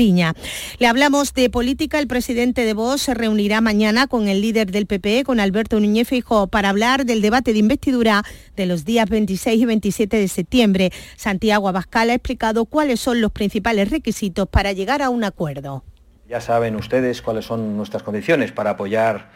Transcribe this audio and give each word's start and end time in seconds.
Le 0.00 0.86
hablamos 0.86 1.34
de 1.34 1.50
política. 1.50 1.98
El 1.98 2.06
presidente 2.06 2.64
de 2.64 2.72
Vox 2.72 3.02
se 3.02 3.12
reunirá 3.12 3.60
mañana 3.60 4.06
con 4.06 4.28
el 4.28 4.40
líder 4.40 4.70
del 4.70 4.86
PP, 4.86 5.24
con 5.24 5.40
Alberto 5.40 5.78
Núñez 5.78 6.08
Feijóo, 6.08 6.46
para 6.46 6.70
hablar 6.70 7.04
del 7.04 7.20
debate 7.20 7.52
de 7.52 7.58
investidura 7.58 8.22
de 8.56 8.64
los 8.64 8.86
días 8.86 9.10
26 9.10 9.60
y 9.60 9.64
27 9.66 10.16
de 10.16 10.28
septiembre. 10.28 10.90
Santiago 11.16 11.68
Abascal 11.68 12.08
ha 12.08 12.14
explicado 12.14 12.64
cuáles 12.64 12.98
son 12.98 13.20
los 13.20 13.30
principales 13.30 13.90
requisitos 13.90 14.48
para 14.48 14.72
llegar 14.72 15.02
a 15.02 15.10
un 15.10 15.22
acuerdo. 15.22 15.84
Ya 16.26 16.40
saben 16.40 16.76
ustedes 16.76 17.20
cuáles 17.20 17.44
son 17.44 17.76
nuestras 17.76 18.02
condiciones 18.02 18.52
para 18.52 18.70
apoyar 18.70 19.28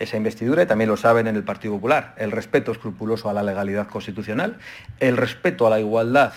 esa 0.00 0.16
investidura 0.16 0.64
y 0.64 0.66
también 0.66 0.90
lo 0.90 0.96
saben 0.96 1.28
en 1.28 1.36
el 1.36 1.44
Partido 1.44 1.74
Popular. 1.74 2.16
El 2.18 2.32
respeto 2.32 2.72
escrupuloso 2.72 3.30
a 3.30 3.32
la 3.32 3.44
legalidad 3.44 3.86
constitucional, 3.86 4.58
el 4.98 5.16
respeto 5.16 5.68
a 5.68 5.70
la 5.70 5.78
igualdad 5.78 6.32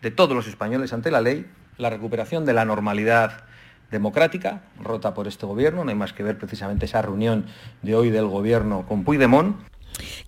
de 0.00 0.12
todos 0.12 0.36
los 0.36 0.46
españoles 0.46 0.92
ante 0.92 1.10
la 1.10 1.20
ley 1.20 1.44
la 1.78 1.90
recuperación 1.90 2.44
de 2.44 2.52
la 2.52 2.64
normalidad 2.64 3.44
democrática, 3.90 4.62
rota 4.82 5.14
por 5.14 5.28
este 5.28 5.46
gobierno, 5.46 5.84
no 5.84 5.90
hay 5.90 5.96
más 5.96 6.12
que 6.12 6.22
ver 6.22 6.38
precisamente 6.38 6.86
esa 6.86 7.02
reunión 7.02 7.46
de 7.82 7.94
hoy 7.94 8.10
del 8.10 8.26
gobierno 8.26 8.84
con 8.86 9.04
Puigdemont. 9.04 9.56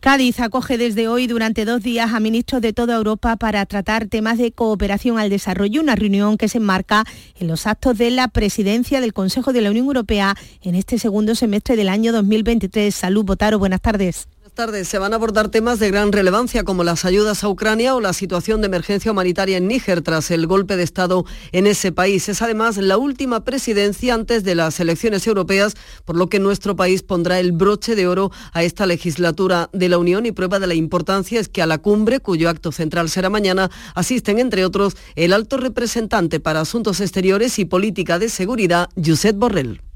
Cádiz 0.01 0.41
acoge 0.41 0.79
desde 0.79 1.09
hoy 1.09 1.27
durante 1.27 1.65
dos 1.65 1.83
días 1.83 2.15
a 2.15 2.21
ministros 2.21 2.63
de 2.63 2.73
toda 2.73 2.97
Europa 2.97 3.37
para 3.37 3.67
tratar 3.67 4.07
temas 4.07 4.39
de 4.39 4.53
cooperación 4.53 5.19
al 5.19 5.29
desarrollo, 5.29 5.83
una 5.83 5.95
reunión 5.95 6.39
que 6.39 6.49
se 6.49 6.59
enmarca 6.59 7.05
en 7.39 7.49
los 7.49 7.67
actos 7.67 7.99
de 7.99 8.11
la 8.11 8.29
presidencia 8.29 9.01
del 9.01 9.13
Consejo 9.13 9.53
de 9.53 9.61
la 9.61 9.71
Unión 9.71 9.87
Europea 9.87 10.35
en 10.63 10.75
este 10.75 10.99
segundo 10.99 11.35
semestre 11.35 11.77
del 11.77 11.89
año 11.91 12.13
2023. 12.13 12.95
Salud, 12.95 13.25
Botaro, 13.25 13.59
buenas 13.59 13.83
tardes 13.83 14.29
tardes 14.59 14.89
se 14.89 14.99
van 14.99 15.13
a 15.13 15.17
abordar 15.17 15.51
temas 15.51 15.79
de 15.79 15.89
gran 15.89 16.11
relevancia 16.11 16.65
como 16.65 16.83
las 16.83 17.05
ayudas 17.05 17.45
a 17.45 17.49
Ucrania 17.49 17.95
o 17.95 18.01
la 18.01 18.13
situación 18.13 18.61
de 18.61 18.67
emergencia 18.67 19.13
humanitaria 19.13 19.57
en 19.57 19.69
Níger 19.69 20.03
tras 20.03 20.33
el 20.33 20.49
golpe 20.49 20.77
de 20.77 20.83
Estado 20.83 21.25
en 21.53 21.69
ese 21.69 21.93
país. 21.93 22.29
Es 22.29 22.43
además 22.43 22.77
la 22.77 22.97
última 22.97 23.45
presidencia 23.45 24.15
antes 24.15 24.43
de 24.43 24.57
las 24.57 24.81
elecciones 24.81 25.29
europeas, 25.29 25.77
por 26.05 26.17
lo 26.17 26.29
que 26.29 26.41
nuestro 26.41 26.75
país 26.75 27.05
pondrá 27.05 27.39
el 27.39 27.53
broche 27.53 27.95
de 27.95 28.09
oro 28.09 28.33
a 28.53 28.65
esta 28.65 28.85
legislatura 28.87 29.71
de 29.73 29.89
la 29.89 29.99
Unión 29.99 30.27
y 30.27 30.33
prueba 30.33 30.59
de 30.59 30.67
la 30.67 30.75
importancia 30.75 31.39
es 31.39 31.49
que 31.49 31.63
a 31.63 31.67
la 31.67 31.79
cumbre, 31.79 32.19
cuyo 32.19 32.49
acto 32.49 32.73
central 32.73 33.09
será 33.11 33.31
mañana, 33.31 33.71
asisten 33.95 34.41
entre 34.41 34.65
otros 34.65 34.97
el 35.15 35.35
alto 35.35 35.59
representante 35.59 36.41
para 36.41 36.63
Asuntos 36.63 37.01
Exteriores 37.01 37.61
y 37.61 37.65
Política 37.65 38.19
de 38.19 38.29
Seguridad, 38.29 38.89
Josep 38.97 39.37
Borrell. 39.37 39.88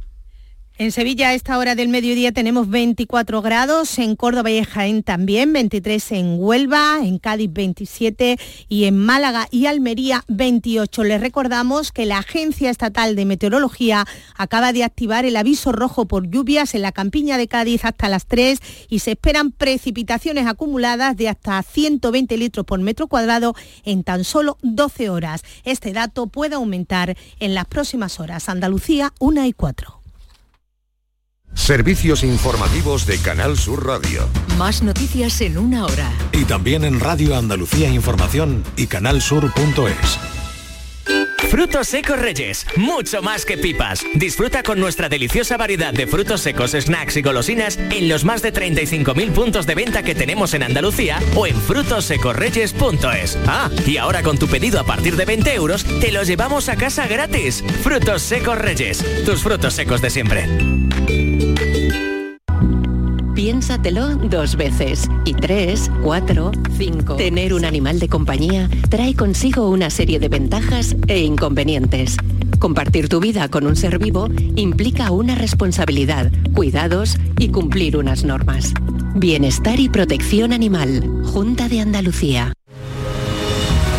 En 0.82 0.90
Sevilla 0.90 1.28
a 1.28 1.34
esta 1.34 1.58
hora 1.58 1.76
del 1.76 1.88
mediodía 1.88 2.32
tenemos 2.32 2.68
24 2.68 3.40
grados, 3.40 4.00
en 4.00 4.16
Córdoba 4.16 4.50
y 4.50 4.64
Jaén 4.64 5.04
también, 5.04 5.52
23 5.52 6.10
en 6.10 6.34
Huelva, 6.40 6.98
en 7.04 7.20
Cádiz 7.20 7.52
27 7.52 8.36
y 8.68 8.86
en 8.86 8.98
Málaga 8.98 9.46
y 9.52 9.66
Almería 9.66 10.24
28. 10.26 11.04
Les 11.04 11.20
recordamos 11.20 11.92
que 11.92 12.04
la 12.04 12.18
Agencia 12.18 12.68
Estatal 12.68 13.14
de 13.14 13.26
Meteorología 13.26 14.04
acaba 14.36 14.72
de 14.72 14.82
activar 14.82 15.24
el 15.24 15.36
aviso 15.36 15.70
rojo 15.70 16.08
por 16.08 16.28
lluvias 16.28 16.74
en 16.74 16.82
la 16.82 16.90
campiña 16.90 17.38
de 17.38 17.46
Cádiz 17.46 17.84
hasta 17.84 18.08
las 18.08 18.26
3 18.26 18.58
y 18.88 18.98
se 18.98 19.12
esperan 19.12 19.52
precipitaciones 19.52 20.48
acumuladas 20.48 21.16
de 21.16 21.28
hasta 21.28 21.62
120 21.62 22.36
litros 22.36 22.66
por 22.66 22.80
metro 22.80 23.06
cuadrado 23.06 23.54
en 23.84 24.02
tan 24.02 24.24
solo 24.24 24.58
12 24.62 25.10
horas. 25.10 25.44
Este 25.62 25.92
dato 25.92 26.26
puede 26.26 26.56
aumentar 26.56 27.16
en 27.38 27.54
las 27.54 27.66
próximas 27.66 28.18
horas. 28.18 28.48
Andalucía 28.48 29.12
1 29.20 29.44
y 29.44 29.52
4. 29.52 30.01
Servicios 31.54 32.24
informativos 32.24 33.06
de 33.06 33.18
Canal 33.18 33.56
Sur 33.56 33.86
Radio. 33.86 34.28
Más 34.58 34.82
noticias 34.82 35.40
en 35.40 35.58
una 35.58 35.84
hora. 35.84 36.10
Y 36.32 36.44
también 36.44 36.84
en 36.84 36.98
Radio 36.98 37.36
Andalucía 37.36 37.88
Información 37.88 38.64
y 38.76 38.86
canalsur.es. 38.86 40.18
Frutos 41.52 41.88
secos 41.88 42.18
Reyes, 42.18 42.64
mucho 42.76 43.20
más 43.20 43.44
que 43.44 43.58
pipas. 43.58 44.02
Disfruta 44.14 44.62
con 44.62 44.80
nuestra 44.80 45.10
deliciosa 45.10 45.58
variedad 45.58 45.92
de 45.92 46.06
frutos 46.06 46.40
secos, 46.40 46.70
snacks 46.72 47.18
y 47.18 47.22
golosinas 47.22 47.78
en 47.90 48.08
los 48.08 48.24
más 48.24 48.40
de 48.40 48.54
35.000 48.54 49.32
puntos 49.32 49.66
de 49.66 49.74
venta 49.74 50.02
que 50.02 50.14
tenemos 50.14 50.54
en 50.54 50.62
Andalucía 50.62 51.20
o 51.36 51.46
en 51.46 51.54
frutosecorreyes.es. 51.54 53.38
Ah, 53.46 53.68
y 53.86 53.98
ahora 53.98 54.22
con 54.22 54.38
tu 54.38 54.48
pedido 54.48 54.80
a 54.80 54.84
partir 54.84 55.14
de 55.16 55.26
20 55.26 55.54
euros, 55.54 55.84
te 56.00 56.10
los 56.10 56.26
llevamos 56.26 56.70
a 56.70 56.76
casa 56.76 57.06
gratis. 57.06 57.62
Frutos 57.82 58.22
secos 58.22 58.56
Reyes, 58.56 59.04
tus 59.26 59.42
frutos 59.42 59.74
secos 59.74 60.00
de 60.00 60.08
siempre. 60.08 60.48
Piénsatelo 63.34 64.14
dos 64.16 64.56
veces. 64.56 65.08
Y 65.24 65.34
tres, 65.34 65.90
cuatro, 66.02 66.52
cinco. 66.76 67.16
Tener 67.16 67.54
un 67.54 67.64
animal 67.64 67.98
de 67.98 68.08
compañía 68.08 68.68
trae 68.88 69.14
consigo 69.14 69.68
una 69.68 69.90
serie 69.90 70.18
de 70.20 70.28
ventajas 70.28 70.94
e 71.08 71.20
inconvenientes. 71.20 72.16
Compartir 72.58 73.08
tu 73.08 73.18
vida 73.18 73.48
con 73.48 73.66
un 73.66 73.74
ser 73.74 73.98
vivo 73.98 74.28
implica 74.54 75.10
una 75.10 75.34
responsabilidad, 75.34 76.30
cuidados 76.54 77.16
y 77.38 77.48
cumplir 77.48 77.96
unas 77.96 78.22
normas. 78.22 78.72
Bienestar 79.14 79.80
y 79.80 79.88
protección 79.88 80.52
animal. 80.52 81.22
Junta 81.24 81.68
de 81.68 81.80
Andalucía. 81.80 82.52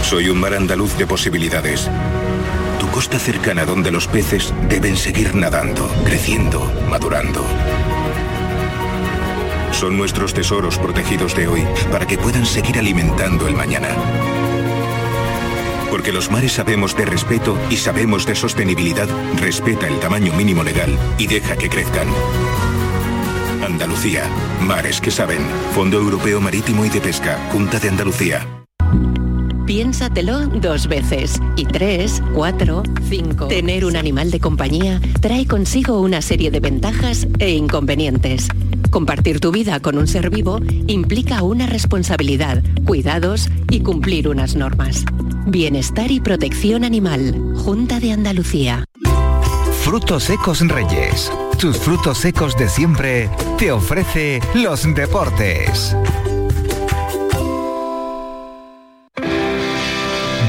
Soy 0.04 0.30
un 0.30 0.40
mar 0.40 0.54
andaluz 0.54 0.98
de 0.98 1.06
posibilidades. 1.06 1.90
Costa 2.94 3.20
cercana 3.20 3.66
donde 3.66 3.92
los 3.92 4.08
peces 4.08 4.54
deben 4.70 4.96
seguir 4.96 5.36
nadando, 5.36 5.90
creciendo, 6.06 6.72
madurando 6.90 7.44
son 9.84 9.98
nuestros 9.98 10.34
tesoros 10.34 10.78
protegidos 10.78 11.36
de 11.36 11.46
hoy 11.50 11.68
para 11.92 12.08
que 12.08 12.18
puedan 12.18 12.46
seguir 12.46 12.80
alimentando 12.80 13.50
el 13.50 13.54
mañana. 13.54 13.90
Porque 15.90 16.14
los 16.14 16.32
mares 16.32 16.54
sabemos 16.54 16.96
de 16.96 17.04
respeto 17.06 17.58
y 17.70 17.76
sabemos 17.76 18.26
de 18.26 18.34
sostenibilidad, 18.34 19.10
respeta 19.42 19.90
el 19.90 20.00
tamaño 20.00 20.32
mínimo 20.36 20.64
legal 20.64 20.98
y 21.18 21.28
deja 21.28 21.58
que 21.58 21.68
crezcan. 21.68 22.08
Andalucía, 23.62 24.24
mares 24.62 25.02
que 25.02 25.12
saben. 25.12 25.42
Fondo 25.74 25.98
Europeo 25.98 26.40
Marítimo 26.40 26.86
y 26.86 26.90
de 26.90 27.02
Pesca, 27.02 27.38
Junta 27.52 27.78
de 27.78 27.90
Andalucía. 27.90 28.63
Piénsatelo 29.66 30.48
dos 30.48 30.88
veces. 30.88 31.40
Y 31.56 31.66
tres, 31.66 32.22
cuatro, 32.34 32.84
cinco. 33.10 33.48
Tener 33.48 33.86
un 33.86 33.96
animal 33.96 34.30
de 34.30 34.40
compañía 34.40 35.00
trae 35.22 35.48
consigo 35.48 36.02
una 36.02 36.22
serie 36.22 36.52
de 36.52 36.60
ventajas 36.60 37.28
e 37.40 37.52
inconvenientes. 37.52 38.50
Compartir 38.90 39.40
tu 39.40 39.52
vida 39.52 39.80
con 39.80 39.98
un 39.98 40.08
ser 40.08 40.30
vivo 40.30 40.60
implica 40.88 41.44
una 41.44 41.66
responsabilidad, 41.66 42.62
cuidados 42.86 43.50
y 43.70 43.80
cumplir 43.80 44.28
unas 44.28 44.56
normas. 44.56 45.06
Bienestar 45.48 46.12
y 46.12 46.20
protección 46.20 46.84
animal. 46.84 47.54
Junta 47.56 48.00
de 48.00 48.12
Andalucía. 48.12 48.86
Frutos 49.82 50.24
secos 50.24 50.60
Reyes. 50.68 51.32
Tus 51.58 51.78
frutos 51.78 52.18
secos 52.18 52.58
de 52.58 52.68
siempre 52.68 53.30
te 53.58 53.72
ofrece 53.72 54.42
los 54.54 54.84
deportes. 54.94 55.96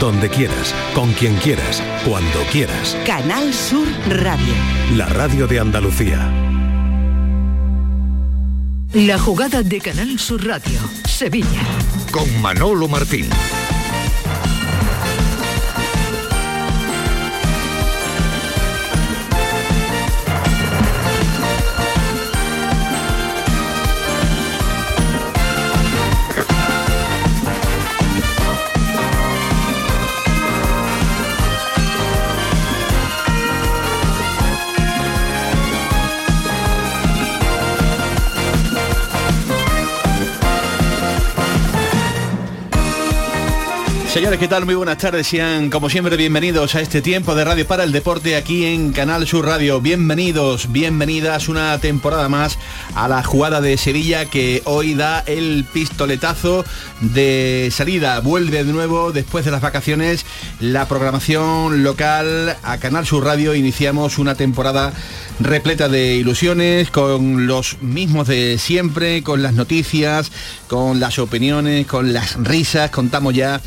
Donde 0.04 0.28
quieras, 0.28 0.74
con 0.94 1.10
quien 1.14 1.34
quieras, 1.36 1.82
cuando 2.06 2.38
quieras. 2.52 2.94
Canal 3.06 3.54
Sur 3.54 3.88
Radio. 4.10 4.52
La 4.96 5.06
radio 5.06 5.46
de 5.46 5.58
Andalucía. 5.58 6.30
La 8.92 9.18
jugada 9.18 9.62
de 9.62 9.80
Canal 9.80 10.18
Sur 10.18 10.46
Radio, 10.46 10.78
Sevilla. 11.08 11.62
Con 12.12 12.42
Manolo 12.42 12.86
Martín. 12.86 13.30
Señores, 44.14 44.38
¿qué 44.38 44.46
tal? 44.46 44.64
Muy 44.64 44.76
buenas 44.76 44.98
tardes. 44.98 45.26
Sean, 45.26 45.70
como 45.70 45.90
siempre, 45.90 46.16
bienvenidos 46.16 46.76
a 46.76 46.80
este 46.80 47.02
tiempo 47.02 47.34
de 47.34 47.44
Radio 47.44 47.66
para 47.66 47.82
el 47.82 47.90
Deporte 47.90 48.36
aquí 48.36 48.64
en 48.64 48.92
Canal 48.92 49.26
Sur 49.26 49.44
Radio. 49.44 49.80
Bienvenidos, 49.80 50.70
bienvenidas 50.70 51.48
una 51.48 51.76
temporada 51.80 52.28
más 52.28 52.56
a 52.94 53.08
la 53.08 53.24
jugada 53.24 53.60
de 53.60 53.76
Sevilla 53.76 54.26
que 54.26 54.62
hoy 54.66 54.94
da 54.94 55.24
el 55.26 55.64
pistoletazo 55.64 56.64
de 57.00 57.70
salida. 57.72 58.20
Vuelve 58.20 58.62
de 58.62 58.72
nuevo 58.72 59.10
después 59.10 59.44
de 59.44 59.50
las 59.50 59.62
vacaciones 59.62 60.24
la 60.60 60.86
programación 60.86 61.82
local 61.82 62.56
a 62.62 62.78
Canal 62.78 63.06
Sur 63.06 63.24
Radio. 63.24 63.52
Iniciamos 63.56 64.18
una 64.18 64.36
temporada 64.36 64.92
repleta 65.40 65.88
de 65.88 66.14
ilusiones, 66.14 66.88
con 66.88 67.48
los 67.48 67.82
mismos 67.82 68.28
de 68.28 68.58
siempre, 68.58 69.24
con 69.24 69.42
las 69.42 69.54
noticias, 69.54 70.30
con 70.68 71.00
las 71.00 71.18
opiniones, 71.18 71.88
con 71.88 72.12
las 72.12 72.36
risas. 72.36 72.90
Contamos 72.90 73.34
ya 73.34 73.60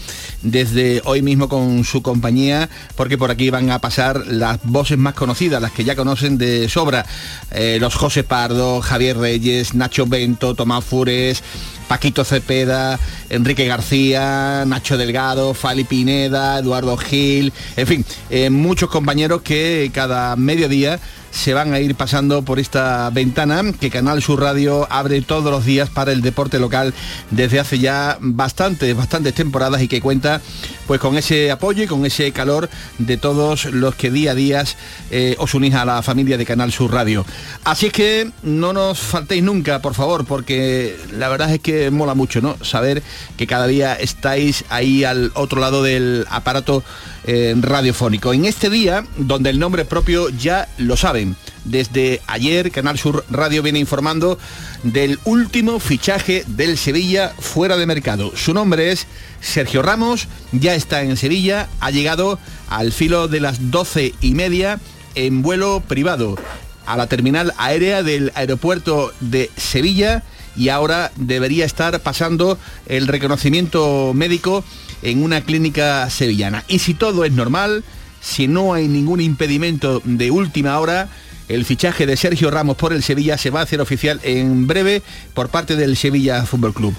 desde 0.52 1.02
hoy 1.06 1.22
mismo 1.22 1.50
con 1.50 1.84
su 1.84 2.02
compañía, 2.02 2.70
porque 2.96 3.18
por 3.18 3.32
aquí 3.32 3.50
van 3.50 3.70
a 3.70 3.80
pasar 3.80 4.28
las 4.28 4.60
voces 4.64 4.98
más 4.98 5.14
conocidas, 5.14 5.62
las 5.62 5.72
que 5.72 5.84
ya 5.84 5.96
conocen 5.96 6.38
de 6.38 6.70
sobra, 6.70 7.06
eh, 7.52 7.78
los 7.80 7.96
José 7.96 8.24
Pardo, 8.24 8.82
Javier 8.82 9.18
Reyes, 9.18 9.74
Nacho 9.74 10.06
Bento, 10.06 10.56
Tomás 10.56 10.84
Fures, 10.84 11.44
Paquito 11.88 12.24
Cepeda, 12.26 13.00
Enrique 13.30 13.66
García, 13.66 14.64
Nacho 14.66 14.98
Delgado, 14.98 15.54
Fali 15.54 15.84
Pineda, 15.84 16.60
Eduardo 16.60 16.98
Gil, 16.98 17.54
en 17.76 17.88
fin, 17.88 18.06
eh, 18.30 18.50
muchos 18.50 18.90
compañeros 18.90 19.42
que 19.42 19.90
cada 19.94 20.36
mediodía 20.36 21.00
se 21.32 21.54
van 21.54 21.74
a 21.74 21.80
ir 21.80 21.96
pasando 21.96 22.42
por 22.42 22.60
esta 22.60 23.10
ventana 23.10 23.64
que 23.80 23.90
Canal 23.90 24.22
Sur 24.22 24.42
Radio 24.42 24.88
abre 24.90 25.22
todos 25.22 25.52
los 25.52 25.66
días 25.66 25.90
para 25.90 26.12
el 26.12 26.22
deporte 26.22 26.60
local 26.60 26.94
desde 27.32 27.60
hace 27.60 27.80
ya 27.80 28.18
bastantes, 28.20 28.96
bastantes 28.96 29.34
temporadas 29.34 29.82
y 29.82 29.88
que 29.88 30.02
cuenta 30.02 30.42
pues 30.88 31.00
con 31.00 31.18
ese 31.18 31.52
apoyo 31.52 31.84
y 31.84 31.88
con 31.88 32.06
ese 32.06 32.32
calor 32.32 32.70
de 32.98 33.18
todos 33.18 33.66
los 33.66 33.96
que 33.96 34.12
día 34.12 34.32
a 34.32 34.36
día 34.36 34.64
eh, 35.12 35.36
os 35.40 35.54
unís 35.54 35.74
a 35.76 35.86
la 35.86 36.02
familia 36.02 36.38
de 36.38 36.46
Canal 36.46 36.72
Sur 36.72 36.92
Radio. 36.92 37.26
Así 37.64 37.88
es 37.88 37.94
que 37.94 38.32
no 38.44 38.74
nos 38.74 39.00
faltéis 39.00 39.44
nunca, 39.44 39.82
por 39.82 39.94
favor, 39.94 40.26
porque 40.26 40.98
la 41.12 41.30
verdad 41.30 41.54
es 41.54 41.60
que 41.60 41.92
mola 41.92 42.14
mucho, 42.14 42.42
¿no? 42.42 42.58
Saber 42.64 43.04
que 43.38 43.48
cada 43.48 43.68
día 43.68 43.94
estáis 43.96 44.64
ahí 44.70 45.04
al 45.04 45.32
otro 45.36 45.60
lado 45.60 45.84
del 45.84 46.26
aparato 46.30 46.84
radiofónico. 47.28 48.34
En 48.34 48.46
este 48.46 48.70
día, 48.70 49.06
donde 49.18 49.50
el 49.50 49.60
nombre 49.60 49.84
propio 49.86 50.30
ya 50.30 50.70
lo 50.78 50.96
saben, 50.96 51.36
desde 51.66 52.22
ayer 52.28 52.72
Canal 52.72 52.98
Sur 52.98 53.26
Radio 53.30 53.62
viene 53.62 53.80
informando 53.80 54.40
del 54.84 55.20
último 55.26 55.80
fichaje 55.80 56.44
del 56.48 56.78
Sevilla 56.78 57.34
fuera 57.38 57.76
de 57.76 57.86
mercado. 57.86 58.32
Su 58.36 58.54
nombre 58.54 58.92
es 58.92 59.08
Sergio 59.42 59.82
Ramos, 59.82 60.28
ya 60.54 60.76
está 60.76 61.02
en 61.02 61.18
Sevilla, 61.18 61.68
ha 61.82 61.92
llegado 61.92 62.40
al 62.70 62.92
filo 62.92 63.28
de 63.28 63.42
las 63.42 63.72
doce 63.72 64.14
y 64.22 64.34
media 64.34 64.80
en 65.16 65.42
vuelo 65.42 65.84
privado 65.86 66.38
a 66.86 66.96
la 66.96 67.08
terminal 67.08 67.54
aérea 67.58 68.02
del 68.02 68.32
aeropuerto 68.36 69.12
de 69.20 69.52
Sevilla 69.58 70.24
y 70.56 70.70
ahora 70.70 71.12
debería 71.18 71.66
estar 71.66 72.00
pasando 72.00 72.58
el 72.88 73.08
reconocimiento 73.08 74.14
médico 74.16 74.64
en 75.02 75.24
una 75.24 75.42
clínica 75.42 76.10
sevillana. 76.10 76.64
Y 76.68 76.80
si 76.80 76.94
todo 76.94 77.26
es 77.26 77.32
normal, 77.32 77.84
si 78.22 78.48
no 78.48 78.74
hay 78.74 78.88
ningún 78.88 79.22
impedimento 79.22 80.02
de 80.04 80.32
última 80.32 80.80
hora, 80.80 81.10
el 81.48 81.64
fichaje 81.64 82.06
de 82.06 82.18
Sergio 82.18 82.52
Ramos 82.52 82.76
por 82.76 82.92
el 82.92 83.04
Sevilla 83.04 83.38
se 83.38 83.52
va 83.52 83.62
a 83.62 83.64
hacer 83.64 83.80
oficial 83.80 84.20
en 84.24 84.68
breve 84.68 85.02
por 85.34 85.50
parte 85.50 85.76
del 85.76 85.96
Sevilla 85.96 86.46
Fútbol 86.46 86.74
Club. 86.74 86.94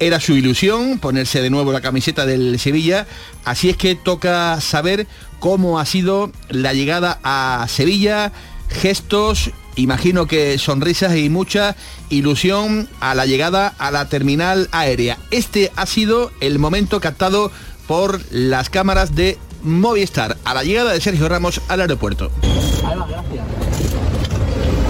Era 0.00 0.18
su 0.18 0.34
ilusión 0.34 0.98
ponerse 0.98 1.40
de 1.40 1.50
nuevo 1.50 1.72
la 1.72 1.80
camiseta 1.80 2.26
del 2.26 2.58
Sevilla, 2.58 3.06
así 3.44 3.70
es 3.70 3.76
que 3.76 3.94
toca 3.94 4.60
saber 4.60 5.06
cómo 5.38 5.78
ha 5.78 5.86
sido 5.86 6.32
la 6.48 6.72
llegada 6.72 7.20
a 7.22 7.66
Sevilla, 7.68 8.32
gestos, 8.68 9.52
imagino 9.76 10.26
que 10.26 10.58
sonrisas 10.58 11.16
y 11.16 11.28
mucha 11.28 11.76
ilusión 12.08 12.88
a 13.00 13.14
la 13.14 13.26
llegada 13.26 13.74
a 13.78 13.90
la 13.90 14.08
terminal 14.08 14.68
aérea. 14.72 15.18
Este 15.30 15.72
ha 15.76 15.86
sido 15.86 16.30
el 16.40 16.58
momento 16.58 17.00
captado 17.00 17.50
por 17.86 18.20
las 18.30 18.70
cámaras 18.70 19.14
de 19.14 19.38
Movistar 19.62 20.36
a 20.44 20.54
la 20.54 20.64
llegada 20.64 20.92
de 20.92 21.00
Sergio 21.00 21.28
Ramos 21.28 21.60
al 21.68 21.80
aeropuerto. 21.80 22.30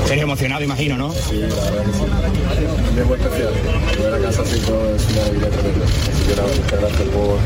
Sería 0.06 0.22
emocionado, 0.24 0.64
imagino, 0.64 0.96
¿no? 0.96 1.12
Sí, 1.12 1.40
la 1.40 1.46
verdad 1.48 1.84
Es 4.42 4.68
una 4.68 5.48
tremenda. 5.48 5.86
Así 5.86 6.24
que 6.26 6.34
nada, 6.36 6.48
muchas 6.48 6.80
gracias 6.80 7.08
por, 7.10 7.38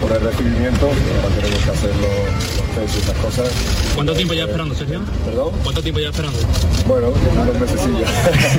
por 0.00 0.16
el 0.16 0.22
recibimiento. 0.22 0.86
Ahora 0.86 1.34
tenemos 1.34 1.64
que 1.64 1.70
hacer 1.70 1.90
los, 1.96 2.56
los 2.56 2.66
test 2.74 2.96
y 2.96 2.98
esas 3.00 3.16
cosas. 3.16 3.48
¿Cuánto 3.94 4.14
tiempo 4.14 4.34
ya 4.34 4.44
esperando, 4.44 4.74
Sergio? 4.74 5.00
¿Perdón? 5.24 5.50
¿Cuánto 5.62 5.82
tiempo 5.82 6.00
ya 6.00 6.08
esperando? 6.10 6.38
Bueno, 6.86 7.08
unos 7.08 7.60
mesecillos. 7.60 8.08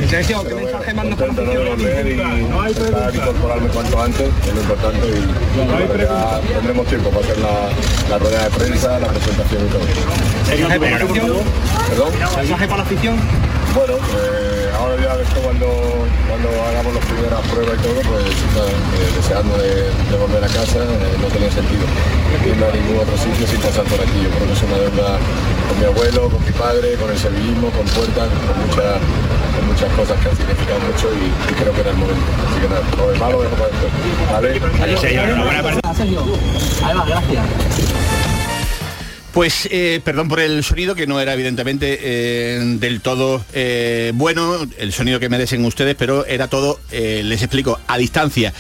Sergio, 0.10 0.44
¿qué 0.44 0.56
mensaje 0.56 0.94
mandas 0.94 1.20
para 1.20 1.34
la 1.34 1.42
Intento 1.42 1.64
no 1.64 1.70
volver 1.72 2.08
y 2.08 2.12
intentar 2.12 3.16
incorporarme 3.16 3.70
cuanto 3.70 4.02
antes, 4.02 4.30
es 4.48 4.54
lo 4.54 4.62
importante. 4.62 5.08
Y 5.08 5.22
ya 5.98 6.42
tendremos 6.54 6.88
tiempo 6.88 7.10
para 7.10 7.22
hacer 7.26 7.38
la, 7.40 7.70
la 8.10 8.18
rueda 8.20 8.44
de 8.44 8.50
prensa, 8.52 9.00
la 9.00 9.08
presentación 9.08 9.66
y 9.66 9.70
todo. 9.70 9.82
¿Mensaje 10.50 10.80
para 10.80 10.98
la 10.98 11.06
afición? 11.06 11.38
¿Perdón? 11.90 12.12
¿Mensaje 12.38 12.66
para 12.68 12.78
la 12.78 12.84
afición? 12.84 13.16
Bueno, 13.74 13.94
eh, 13.96 14.70
ahora 14.78 15.02
ya 15.02 15.16
después 15.16 15.40
cuando, 15.46 15.68
cuando 16.28 16.50
hagamos 16.68 16.94
las 17.30 17.42
primeras 17.42 17.42
pruebas 17.52 17.76
y 17.78 17.82
todo, 17.86 18.02
pues 18.10 18.26
eh, 18.26 19.10
deseando 19.16 19.58
de, 19.58 19.70
de 19.94 20.16
volver 20.18 20.44
a 20.44 20.48
casa, 20.48 20.80
eh, 20.82 21.18
no 21.22 21.28
tenía 21.28 21.52
sentido 21.52 21.84
irme 22.46 22.66
a 22.66 22.72
ningún 22.74 22.98
otro 22.98 23.18
sitio 23.18 23.46
sin 23.46 23.60
pasar 23.62 23.84
por 23.86 24.00
aquí. 24.02 24.18
Yo 24.24 24.30
creo 24.34 24.48
que 24.48 24.54
es 24.54 24.64
una 24.64 24.78
deuda 24.82 25.20
con 25.70 25.76
mi 25.80 25.86
abuelo, 25.86 26.30
con 26.30 26.42
mi 26.44 26.52
padre, 26.52 26.96
con 26.98 27.10
el 27.12 27.18
sevillismo, 27.18 27.70
con 27.72 27.86
Puerta, 27.94 28.26
con, 28.26 28.56
mucha- 28.66 28.98
con 29.54 29.68
muchas 29.68 29.92
cosas 29.94 30.18
que 30.24 30.30
han 30.30 30.38
significado 30.38 30.80
mucho 30.82 31.08
y, 31.14 31.30
y 31.30 31.54
creo 31.54 31.74
que 31.76 31.82
era 31.82 31.92
el 31.92 31.98
momento. 31.98 32.26
Así 32.50 32.58
que 32.62 32.68
nada, 32.72 32.82
lo 32.98 33.12
demás 33.12 33.30
lo 33.32 33.42
dejo 33.44 33.56
para 33.56 33.70
después. 33.70 33.92
¿Vale? 34.32 34.50
Pues 39.34 39.70
eh, 39.72 40.02
perdón 40.04 40.28
por 40.28 40.42
el 40.42 40.62
sonido, 40.62 40.94
que 40.94 41.08
no 41.08 41.22
era 41.22 41.34
evidentemente 41.34 42.00
eh, 42.02 42.60
del 42.80 43.00
todo 43.00 43.42
eh, 43.54 44.12
bueno, 44.14 44.58
el 44.78 44.92
sonido 44.92 45.22
que 45.22 45.30
merecen 45.30 45.64
ustedes, 45.64 45.96
pero 45.96 46.26
era 46.26 46.50
todo, 46.50 46.82
les 46.92 47.42
explico, 47.42 47.80
a 47.88 47.98
distancia. 47.98 48.54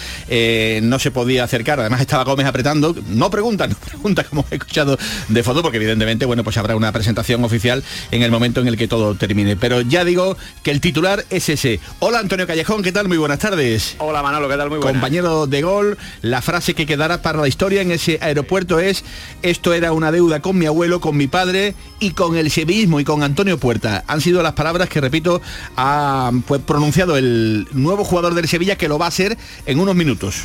No 0.84 0.98
se 1.00 1.12
podía 1.12 1.44
acercar, 1.44 1.80
además 1.82 2.00
estaba 2.00 2.24
Gómez 2.24 2.46
apretando. 2.46 2.96
No 3.10 3.30
pregunta, 3.30 3.68
no 3.68 3.76
pregunta 3.76 4.24
como 4.24 4.46
he 4.50 4.56
escuchado 4.56 4.98
de 5.28 5.44
fondo, 5.44 5.62
porque 5.62 5.78
evidentemente, 5.78 6.26
bueno, 6.26 6.44
pues 6.46 6.58
habrá 6.58 6.78
una 6.78 6.92
presentación 6.94 7.44
oficial 7.44 7.84
en 8.12 8.24
el 8.24 8.32
momento 8.32 8.62
en 8.62 8.68
el 8.68 8.78
que 8.78 8.88
todo 8.88 9.16
termine. 9.16 9.58
Pero 9.58 9.82
ya 9.82 10.06
digo 10.06 10.38
que 10.64 10.72
el 10.72 10.80
titular 10.80 11.26
es 11.30 11.50
ese. 11.50 11.82
Hola 12.00 12.20
Antonio 12.20 12.48
Callejón, 12.48 12.82
¿qué 12.82 12.94
tal? 12.94 13.10
Muy 13.10 13.18
buenas 13.18 13.40
tardes. 13.40 13.96
Hola 13.98 14.24
Manolo, 14.24 14.48
¿qué 14.48 14.56
tal? 14.56 14.70
Muy 14.70 14.78
buenas. 14.78 14.94
Compañero 14.94 15.48
de 15.48 15.62
gol, 15.62 15.98
la 16.22 16.42
frase 16.42 16.74
que 16.74 16.86
quedará 16.86 17.22
para 17.22 17.42
la 17.42 17.48
historia 17.50 17.82
en 17.82 17.92
ese 17.92 18.20
aeropuerto 18.22 18.80
es, 18.80 19.04
esto 19.42 19.74
era 19.74 19.92
una 19.92 20.14
deuda 20.14 20.40
con 20.40 20.61
mi 20.62 20.68
abuelo, 20.68 21.02
con 21.02 21.18
mi 21.18 21.26
padre 21.26 21.74
y 22.00 22.12
con 22.12 22.38
el 22.38 22.52
sevillismo 22.52 23.00
y 23.00 23.04
con 23.04 23.24
Antonio 23.24 23.58
Puerta. 23.58 24.04
Han 24.06 24.22
sido 24.22 24.44
las 24.44 24.54
palabras 24.54 24.90
que, 24.90 25.02
repito, 25.02 25.42
ha 25.76 26.32
pues, 26.46 26.62
pronunciado 26.62 27.18
el 27.18 27.68
nuevo 27.72 28.04
jugador 28.04 28.36
del 28.36 28.48
Sevilla 28.48 28.76
que 28.76 28.88
lo 28.88 29.00
va 29.00 29.06
a 29.06 29.08
hacer 29.08 29.40
en 29.66 29.80
unos 29.80 29.96
minutos. 29.96 30.44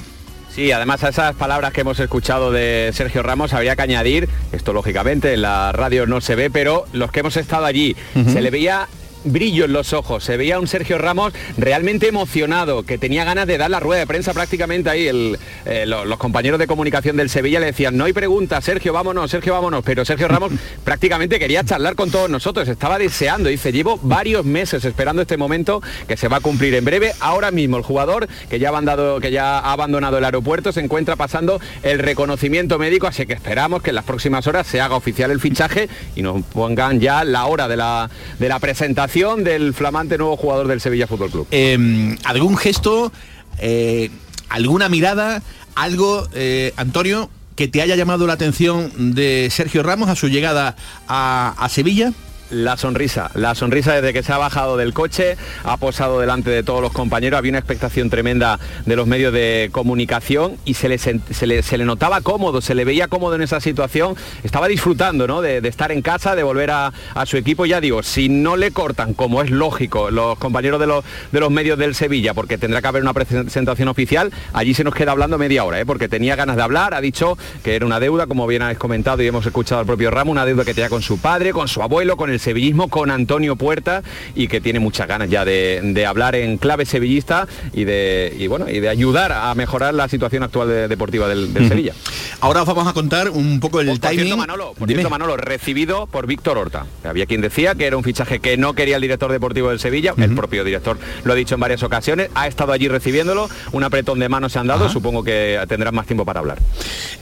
Sí, 0.54 0.72
además 0.72 1.04
a 1.04 1.10
esas 1.10 1.36
palabras 1.36 1.74
que 1.74 1.82
hemos 1.82 2.00
escuchado 2.00 2.50
de 2.50 2.90
Sergio 2.94 3.22
Ramos 3.22 3.52
habría 3.52 3.76
que 3.76 3.82
añadir, 3.82 4.26
esto 4.52 4.72
lógicamente 4.72 5.34
en 5.34 5.42
la 5.42 5.70
radio 5.72 6.06
no 6.06 6.22
se 6.22 6.34
ve, 6.34 6.48
pero 6.48 6.86
los 6.94 7.12
que 7.12 7.20
hemos 7.20 7.36
estado 7.36 7.66
allí, 7.66 7.94
se 8.14 8.40
le 8.40 8.48
veía 8.48 8.88
brillo 9.26 9.64
en 9.66 9.73
los 9.73 9.92
ojos, 9.92 10.25
se 10.25 10.37
veía 10.37 10.59
un 10.59 10.66
Sergio 10.66 10.99
Ramos 10.99 11.33
realmente 11.59 12.09
emocionado, 12.09 12.83
que 12.85 12.99
tenía 12.99 13.25
ganas 13.25 13.47
de 13.47 13.59
dar 13.59 13.71
la 13.71 13.80
rueda 13.80 14.00
de 14.00 14.06
prensa 14.06 14.33
prácticamente 14.33 14.90
ahí. 14.90 15.06
El, 15.09 15.38
eh, 15.64 15.85
lo- 15.87 16.04
los 16.04 16.18
compañeros 16.18 16.59
de 16.59 16.66
comunicación 16.66 17.16
del 17.16 17.28
Sevilla 17.30 17.61
le 17.61 17.66
decían, 17.66 17.97
no 17.97 18.04
hay 18.04 18.12
preguntas, 18.12 18.64
Sergio, 18.64 18.92
vámonos, 18.92 19.30
Sergio, 19.30 19.52
vámonos. 19.52 19.85
Pero 19.85 20.04
Sergio 20.04 20.28
Ramos 20.28 20.52
prácticamente 20.85 21.38
quería 21.38 21.64
charlar 21.64 21.95
con 21.97 22.11
todos 22.11 22.30
nosotros, 22.30 22.68
estaba 22.68 22.99
deseando, 22.99 23.49
dice, 23.49 23.73
llevo 23.73 23.99
varios 24.02 24.45
meses 24.45 24.85
esperando 24.85 25.23
este 25.23 25.37
momento 25.37 25.83
que 26.09 26.16
se 26.16 26.28
va 26.28 26.38
a 26.38 26.40
cumplir 26.40 26.75
en 26.75 26.85
breve. 26.85 27.12
Ahora 27.21 27.50
mismo 27.50 27.76
el 27.76 27.83
jugador 27.83 28.28
que 28.49 28.59
ya, 28.59 28.68
ha 28.68 28.71
abandonado, 28.71 29.21
que 29.21 29.30
ya 29.30 29.59
ha 29.59 29.73
abandonado 29.73 30.18
el 30.18 30.25
aeropuerto 30.25 30.73
se 30.73 30.80
encuentra 30.80 31.16
pasando 31.16 31.61
el 31.83 31.99
reconocimiento 31.99 32.78
médico, 32.78 33.06
así 33.06 33.26
que 33.26 33.33
esperamos 33.33 33.83
que 33.83 33.90
en 33.90 33.97
las 33.97 34.04
próximas 34.04 34.47
horas 34.47 34.66
se 34.66 34.80
haga 34.80 34.97
oficial 34.97 35.30
el 35.30 35.40
fichaje 35.40 35.88
y 36.14 36.23
nos 36.23 36.42
pongan 36.45 37.00
ya 37.00 37.25
la 37.25 37.47
hora 37.47 37.68
de 37.68 37.76
la, 37.76 38.11
de 38.38 38.49
la 38.49 38.59
presentación 38.59 39.15
del 39.16 39.73
flamante 39.73 40.18
nuevo 40.18 40.37
jugador 40.37 40.68
del 40.68 40.78
Sevilla 40.78 41.06
Fútbol 41.06 41.30
Club. 41.30 41.46
Eh, 41.50 42.16
¿Algún 42.25 42.58
gesto, 42.58 43.11
eh, 43.58 44.11
alguna 44.50 44.90
mirada, 44.90 45.42
algo, 45.75 46.28
eh, 46.35 46.75
Antonio, 46.76 47.30
que 47.54 47.66
te 47.66 47.80
haya 47.80 47.96
llamado 47.96 48.26
la 48.26 48.35
atención 48.35 49.14
de 49.14 49.49
Sergio 49.50 49.82
Ramos 49.82 50.11
a 50.11 50.16
su 50.16 50.28
llegada 50.28 50.76
a 51.08 51.66
Sevilla? 51.70 52.12
La 52.50 52.76
sonrisa, 52.76 53.31
la 53.35 53.57
sonrisa 53.57 53.95
desde 53.95 54.12
que 54.12 54.23
se 54.23 54.33
ha 54.33 54.38
bajado 54.38 54.76
del 54.76 54.95
coche, 54.95 55.37
ha 55.65 55.76
posado 55.79 56.21
delante 56.21 56.49
de 56.49 56.62
todos 56.62 56.81
los 56.81 56.93
compañeros, 56.93 57.38
había 57.38 57.50
una 57.50 57.59
expectación 57.59 58.09
tremenda 58.09 58.61
de 58.85 58.95
los 58.95 59.09
medios 59.09 59.33
de 59.33 59.69
comunicación 59.73 60.57
y 60.65 60.75
se 60.75 60.88
le, 60.88 60.99
se 60.99 61.47
le, 61.47 61.85
notaba 61.85 62.21
cómodo, 62.21 62.61
se 62.61 62.76
le 62.76 62.85
veía 62.85 63.09
cómodo 63.09 63.35
en 63.35 63.43
esa 63.43 63.61
situación, 63.61 64.15
estaba 64.45 64.69
disfrutando 64.69 65.26
¿no? 65.26 65.43
de, 65.43 65.61
de 65.61 65.69
estar 65.69 65.91
en 65.91 66.03
casa, 66.03 66.37
de 66.37 66.45
volver 66.45 66.71
a, 66.71 66.93
a 67.15 67.26
su 67.26 67.37
equipo, 67.37 67.67
ya 67.67 67.81
digo, 67.81 68.05
si 68.05 68.29
no 68.29 68.57
le 68.57 68.71
cortan, 68.71 69.15
como 69.15 69.43
es 69.43 69.50
lógico, 69.50 70.12
los 70.12 70.38
compañeros 70.38 70.79
de 70.79 70.87
los, 70.87 71.05
de 71.33 71.41
los 71.41 71.50
medios 71.50 71.76
del 71.79 71.97
Sevilla, 71.97 72.33
porque 72.33 72.59
tendrá 72.59 72.81
que 72.81 72.87
haber 72.87 73.03
una 73.03 73.12
presentación 73.12 73.88
oficial, 73.88 74.33
allí 74.53 74.73
se 74.73 74.85
nos 74.85 74.95
queda 74.95 75.11
hablando 75.11 75.37
media 75.37 75.65
hora, 75.65 75.81
¿eh? 75.81 75.87
porque 75.87 76.09
tenía 76.09 76.37
ganas 76.37 76.55
de 76.55 76.62
hablar, 76.62 76.95
ha 76.95 77.00
dicho 77.00 77.37
que 77.65 77.75
era 77.75 77.85
una 77.85 77.99
deuda, 77.99 78.29
como 78.29 78.47
bien 78.47 78.62
habéis 78.62 78.79
comentado 78.79 79.21
y 79.21 79.26
hemos 79.26 79.45
escuchado 79.45 79.81
al 79.81 79.87
propio 79.87 80.12
Ramo, 80.12 80.31
una 80.31 80.47
deuda 80.47 80.65
que 80.65 80.75
tenía 80.75 80.88
con 80.88 81.03
su 81.03 81.19
padre, 81.19 81.53
con 81.53 81.67
su 81.67 81.83
abuelo, 81.83 82.17
con 82.17 82.31
el 82.31 82.36
el 82.37 82.40
sevillismo 82.40 82.88
con 82.88 83.11
Antonio 83.11 83.57
Puerta 83.57 84.02
y 84.35 84.49
que 84.49 84.61
tiene 84.61 84.78
muchas 84.78 85.09
ganas 85.09 85.28
ya 85.28 85.45
de, 85.45 85.81
de 85.83 86.07
hablar 86.07 86.35
en 86.37 86.59
clave 86.59 86.87
sevillista 86.87 87.49
y 87.73 87.85
de, 87.85 88.35
y 88.38 88.47
bueno, 88.47 88.69
y 88.71 88.81
de 88.81 88.88
ayudar 88.88 89.33
a 89.33 89.55
mejorar 89.55 89.95
la 89.95 90.09
situación 90.09 90.43
actual 90.43 90.69
de- 90.69 90.88
deportiva 90.88 91.28
del, 91.28 91.52
del 91.52 91.69
Sevilla. 91.69 91.93
Ahora 92.40 92.62
os 92.62 92.66
vamos 92.69 92.87
a 92.87 92.93
contar 92.93 93.31
un 93.31 93.59
poco 93.61 93.81
el 93.81 93.87
Por 93.88 93.99
timing. 93.99 94.19
cierto, 94.19 94.37
Manolo, 94.37 94.75
por 94.75 94.88
cierto, 94.88 95.11
Manolo, 95.11 95.37
recibido 95.37 96.07
por 96.07 96.26
Víctor 96.26 96.59
Horta. 96.59 96.87
Había 97.05 97.26
quien 97.26 97.40
decía 97.40 97.75
que 97.75 97.87
era 97.87 97.97
un 97.97 98.05
fichaje 98.05 98.38
que 98.40 98.57
no 98.57 98.75
quería 98.75 98.97
el 98.97 99.02
director 99.02 99.33
deportivo 99.33 99.71
del 99.71 99.78
Sevilla, 99.81 100.14
el 100.19 100.35
propio 100.35 100.62
director 100.64 100.99
lo 101.25 101.33
ha 101.33 101.37
dicho 101.37 101.55
en 101.55 101.61
varias 101.61 101.83
ocasiones, 101.83 102.28
ha 102.35 102.47
estado 102.47 102.73
allí 102.73 102.88
recibiéndolo, 102.88 103.49
un 103.73 103.85
apretón 103.85 104.19
de 104.19 104.28
manos 104.28 104.52
se 104.52 104.59
han 104.59 104.66
dado, 104.66 104.85
Ajá. 104.85 104.93
supongo 104.93 105.25
que 105.25 105.59
tendrán 105.69 105.95
más 105.95 106.07
tiempo 106.07 106.25
para 106.25 106.40
hablar. 106.40 106.59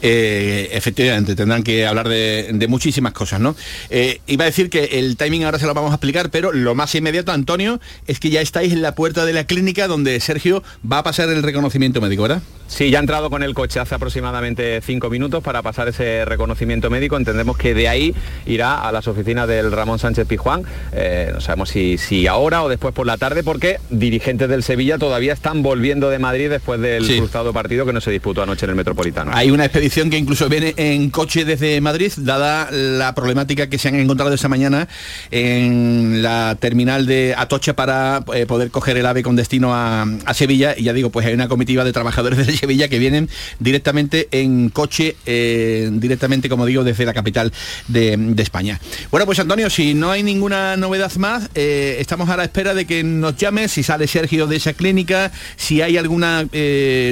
Eh, 0.03 0.71
efectivamente, 0.73 1.35
tendrán 1.37 1.63
que 1.63 1.87
hablar 1.87 2.09
de, 2.09 2.51
de 2.53 2.69
muchísimas 2.69 3.13
cosas, 3.13 3.41
¿no? 3.41 3.55
Eh, 3.91 4.21
iba 4.27 4.45
a 4.45 4.47
decir 4.47 4.71
que 4.71 4.85
el 4.99 5.04
timing 5.17 5.45
ahora 5.45 5.59
se 5.59 5.67
lo 5.67 5.75
vamos 5.75 5.91
a 5.93 5.95
explicar, 5.95 6.31
pero 6.31 6.53
lo 6.53 6.75
más 6.75 6.95
inmediato, 6.95 7.33
Antonio, 7.33 7.81
es 8.07 8.19
que 8.21 8.31
ya 8.31 8.41
estáis 8.41 8.73
en 8.73 8.83
la 8.83 8.95
puerta 8.95 9.25
de 9.25 9.33
la 9.33 9.45
clínica 9.45 9.87
donde 9.87 10.19
Sergio 10.21 10.63
va 10.91 10.99
a 10.99 11.03
pasar 11.03 11.29
el 11.29 11.43
reconocimiento 11.43 12.01
médico, 12.01 12.23
¿verdad? 12.23 12.43
Sí, 12.67 12.91
ya 12.91 12.99
ha 12.99 13.01
entrado 13.01 13.29
con 13.29 13.43
el 13.43 13.53
coche 13.55 13.79
hace 13.79 13.95
aproximadamente 13.95 14.81
cinco 14.81 15.11
minutos 15.11 15.43
para 15.45 15.61
pasar 15.63 15.87
ese 15.89 16.25
reconocimiento 16.25 16.89
médico. 16.89 17.17
Entendemos 17.19 17.59
que 17.59 17.75
de 17.75 17.89
ahí 17.89 18.15
irá 18.47 18.81
a 18.89 18.91
las 18.91 19.07
oficinas 19.07 19.47
del 19.47 19.71
Ramón 19.71 19.99
Sánchez 19.99 20.27
Pizjuán. 20.27 20.63
Eh, 20.93 21.31
no 21.35 21.41
sabemos 21.43 21.69
si, 21.69 21.99
si 21.99 22.27
ahora 22.27 22.63
o 22.63 22.69
después 22.71 22.95
por 22.95 23.07
la 23.07 23.19
tarde, 23.19 23.43
porque 23.45 23.79
dirigentes 23.91 24.49
del 24.49 24.63
Sevilla 24.63 24.97
todavía 24.97 25.35
están 25.35 25.63
volviendo 25.63 26.09
de 26.09 26.19
Madrid 26.19 26.49
después 26.49 26.81
del 26.81 27.05
Sí. 27.05 27.19
frustrado 27.19 27.53
partido 27.53 27.85
que 27.85 27.93
no 27.93 28.01
se 28.01 28.11
disputó 28.11 28.43
anoche 28.43 28.65
en 28.65 28.71
el 28.71 28.77
Metropolitano. 28.77 29.31
Hay 29.35 29.51
una 29.51 29.67
expedición 29.67 30.09
que 30.09 30.17
incluso 30.17 30.49
viene 30.49 30.73
en 30.79 31.11
coche 31.11 31.45
desde 31.45 31.81
Madrid, 31.83 32.13
dada 32.17 32.71
la 32.71 33.15
problemática 33.15 33.69
que 33.69 33.79
se 33.79 33.89
han 33.89 33.97
encontrado 33.97 34.33
esta 34.33 34.49
mañana 34.49 34.89
en 35.31 36.23
la 36.23 36.57
terminal 36.59 37.07
de 37.07 37.35
Atocha 37.37 37.75
para 37.75 38.25
eh, 38.35 38.47
poder 38.47 38.71
coger 38.71 38.97
el 38.97 39.07
ave 39.07 39.23
con 39.23 39.37
destino 39.37 39.75
a, 39.75 40.03
a 40.03 40.35
Sevilla. 40.35 40.75
Y 40.77 40.85
ya 40.85 40.93
digo, 40.93 41.11
pues 41.11 41.27
hay 41.27 41.35
una 41.35 41.49
comitiva 41.49 41.85
de 41.85 41.93
trabajadores 41.93 42.47
de 42.47 42.53
Sevilla 42.57 42.89
que 42.89 42.99
vienen 42.99 43.29
directamente 43.59 44.29
en 44.31 44.69
coche, 44.69 45.17
eh, 45.27 45.89
directamente, 45.93 46.49
como 46.49 46.67
digo, 46.67 46.85
desde 46.85 47.05
la 47.05 47.15
capital 47.15 47.53
de, 47.89 48.17
de 48.17 48.43
España. 48.43 48.81
Bueno, 49.11 49.27
pues 49.27 49.39
Antonio, 49.39 49.71
si 49.71 49.95
no 49.95 50.11
hay 50.11 50.23
ninguna 50.23 50.77
novedad 50.77 51.13
más, 51.17 51.51
eh, 51.55 51.97
estamos 52.01 52.29
a 52.29 52.37
la 52.37 52.45
espera 52.45 52.75
de 52.75 52.87
que 52.87 53.03
nos 53.03 53.37
llames, 53.37 53.73
si 53.73 53.83
sale 53.83 54.07
Sergio 54.07 54.47
de 54.47 54.57
esa 54.57 54.73
clínica, 54.73 55.33
si 55.57 55.83
hay 55.83 55.97
alguna 55.97 56.47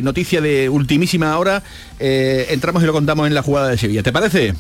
noticia 0.03 0.41
de 0.41 0.69
ultimísima 0.69 1.39
hora, 1.39 1.63
entramos 1.99 2.83
y 2.83 2.87
lo 2.87 2.93
contamos 2.93 3.27
en 3.27 3.35
la 3.35 3.43
jugada 3.43 3.69
de 3.69 3.79
Sevilla. 3.79 4.03
¿Te 4.03 4.13
parece? 4.13 4.55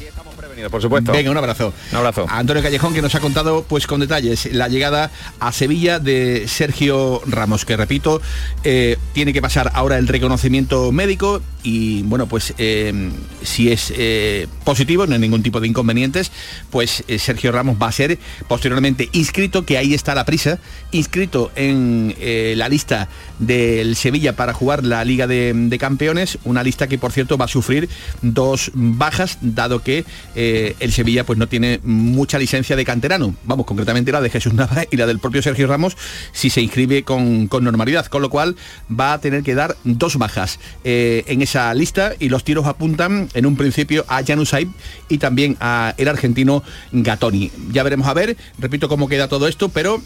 Por 0.70 0.82
supuesto. 0.82 1.12
Venga, 1.12 1.30
un 1.30 1.36
abrazo. 1.36 1.72
Un 1.90 1.98
abrazo. 1.98 2.26
A 2.28 2.38
Antonio 2.38 2.62
Callejón 2.62 2.94
que 2.94 3.02
nos 3.02 3.14
ha 3.14 3.20
contado 3.20 3.64
pues 3.68 3.86
con 3.86 4.00
detalles 4.00 4.52
la 4.52 4.68
llegada 4.68 5.10
a 5.40 5.52
Sevilla 5.52 5.98
de 5.98 6.46
Sergio 6.48 7.22
Ramos, 7.26 7.64
que 7.64 7.76
repito, 7.76 8.20
eh, 8.64 8.96
tiene 9.12 9.32
que 9.32 9.42
pasar 9.42 9.70
ahora 9.74 9.98
el 9.98 10.08
reconocimiento 10.08 10.92
médico 10.92 11.42
y 11.62 12.02
bueno, 12.02 12.26
pues 12.26 12.54
eh, 12.58 13.10
si 13.42 13.70
es 13.70 13.92
eh, 13.96 14.46
positivo, 14.64 15.06
no 15.06 15.14
hay 15.14 15.20
ningún 15.20 15.42
tipo 15.42 15.60
de 15.60 15.68
inconvenientes, 15.68 16.30
pues 16.70 17.04
eh, 17.08 17.18
Sergio 17.18 17.52
Ramos 17.52 17.76
va 17.80 17.88
a 17.88 17.92
ser 17.92 18.18
posteriormente 18.48 19.08
inscrito, 19.12 19.64
que 19.64 19.78
ahí 19.78 19.94
está 19.94 20.14
la 20.14 20.24
prisa, 20.24 20.58
inscrito 20.90 21.50
en 21.56 22.14
eh, 22.18 22.54
la 22.56 22.68
lista 22.68 23.08
del 23.38 23.96
Sevilla 23.96 24.34
para 24.34 24.54
jugar 24.54 24.84
la 24.84 25.04
Liga 25.04 25.26
de, 25.26 25.76
Campeones, 25.78 26.38
una 26.44 26.62
lista 26.62 26.86
que 26.86 26.98
por 26.98 27.12
cierto 27.12 27.36
va 27.36 27.46
a 27.46 27.48
sufrir 27.48 27.88
dos 28.20 28.70
bajas, 28.74 29.38
dado 29.40 29.82
que 29.82 30.04
eh, 30.34 30.76
el 30.80 30.92
Sevilla 30.92 31.24
pues 31.24 31.38
no 31.38 31.48
tiene 31.48 31.80
mucha 31.82 32.38
licencia 32.38 32.76
de 32.76 32.84
canterano, 32.84 33.34
vamos, 33.44 33.66
concretamente 33.66 34.12
la 34.12 34.20
de 34.20 34.30
Jesús 34.30 34.54
Nava 34.54 34.84
y 34.90 34.96
la 34.96 35.06
del 35.06 35.18
propio 35.18 35.42
Sergio 35.42 35.66
Ramos, 35.66 35.96
si 36.32 36.50
se 36.50 36.60
inscribe 36.60 37.02
con, 37.02 37.48
con 37.48 37.64
normalidad, 37.64 38.06
con 38.06 38.22
lo 38.22 38.30
cual 38.30 38.56
va 38.88 39.14
a 39.14 39.20
tener 39.20 39.42
que 39.42 39.54
dar 39.54 39.76
dos 39.84 40.16
bajas 40.16 40.60
en 40.84 41.42
lista 41.74 42.12
y 42.18 42.28
los 42.28 42.44
tiros 42.44 42.66
apuntan 42.66 43.28
en 43.34 43.46
un 43.46 43.56
principio 43.56 44.04
a 44.08 44.24
Januzaj 44.24 44.64
y 45.08 45.18
también 45.18 45.56
a 45.60 45.94
el 45.98 46.08
argentino 46.08 46.62
Gatoni. 46.92 47.50
Ya 47.72 47.82
veremos 47.82 48.08
a 48.08 48.14
ver, 48.14 48.36
repito 48.58 48.88
cómo 48.88 49.08
queda 49.08 49.28
todo 49.28 49.48
esto, 49.48 49.68
pero 49.68 50.00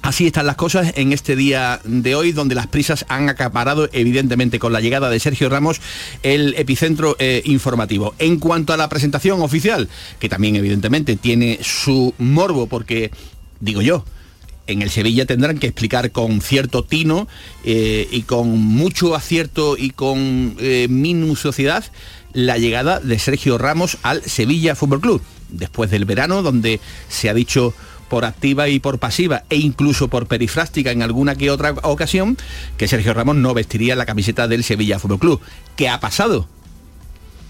Así 0.00 0.26
están 0.28 0.46
las 0.46 0.56
cosas 0.56 0.92
en 0.94 1.12
este 1.12 1.34
día 1.34 1.80
de 1.84 2.14
hoy, 2.14 2.30
donde 2.30 2.54
las 2.54 2.68
prisas 2.68 3.04
han 3.08 3.28
acaparado, 3.28 3.88
evidentemente, 3.92 4.60
con 4.60 4.72
la 4.72 4.80
llegada 4.80 5.10
de 5.10 5.18
Sergio 5.18 5.48
Ramos, 5.48 5.80
el 6.22 6.54
epicentro 6.56 7.16
eh, 7.18 7.42
informativo. 7.44 8.14
En 8.20 8.38
cuanto 8.38 8.72
a 8.72 8.76
la 8.76 8.88
presentación 8.88 9.42
oficial, 9.42 9.88
que 10.20 10.28
también, 10.28 10.54
evidentemente, 10.54 11.16
tiene 11.16 11.58
su 11.62 12.14
morbo, 12.16 12.68
porque, 12.68 13.10
digo 13.60 13.82
yo, 13.82 14.04
en 14.68 14.82
el 14.82 14.90
Sevilla 14.90 15.26
tendrán 15.26 15.58
que 15.58 15.66
explicar 15.66 16.12
con 16.12 16.40
cierto 16.40 16.84
tino 16.84 17.26
eh, 17.64 18.06
y 18.12 18.22
con 18.22 18.50
mucho 18.50 19.14
acierto 19.16 19.76
y 19.76 19.90
con 19.90 20.56
eh, 20.60 20.86
minuciosidad 20.88 21.84
la 22.34 22.58
llegada 22.58 23.00
de 23.00 23.18
Sergio 23.18 23.58
Ramos 23.58 23.98
al 24.02 24.22
Sevilla 24.22 24.76
Fútbol 24.76 25.00
Club. 25.00 25.22
Después 25.48 25.90
del 25.90 26.04
verano, 26.04 26.42
donde 26.42 26.78
se 27.08 27.30
ha 27.30 27.34
dicho 27.34 27.74
por 28.10 28.24
activa 28.24 28.68
y 28.68 28.78
por 28.78 28.98
pasiva 28.98 29.44
e 29.50 29.56
incluso 29.56 30.08
por 30.08 30.26
perifrástica 30.26 30.90
en 30.90 31.02
alguna 31.02 31.34
que 31.34 31.50
otra 31.50 31.72
ocasión 31.82 32.36
que 32.76 32.88
Sergio 32.88 33.14
Ramos 33.14 33.36
no 33.36 33.54
vestiría 33.54 33.96
la 33.96 34.06
camiseta 34.06 34.48
del 34.48 34.64
Sevilla 34.64 34.98
Fútbol 34.98 35.18
Club. 35.18 35.40
¿Qué 35.76 35.88
ha 35.88 36.00
pasado? 36.00 36.46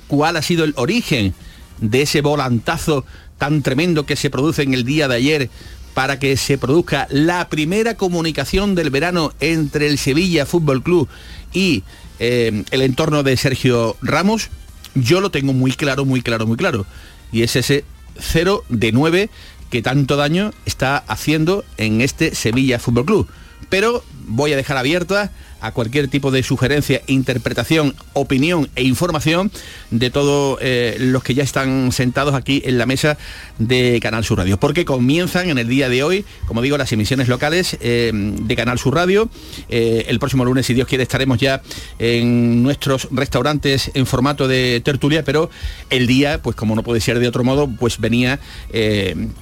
¿Cuál 0.06 0.37
ha 0.37 0.42
sido 0.42 0.64
el 0.64 0.75
origen 0.76 1.34
de 1.80 2.02
ese 2.02 2.22
volantazo 2.22 3.04
tan 3.38 3.62
tremendo 3.62 4.04
que 4.04 4.16
se 4.16 4.30
produce 4.30 4.62
en 4.62 4.75
el 4.75 4.84
día 4.84 5.08
de 5.08 5.14
ayer 5.14 5.50
para 5.95 6.18
que 6.18 6.37
se 6.37 6.59
produzca 6.59 7.07
la 7.11 7.49
primera 7.49 7.95
comunicación 7.95 8.75
del 8.75 8.90
verano 8.90 9.33
entre 9.40 9.87
el 9.87 9.99
Sevilla 9.99 10.47
Fútbol 10.47 10.83
Club 10.83 11.09
y 11.52 11.83
eh, 12.18 12.64
el 12.71 12.83
entorno 12.83 13.23
de 13.23 13.37
Sergio 13.37 13.97
Ramos? 14.02 14.49
Yo 14.95 15.21
lo 15.21 15.30
tengo 15.30 15.52
muy 15.52 15.73
claro, 15.73 16.04
muy 16.04 16.23
claro, 16.23 16.47
muy 16.47 16.57
claro. 16.57 16.87
Y 17.33 17.42
es 17.42 17.57
ese 17.57 17.85
0 18.18 18.64
de 18.68 18.92
9 18.92 19.30
que 19.71 19.83
tanto 19.83 20.16
daño 20.16 20.52
está 20.66 20.97
haciendo 20.97 21.64
en 21.76 22.00
este 22.00 22.35
Sevilla 22.35 22.78
Fútbol 22.78 23.04
Club. 23.04 23.28
Pero 23.68 24.02
voy 24.26 24.52
a 24.52 24.57
dejar 24.57 24.76
abierta 24.76 25.30
a 25.60 25.72
cualquier 25.72 26.08
tipo 26.08 26.30
de 26.30 26.42
sugerencia, 26.42 27.02
interpretación, 27.06 27.94
opinión 28.12 28.68
e 28.76 28.84
información 28.84 29.50
de 29.90 30.10
todos 30.10 30.58
eh, 30.60 30.96
los 31.00 31.22
que 31.22 31.34
ya 31.34 31.42
están 31.42 31.92
sentados 31.92 32.34
aquí 32.34 32.62
en 32.64 32.78
la 32.78 32.86
mesa 32.86 33.18
de 33.58 33.98
Canal 34.00 34.24
Sur 34.24 34.38
Radio. 34.38 34.58
Porque 34.58 34.84
comienzan 34.84 35.50
en 35.50 35.58
el 35.58 35.68
día 35.68 35.88
de 35.88 36.02
hoy, 36.02 36.24
como 36.46 36.62
digo, 36.62 36.78
las 36.78 36.92
emisiones 36.92 37.28
locales 37.28 37.76
eh, 37.80 38.10
de 38.14 38.56
Canal 38.56 38.78
Sur 38.78 38.94
Radio. 38.94 39.28
Eh, 39.68 40.06
el 40.08 40.18
próximo 40.18 40.44
lunes, 40.44 40.66
si 40.66 40.74
Dios 40.74 40.86
quiere, 40.86 41.02
estaremos 41.02 41.38
ya 41.38 41.62
en 41.98 42.62
nuestros 42.62 43.08
restaurantes 43.10 43.90
en 43.94 44.06
formato 44.06 44.48
de 44.48 44.80
tertulia, 44.84 45.24
pero 45.24 45.50
el 45.90 46.06
día, 46.06 46.40
pues 46.42 46.56
como 46.56 46.74
no 46.74 46.82
puede 46.82 47.00
ser 47.00 47.18
de 47.18 47.28
otro 47.28 47.44
modo, 47.44 47.68
pues 47.68 47.98
venía 47.98 48.38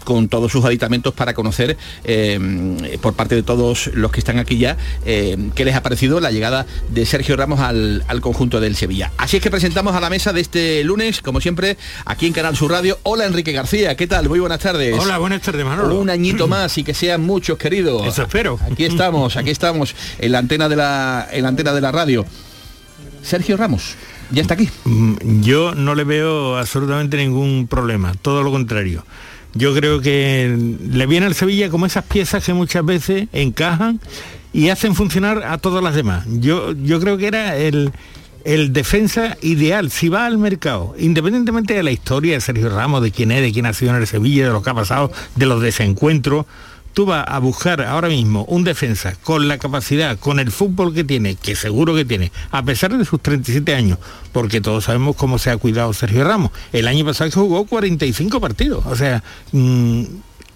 con 0.05 0.29
todos 0.29 0.51
sus 0.53 0.65
aditamentos 0.65 1.13
para 1.15 1.35
conocer 1.35 1.77
por 3.01 3.15
parte 3.15 3.35
de 3.35 3.43
todos 3.43 3.91
los 3.95 4.11
que 4.11 4.21
están 4.21 4.39
aquí 4.39 4.59
ya 4.59 4.77
qué 5.05 5.65
les 5.65 5.75
ha 5.75 5.83
parecido 5.83 6.06
la 6.21 6.31
llegada 6.31 6.67
de 6.89 7.05
Sergio 7.05 7.37
Ramos 7.37 7.61
al, 7.61 8.05
al 8.09 8.21
conjunto 8.21 8.61
del 8.61 8.77
Sevilla. 8.77 9.13
Así 9.19 9.37
es 9.37 9.43
que 9.43 9.51
presentamos 9.51 9.95
a 9.95 10.01
la 10.01 10.09
mesa 10.09 10.33
de 10.33 10.41
este 10.41 10.85
lunes, 10.85 11.21
como 11.21 11.41
siempre, 11.41 11.77
aquí 12.05 12.27
en 12.27 12.33
Canal 12.33 12.57
Sur 12.57 12.71
Radio. 12.71 12.99
Hola 13.03 13.27
Enrique 13.27 13.53
García, 13.53 13.97
¿qué 13.97 14.07
tal? 14.07 14.29
Muy 14.29 14.39
buenas 14.39 14.61
tardes. 14.61 14.97
Hola, 14.99 15.19
buenas 15.19 15.43
tardes, 15.43 15.65
Manolo. 15.65 15.99
Un 15.99 16.11
añito 16.11 16.47
más 16.49 16.79
y 16.79 16.85
que 16.85 16.95
sean 16.95 17.23
muchos, 17.23 17.59
queridos. 17.59 18.07
Eso 18.07 18.23
espero. 18.23 18.59
Aquí 18.71 18.85
estamos, 18.85 19.37
aquí 19.37 19.51
estamos, 19.51 19.95
en 20.19 20.33
la 20.33 20.39
antena 20.39 20.69
de 20.69 20.77
la, 20.77 21.29
en 21.31 21.43
la 21.43 21.49
antena 21.49 21.73
de 21.73 21.81
la 21.81 21.93
radio. 21.93 22.25
Sergio 23.23 23.57
Ramos, 23.57 23.97
ya 24.31 24.43
está 24.43 24.55
aquí. 24.55 24.69
Mm, 24.85 25.43
Yo 25.43 25.75
no 25.75 25.95
le 25.95 26.05
veo 26.05 26.57
absolutamente 26.57 27.17
ningún 27.17 27.67
problema, 27.67 28.15
todo 28.23 28.43
lo 28.43 28.53
contrario. 28.53 29.05
Yo 29.55 29.75
creo 29.75 30.01
que 30.01 30.55
le 30.93 31.07
viene 31.07 31.27
al 31.27 31.35
Sevilla 31.35 31.71
como 31.71 31.87
esas 31.87 32.05
piezas 32.05 32.45
que 32.45 32.53
muchas 32.53 32.85
veces 32.85 33.29
encajan 33.33 34.01
y 34.57 34.71
hacen 34.71 34.95
funcionar 34.95 35.45
a 35.45 35.59
todas 35.59 35.85
las 35.85 35.95
demás. 35.95 36.25
Yo, 36.27 36.73
yo 36.73 36.99
creo 36.99 37.19
que 37.19 37.27
era 37.27 37.59
el, 37.59 37.93
el 38.43 38.73
defensa 38.73 39.37
ideal. 39.43 39.91
Si 39.91 40.09
va 40.09 40.25
al 40.25 40.39
mercado, 40.39 40.95
independientemente 40.99 41.75
de 41.75 41.83
la 41.83 41.91
historia 41.91 42.33
de 42.33 42.41
Sergio 42.41 42.71
Ramos, 42.71 43.03
de 43.03 43.11
quién 43.11 43.33
es, 43.33 43.43
de 43.43 43.53
quién 43.53 43.67
ha 43.67 43.75
sido 43.75 43.91
en 43.91 43.99
el 43.99 44.07
Sevilla, 44.07 44.47
de 44.47 44.53
lo 44.55 44.63
que 44.63 44.71
ha 44.71 44.75
pasado, 44.75 45.13
de 45.35 45.45
los 45.45 45.61
desencuentros, 45.61 46.47
tú 46.95 47.05
vas 47.05 47.27
a 47.29 47.39
buscar 47.39 47.83
ahora 47.83 48.09
mismo 48.09 48.47
un 48.49 48.65
defensa 48.65 49.15
con 49.23 49.47
la 49.47 49.59
capacidad, 49.59 50.19
con 50.19 50.41
el 50.41 50.51
fútbol 50.51 50.95
que 50.95 51.05
tiene, 51.05 51.35
que 51.35 51.55
seguro 51.55 51.95
que 51.95 52.07
tiene, 52.07 52.33
a 52.51 52.63
pesar 52.63 52.97
de 52.97 53.05
sus 53.05 53.21
37 53.21 53.75
años, 53.75 53.99
porque 54.33 54.63
todos 54.63 54.85
sabemos 54.85 55.17
cómo 55.17 55.39
se 55.39 55.51
ha 55.51 55.59
cuidado 55.59 55.93
Sergio 55.93 56.25
Ramos. 56.25 56.51
El 56.73 56.89
año 56.89 57.05
pasado 57.05 57.31
jugó 57.31 57.67
45 57.67 58.41
partidos, 58.41 58.87
o 58.87 58.97
sea, 58.97 59.23
mm, 59.53 60.05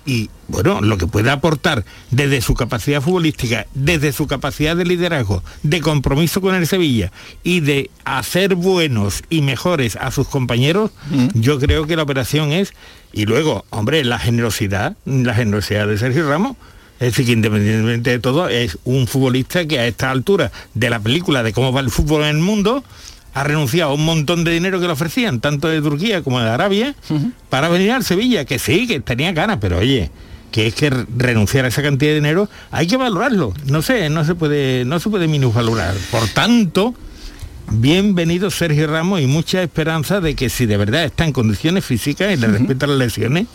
y 0.07 0.30
bueno, 0.49 0.80
lo 0.80 0.99
que 0.99 1.07
puede 1.07 1.30
aportar 1.30 1.85
desde 2.11 2.40
su 2.40 2.54
capacidad 2.54 3.02
futbolística, 3.02 3.66
desde 3.75 4.12
su 4.12 4.26
capacidad 4.26 4.76
de 4.76 4.85
liderazgo, 4.85 5.42
de 5.62 5.80
compromiso 5.80 6.40
con 6.40 6.54
el 6.54 6.66
Sevilla 6.66 7.12
y 7.45 7.61
de 7.61 7.90
hacer 8.04 8.54
buenos 8.54 9.23
y 9.30 9.42
mejores 9.42 9.97
a 9.97 10.11
sus 10.11 10.26
compañeros, 10.26 10.90
yo 11.35 11.59
creo 11.59 11.87
que 11.87 11.97
la 11.97 12.02
operación 12.02 12.52
es, 12.52 12.73
y 13.12 13.26
luego, 13.26 13.64
hombre, 13.71 14.04
la 14.04 14.19
generosidad, 14.19 14.97
la 15.04 15.35
generosidad 15.35 15.87
de 15.87 15.99
Sergio 15.99 16.28
Ramos, 16.28 16.57
es 17.00 17.12
decir, 17.12 17.26
que 17.26 17.33
independientemente 17.33 18.11
de 18.11 18.19
todo, 18.19 18.49
es 18.49 18.78
un 18.85 19.07
futbolista 19.07 19.66
que 19.66 19.78
a 19.78 19.87
esta 19.87 20.11
altura 20.11 20.52
de 20.75 20.90
la 20.90 21.00
película 21.00 21.42
de 21.42 21.54
cómo 21.54 21.73
va 21.73 21.80
el 21.80 21.90
fútbol 21.90 22.23
en 22.25 22.37
el 22.37 22.42
mundo, 22.42 22.85
ha 23.35 23.45
renunciado 23.45 23.91
a 23.91 23.95
un 23.95 24.05
montón 24.05 24.45
de 24.45 24.53
dinero 24.53 24.81
que 24.81 24.87
le 24.87 24.93
ofrecían, 24.93 25.41
tanto 25.41 25.69
de 25.69 25.81
Turquía 25.81 26.23
como 26.23 26.41
de 26.41 26.49
Arabia, 26.49 26.95
para 27.49 27.69
venir 27.69 27.93
al 27.93 28.05
Sevilla, 28.05 28.45
que 28.45 28.59
sí, 28.59 28.87
que 28.87 29.01
tenía 29.01 29.33
ganas, 29.33 29.59
pero 29.61 29.79
oye, 29.79 30.11
que 30.51 30.67
es 30.67 30.75
que 30.75 30.91
renunciar 31.17 31.65
a 31.65 31.69
esa 31.69 31.83
cantidad 31.83 32.11
de 32.11 32.17
dinero 32.17 32.49
hay 32.71 32.87
que 32.87 32.97
valorarlo. 32.97 33.55
No 33.67 33.83
sé, 33.83 34.09
no 34.11 34.25
se 34.25 34.35
puede, 34.35 34.85
no 34.85 34.99
se 35.01 35.09
puede 35.11 35.29
minusvalorar. 35.29 35.95
Por 36.11 36.29
tanto, 36.29 36.95
bienvenido 37.71 38.51
Sergio 38.51 38.87
Ramos 38.89 39.21
y 39.21 39.27
mucha 39.27 39.63
esperanza 39.63 40.21
de 40.21 40.35
que 40.35 40.51
si 40.51 40.67
de 40.67 40.77
verdad 40.77 41.05
está 41.05 41.25
en 41.25 41.33
condiciones 41.33 41.85
físicas 41.85 42.33
y 42.33 42.37
le 42.37 42.49
respeta 42.49 42.87
las 42.87 42.99
lesiones, 42.99 43.47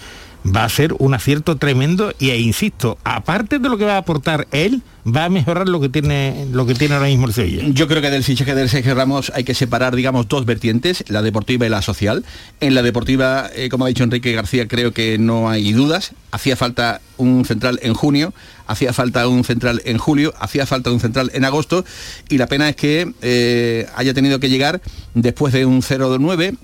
va 0.45 0.63
a 0.63 0.69
ser 0.69 0.93
un 0.99 1.13
acierto 1.13 1.57
tremendo 1.57 2.13
y 2.19 2.29
e 2.29 2.39
insisto, 2.39 2.97
aparte 3.03 3.59
de 3.59 3.69
lo 3.69 3.77
que 3.77 3.85
va 3.85 3.95
a 3.95 3.97
aportar 3.97 4.47
él, 4.51 4.81
va 5.05 5.25
a 5.25 5.29
mejorar 5.29 5.67
lo 5.69 5.79
que 5.79 5.89
tiene 5.89 6.47
lo 6.51 6.65
que 6.65 6.73
tiene 6.73 6.95
ahora 6.95 7.07
mismo 7.07 7.27
el 7.27 7.33
Sevilla. 7.33 7.63
Yo 7.67 7.87
creo 7.87 8.01
que 8.01 8.09
del 8.09 8.23
fichaje 8.23 8.55
del 8.55 8.69
Sergio 8.69 8.95
Ramos 8.95 9.31
hay 9.35 9.43
que 9.43 9.53
separar, 9.53 9.95
digamos, 9.95 10.27
dos 10.27 10.45
vertientes, 10.45 11.03
la 11.07 11.21
deportiva 11.21 11.65
y 11.65 11.69
la 11.69 11.81
social. 11.81 12.25
En 12.59 12.75
la 12.75 12.81
deportiva, 12.81 13.49
eh, 13.55 13.69
como 13.69 13.85
ha 13.85 13.87
dicho 13.87 14.03
Enrique 14.03 14.31
García, 14.33 14.67
creo 14.67 14.93
que 14.93 15.17
no 15.17 15.49
hay 15.49 15.73
dudas. 15.73 16.13
Hacía 16.31 16.55
falta 16.55 17.01
un 17.17 17.45
central 17.45 17.79
en 17.81 17.93
junio, 17.93 18.33
hacía 18.67 18.93
falta 18.93 19.27
un 19.27 19.43
central 19.43 19.81
en 19.85 19.97
julio, 19.97 20.33
hacía 20.39 20.65
falta 20.65 20.91
un 20.91 20.99
central 20.99 21.31
en 21.33 21.45
agosto 21.45 21.85
y 22.29 22.37
la 22.37 22.47
pena 22.47 22.67
es 22.67 22.75
que 22.75 23.13
eh, 23.21 23.87
haya 23.95 24.13
tenido 24.13 24.39
que 24.39 24.49
llegar 24.49 24.81
después 25.13 25.53
de 25.53 25.65
un 25.65 25.81
0-9, 25.81 26.57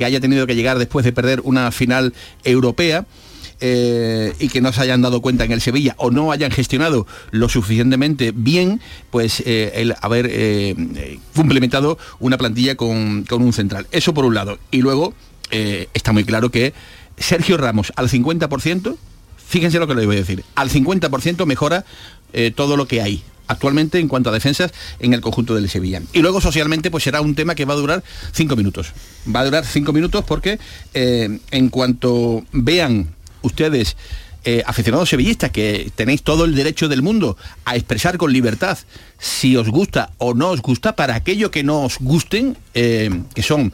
que 0.00 0.06
haya 0.06 0.18
tenido 0.18 0.46
que 0.46 0.54
llegar 0.54 0.78
después 0.78 1.04
de 1.04 1.12
perder 1.12 1.42
una 1.44 1.70
final 1.72 2.14
europea. 2.42 3.04
eh, 3.62 4.32
y 4.38 4.48
que 4.48 4.62
no 4.62 4.72
se 4.72 4.80
hayan 4.80 5.02
dado 5.02 5.20
cuenta 5.20 5.44
en 5.44 5.52
el 5.52 5.60
Sevilla 5.60 5.94
o 5.98 6.10
no 6.10 6.32
hayan 6.32 6.50
gestionado 6.50 7.06
lo 7.30 7.50
suficientemente 7.50 8.32
bien, 8.34 8.80
pues 9.10 9.42
eh, 9.44 9.72
el 9.74 9.94
haber 10.00 10.26
eh, 10.30 11.18
complementado 11.36 11.98
una 12.20 12.38
plantilla 12.38 12.76
con, 12.76 13.24
con 13.24 13.42
un 13.42 13.52
central. 13.52 13.86
Eso 13.92 14.14
por 14.14 14.24
un 14.24 14.34
lado. 14.34 14.58
Y 14.70 14.80
luego 14.80 15.12
eh, 15.50 15.88
está 15.92 16.12
muy 16.12 16.24
claro 16.24 16.48
que 16.48 16.72
Sergio 17.18 17.58
Ramos 17.58 17.92
al 17.96 18.08
50%, 18.08 18.96
fíjense 19.36 19.78
lo 19.78 19.86
que 19.86 19.94
le 19.94 20.06
voy 20.06 20.16
a 20.16 20.20
decir, 20.20 20.42
al 20.54 20.70
50% 20.70 21.44
mejora 21.44 21.84
todo 22.54 22.78
lo 22.78 22.86
que 22.86 23.02
hay 23.02 23.22
actualmente 23.50 23.98
en 23.98 24.08
cuanto 24.08 24.30
a 24.30 24.32
defensas 24.32 24.72
en 25.00 25.12
el 25.12 25.20
conjunto 25.20 25.54
del 25.54 25.68
Sevilla. 25.68 26.00
Y 26.12 26.20
luego 26.20 26.40
socialmente 26.40 26.90
pues 26.90 27.04
será 27.04 27.20
un 27.20 27.34
tema 27.34 27.54
que 27.54 27.64
va 27.64 27.74
a 27.74 27.76
durar 27.76 28.04
cinco 28.32 28.56
minutos. 28.56 28.92
Va 29.34 29.40
a 29.40 29.44
durar 29.44 29.66
cinco 29.66 29.92
minutos 29.92 30.24
porque 30.24 30.58
eh, 30.94 31.38
en 31.50 31.68
cuanto 31.68 32.44
vean 32.52 33.08
ustedes 33.42 33.96
eh, 34.44 34.62
aficionados 34.66 35.10
sevillistas 35.10 35.50
que 35.50 35.90
tenéis 35.94 36.22
todo 36.22 36.44
el 36.44 36.54
derecho 36.54 36.88
del 36.88 37.02
mundo 37.02 37.36
a 37.64 37.76
expresar 37.76 38.16
con 38.16 38.32
libertad 38.32 38.78
si 39.18 39.56
os 39.56 39.68
gusta 39.68 40.12
o 40.16 40.32
no 40.32 40.48
os 40.48 40.62
gusta 40.62 40.96
para 40.96 41.14
aquello 41.14 41.50
que 41.50 41.62
no 41.62 41.82
os 41.82 41.98
gusten, 41.98 42.56
eh, 42.72 43.10
que 43.34 43.42
son 43.42 43.72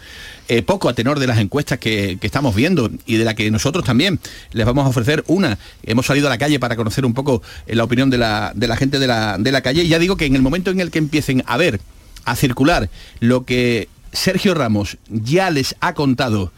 eh, 0.48 0.62
poco 0.62 0.88
a 0.88 0.94
tenor 0.94 1.20
de 1.20 1.28
las 1.28 1.38
encuestas 1.38 1.78
que, 1.78 2.18
que 2.20 2.26
estamos 2.26 2.54
viendo 2.54 2.90
y 3.06 3.16
de 3.16 3.24
la 3.24 3.34
que 3.34 3.50
nosotros 3.50 3.84
también 3.84 4.18
les 4.52 4.66
vamos 4.66 4.84
a 4.86 4.88
ofrecer 4.88 5.22
una. 5.28 5.56
Hemos 5.84 6.06
salido 6.06 6.26
a 6.26 6.30
la 6.30 6.38
calle 6.38 6.58
para 6.58 6.74
conocer 6.74 7.04
un 7.04 7.14
poco 7.14 7.42
la 7.66 7.84
opinión 7.84 8.10
de 8.10 8.18
la, 8.18 8.52
de 8.54 8.66
la 8.66 8.76
gente 8.76 8.98
de 8.98 9.06
la, 9.06 9.38
de 9.38 9.52
la 9.52 9.60
calle 9.60 9.84
y 9.84 9.88
ya 9.88 9.98
digo 9.98 10.16
que 10.16 10.26
en 10.26 10.34
el 10.34 10.42
momento 10.42 10.70
en 10.72 10.80
el 10.80 10.90
que 10.90 10.98
empiecen 10.98 11.44
a 11.46 11.56
ver, 11.56 11.80
a 12.24 12.34
circular 12.34 12.90
lo 13.20 13.44
que 13.44 13.88
Sergio 14.12 14.54
Ramos 14.54 14.96
ya 15.08 15.50
les 15.50 15.76
ha 15.80 15.94
contado 15.94 16.50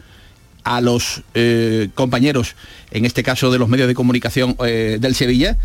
a 0.64 0.80
los 0.80 1.22
eh, 1.34 1.88
compañeros, 1.94 2.54
en 2.90 3.04
este 3.04 3.22
caso 3.22 3.50
de 3.50 3.58
los 3.58 3.68
medios 3.68 3.88
de 3.88 3.94
comunicación 3.94 4.56
eh, 4.66 4.98
del 5.00 5.14
Sevilla, 5.14 5.56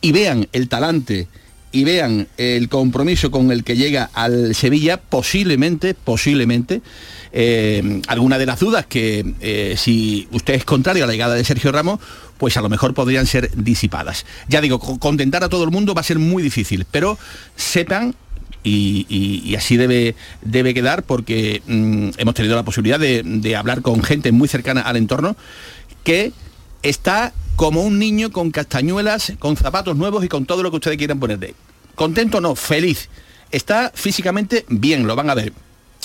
y 0.00 0.12
vean 0.12 0.48
el 0.52 0.68
talante 0.68 1.26
y 1.70 1.84
vean 1.84 2.28
el 2.38 2.70
compromiso 2.70 3.30
con 3.30 3.52
el 3.52 3.62
que 3.62 3.76
llega 3.76 4.08
al 4.14 4.54
Sevilla, 4.54 4.96
posiblemente, 4.96 5.92
posiblemente, 5.92 6.80
eh, 7.32 8.00
alguna 8.08 8.38
de 8.38 8.46
las 8.46 8.58
dudas 8.58 8.86
que 8.86 9.34
eh, 9.40 9.74
si 9.76 10.28
usted 10.32 10.54
es 10.54 10.64
contrario 10.64 11.04
a 11.04 11.06
la 11.06 11.12
llegada 11.12 11.34
de 11.34 11.44
Sergio 11.44 11.70
Ramos, 11.70 12.00
pues 12.38 12.56
a 12.56 12.62
lo 12.62 12.70
mejor 12.70 12.94
podrían 12.94 13.26
ser 13.26 13.50
disipadas. 13.54 14.24
Ya 14.48 14.62
digo, 14.62 14.78
co- 14.78 14.98
contentar 14.98 15.44
a 15.44 15.50
todo 15.50 15.64
el 15.64 15.70
mundo 15.70 15.92
va 15.92 16.00
a 16.00 16.04
ser 16.04 16.18
muy 16.18 16.42
difícil, 16.42 16.86
pero 16.90 17.18
sepan 17.54 18.14
y, 18.64 19.54
así 19.56 19.76
debe, 19.76 20.14
debe 20.42 20.74
quedar 20.74 21.02
porque 21.02 21.62
mm, 21.66 22.10
hemos 22.18 22.34
tenido 22.34 22.56
la 22.56 22.64
posibilidad 22.64 22.98
de, 22.98 23.22
de 23.24 23.56
hablar 23.56 23.82
con 23.82 24.02
gente 24.02 24.32
muy 24.32 24.48
cercana 24.48 24.82
al 24.82 24.96
entorno 24.96 25.36
que 26.04 26.32
está 26.82 27.32
como 27.56 27.82
un 27.82 27.98
niño 27.98 28.30
con 28.30 28.50
castañuelas, 28.50 29.32
con 29.38 29.56
zapatos 29.56 29.96
nuevos 29.96 30.24
y 30.24 30.28
con 30.28 30.46
todo 30.46 30.62
lo 30.62 30.70
que 30.70 30.76
ustedes 30.76 30.96
quieran 30.96 31.18
ponerle. 31.18 31.54
Contento 31.94 32.40
no, 32.40 32.54
feliz. 32.54 33.08
Está 33.50 33.90
físicamente 33.94 34.64
bien, 34.68 35.06
lo 35.06 35.16
van 35.16 35.30
a 35.30 35.34
ver. 35.34 35.52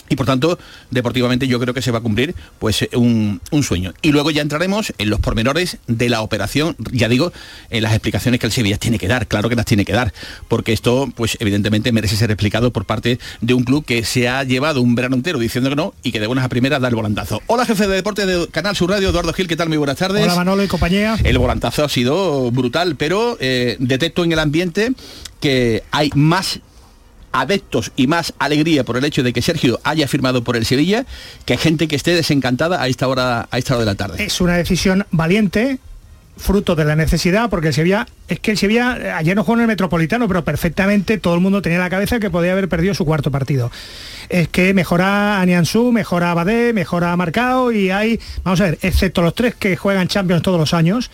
Y 0.10 0.15
por 0.15 0.25
tanto, 0.25 0.60
deportivamente 0.91 1.47
yo 1.47 1.60
creo 1.60 1.73
que 1.73 1.82
se 1.82 1.89
va 1.89 1.99
a 1.99 2.01
cumplir 2.01 2.36
pues 2.60 2.88
un, 2.93 3.41
un 3.51 3.63
sueño. 3.63 3.93
Y 4.01 4.12
luego 4.12 4.32
ya 4.32 4.41
entraremos 4.41 4.93
en 4.97 5.10
los 5.10 5.19
pormenores 5.19 5.77
de 5.88 6.10
la 6.10 6.21
operación, 6.21 6.75
ya 6.91 7.08
digo, 7.08 7.32
en 7.69 7.84
las 7.84 7.93
explicaciones 7.93 8.39
que 8.39 8.45
el 8.45 8.51
Sevilla 8.51 8.77
tiene 8.77 8.99
que 8.99 9.08
dar, 9.08 9.27
claro 9.27 9.49
que 9.49 9.56
las 9.56 9.65
tiene 9.65 9.86
que 9.86 9.93
dar, 9.93 10.13
porque 10.49 10.73
esto 10.73 11.10
pues 11.15 11.38
evidentemente 11.39 11.91
merece 11.91 12.15
ser 12.15 12.32
explicado 12.32 12.71
por 12.71 12.86
parte 12.86 13.17
de 13.41 13.53
un 13.53 13.63
club 13.63 13.86
que 13.86 14.03
se 14.03 14.27
ha 14.27 14.43
llevado 14.43 14.82
un 14.82 14.93
verano 14.93 15.15
entero 15.15 15.39
diciendo 15.39 15.69
que 15.69 15.75
no 15.75 15.93
y 16.03 16.12
que 16.12 16.19
de 16.19 16.27
buenas 16.27 16.45
a 16.45 16.49
primeras 16.49 16.82
da 16.82 16.89
el 16.89 16.95
volantazo. 16.95 17.41
Hola 17.47 17.65
jefe 17.65 17.88
de 17.88 17.95
deporte 17.95 18.25
de 18.25 18.47
Canal 18.49 18.75
Sur 18.75 18.89
Radio, 18.89 19.10
Eduardo 19.10 19.34
Gil, 19.34 19.47
¿qué 19.47 19.56
tal? 19.56 19.69
Muy 19.69 19.77
buenas 19.77 19.97
tardes. 19.97 20.23
Hola 20.23 20.36
Manolo 20.36 20.63
y 20.63 20.67
compañía. 20.67 21.17
El 21.23 21.38
volantazo 21.38 21.86
ha 21.86 21.89
sido 21.89 22.51
brutal, 22.51 22.97
pero 22.97 23.38
eh, 23.39 23.77
detecto 23.79 24.23
en 24.23 24.34
el 24.34 24.39
ambiente 24.39 24.91
que 25.39 25.84
hay 25.91 26.12
más 26.13 26.60
adeptos 27.34 27.91
y 27.96 28.08
más 28.08 28.34
alegría 28.39 28.86
por 28.86 28.96
el 28.96 29.04
hecho 29.04 29.24
de 29.24 29.34
que 29.34 29.41
Sergio 29.41 29.80
haya 29.84 30.08
firmado 30.08 30.43
por 30.43 30.56
el 30.56 30.65
Sevilla 30.65 31.06
que 31.46 31.58
gente 31.58 31.88
que 31.88 31.96
esté 31.96 32.12
desencantada 32.15 32.82
a 32.82 32.88
esta 32.88 33.08
hora 33.08 33.48
a 33.52 33.58
esta 33.58 33.74
hora 33.74 33.82
de 33.82 33.86
la 33.86 33.96
tarde. 33.96 34.24
Es 34.24 34.39
una 34.39 34.56
decisión 34.56 35.06
valiente, 35.12 35.80
fruto 36.38 36.76
de 36.76 36.86
la 36.86 36.96
necesidad, 36.96 37.50
porque 37.50 37.69
el 37.69 37.74
Sevilla, 37.74 38.08
es 38.28 38.39
que 38.39 38.52
el 38.52 38.58
Sevilla 38.58 38.98
eh, 39.00 39.12
ayer 39.12 39.36
no 39.36 39.43
jugó 39.43 39.56
en 39.56 39.62
el 39.62 39.67
Metropolitano, 39.67 40.28
pero 40.28 40.43
perfectamente 40.43 41.17
todo 41.17 41.36
el 41.36 41.41
mundo 41.41 41.62
tenía 41.62 41.78
en 41.78 41.84
la 41.84 41.89
cabeza 41.89 42.19
que 42.19 42.30
podía 42.30 42.54
haber 42.54 42.69
perdido 42.69 42.93
su 42.93 43.06
cuarto 43.06 43.32
partido. 43.32 43.72
Es 44.30 44.48
que 44.48 44.74
mejora 44.74 45.41
a 45.41 45.46
Nianzú, 45.46 45.91
mejora 45.91 46.32
a 46.32 46.34
Badé, 46.34 46.74
mejora 46.74 47.12
a 47.12 47.17
Marcao 47.17 47.72
y 47.72 47.91
hay, 47.91 48.19
vamos 48.43 48.62
a 48.62 48.65
ver, 48.65 48.80
excepto 48.82 49.22
los 49.22 49.36
tres 49.36 49.56
que 49.56 49.76
juegan 49.76 50.08
Champions 50.08 50.41
todos 50.41 50.60
los 50.60 50.74
años, 50.74 51.12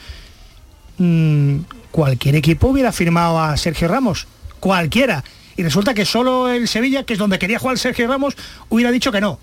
mm, 0.97 1.58
cualquier 1.91 2.36
equipo 2.36 2.67
hubiera 2.67 2.91
firmado 2.91 3.41
a 3.41 3.58
Sergio 3.58 3.88
Ramos, 3.88 4.27
cualquiera. 4.60 5.23
Y 5.60 5.63
resulta 5.63 5.93
que 5.93 6.06
solo 6.06 6.48
el 6.48 6.69
Sevilla, 6.69 7.04
que 7.04 7.12
es 7.12 7.19
donde 7.19 7.38
quería 7.38 7.60
jugar 7.60 7.78
Sergio 7.78 8.08
Ramos, 8.08 8.38
hubiera 8.69 8.91
dicho 8.91 9.12
que 9.12 9.19
no. 9.19 9.39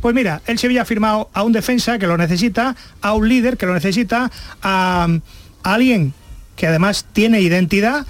Pues 0.00 0.14
mira, 0.14 0.40
el 0.46 0.58
Sevilla 0.58 0.80
ha 0.80 0.84
firmado 0.86 1.28
a 1.34 1.42
un 1.42 1.52
defensa 1.52 1.98
que 1.98 2.06
lo 2.06 2.16
necesita, 2.16 2.74
a 3.02 3.12
un 3.12 3.28
líder 3.28 3.58
que 3.58 3.66
lo 3.66 3.74
necesita, 3.74 4.30
a, 4.62 5.08
alguien 5.62 6.14
que 6.56 6.68
además 6.68 7.04
tiene 7.12 7.42
identidad 7.42 8.06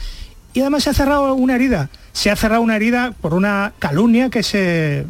y 0.54 0.60
además 0.60 0.84
se 0.84 0.90
ha 0.90 0.94
cerrado 0.94 1.34
una 1.34 1.56
herida. 1.56 1.90
Se 2.12 2.30
ha 2.30 2.36
cerrado 2.36 2.62
una 2.62 2.76
herida 2.76 3.12
por 3.20 3.34
una 3.34 3.72
calumnia 3.80 4.30
que 4.30 4.44
se 4.44 5.04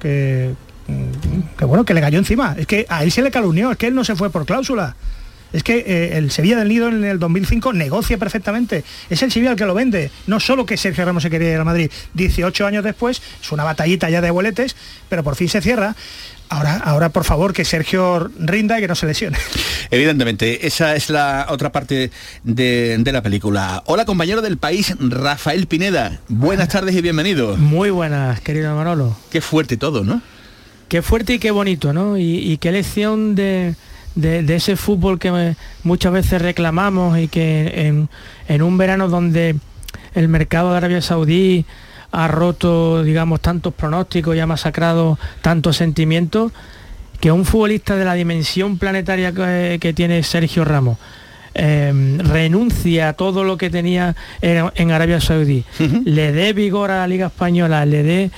que, 0.00 0.54
que 1.58 1.64
bueno 1.66 1.84
que 1.84 1.92
le 1.92 2.00
cayó 2.00 2.18
encima. 2.18 2.54
Es 2.56 2.66
que 2.66 2.86
a 2.88 3.04
él 3.04 3.12
se 3.12 3.20
le 3.20 3.30
calumnió, 3.30 3.70
es 3.70 3.76
que 3.76 3.88
él 3.88 3.94
no 3.94 4.02
se 4.02 4.16
fue 4.16 4.30
por 4.30 4.46
cláusula. 4.46 4.96
Es 5.52 5.62
que 5.62 5.78
eh, 5.78 6.18
el 6.18 6.30
Sevilla 6.30 6.56
del 6.56 6.68
Nido 6.68 6.88
en 6.88 7.04
el 7.04 7.18
2005 7.18 7.72
negocia 7.72 8.18
perfectamente. 8.18 8.84
Es 9.10 9.22
el 9.22 9.30
Sevilla 9.30 9.52
el 9.52 9.56
que 9.56 9.64
lo 9.64 9.74
vende. 9.74 10.10
No 10.26 10.40
solo 10.40 10.66
que 10.66 10.76
Sergio 10.76 11.04
Ramos 11.04 11.22
se 11.22 11.30
quería 11.30 11.52
ir 11.52 11.58
a 11.60 11.64
Madrid 11.64 11.90
18 12.14 12.66
años 12.66 12.84
después, 12.84 13.22
es 13.40 13.52
una 13.52 13.64
batallita 13.64 14.10
ya 14.10 14.20
de 14.20 14.30
boletes, 14.30 14.76
pero 15.08 15.22
por 15.22 15.36
fin 15.36 15.48
se 15.48 15.60
cierra. 15.60 15.94
Ahora, 16.48 16.76
ahora 16.76 17.08
por 17.08 17.24
favor, 17.24 17.52
que 17.52 17.64
Sergio 17.64 18.30
rinda 18.38 18.78
y 18.78 18.82
que 18.82 18.88
no 18.88 18.94
se 18.94 19.06
lesione. 19.06 19.36
Evidentemente, 19.90 20.66
esa 20.66 20.94
es 20.94 21.10
la 21.10 21.46
otra 21.48 21.72
parte 21.72 22.10
de, 22.44 22.96
de 22.98 23.12
la 23.12 23.22
película. 23.22 23.82
Hola 23.86 24.04
compañero 24.04 24.42
del 24.42 24.56
país, 24.56 24.94
Rafael 25.00 25.66
Pineda. 25.66 26.20
Buenas 26.28 26.68
tardes 26.68 26.94
y 26.94 27.02
bienvenido. 27.02 27.56
Muy 27.56 27.90
buenas, 27.90 28.40
querido 28.40 28.74
Manolo. 28.76 29.16
Qué 29.30 29.40
fuerte 29.40 29.76
todo, 29.76 30.04
¿no? 30.04 30.22
Qué 30.88 31.02
fuerte 31.02 31.34
y 31.34 31.38
qué 31.40 31.50
bonito, 31.50 31.92
¿no? 31.92 32.16
Y, 32.16 32.38
y 32.38 32.58
qué 32.58 32.70
lección 32.70 33.34
de, 33.34 33.74
de- 34.16 34.56
ese 34.56 34.74
fútbol 34.76 35.18
que 35.20 35.54
muchas 35.84 36.12
veces 36.12 36.42
reclamamos 36.42 37.16
y 37.18 37.28
que 37.28 37.86
en, 37.86 38.08
en 38.48 38.62
un 38.62 38.76
verano 38.76 39.08
donde 39.08 39.54
el 40.14 40.28
mercado 40.28 40.72
de 40.72 40.78
Arabia 40.78 41.00
Saudí 41.00 41.64
ha 42.10 42.26
roto, 42.28 43.02
digamos, 43.04 43.40
tantos 43.40 43.72
pronósticos 43.74 44.34
y 44.34 44.40
ha 44.40 44.46
masacrado 44.46 45.18
tantos 45.42 45.76
sentimientos, 45.76 46.52
que 47.20 47.30
un 47.32 47.44
futbolista 47.44 47.96
de 47.96 48.04
la 48.04 48.14
dimensión 48.14 48.78
planetaria 48.78 49.32
que, 49.32 49.78
que 49.80 49.92
tiene 49.92 50.22
Sergio 50.22 50.64
Ramos 50.64 50.98
eh, 51.58 52.18
renuncia 52.18 53.08
a 53.08 53.12
todo 53.14 53.42
lo 53.42 53.56
que 53.56 53.70
tenía 53.70 54.14
en, 54.42 54.70
en 54.74 54.90
Arabia 54.90 55.20
Saudí, 55.20 55.64
le 56.04 56.32
dé 56.32 56.52
vigor 56.52 56.90
a 56.90 56.98
la 56.98 57.08
Liga 57.08 57.28
Española, 57.28 57.86
le 57.86 58.02
dé 58.02 58.30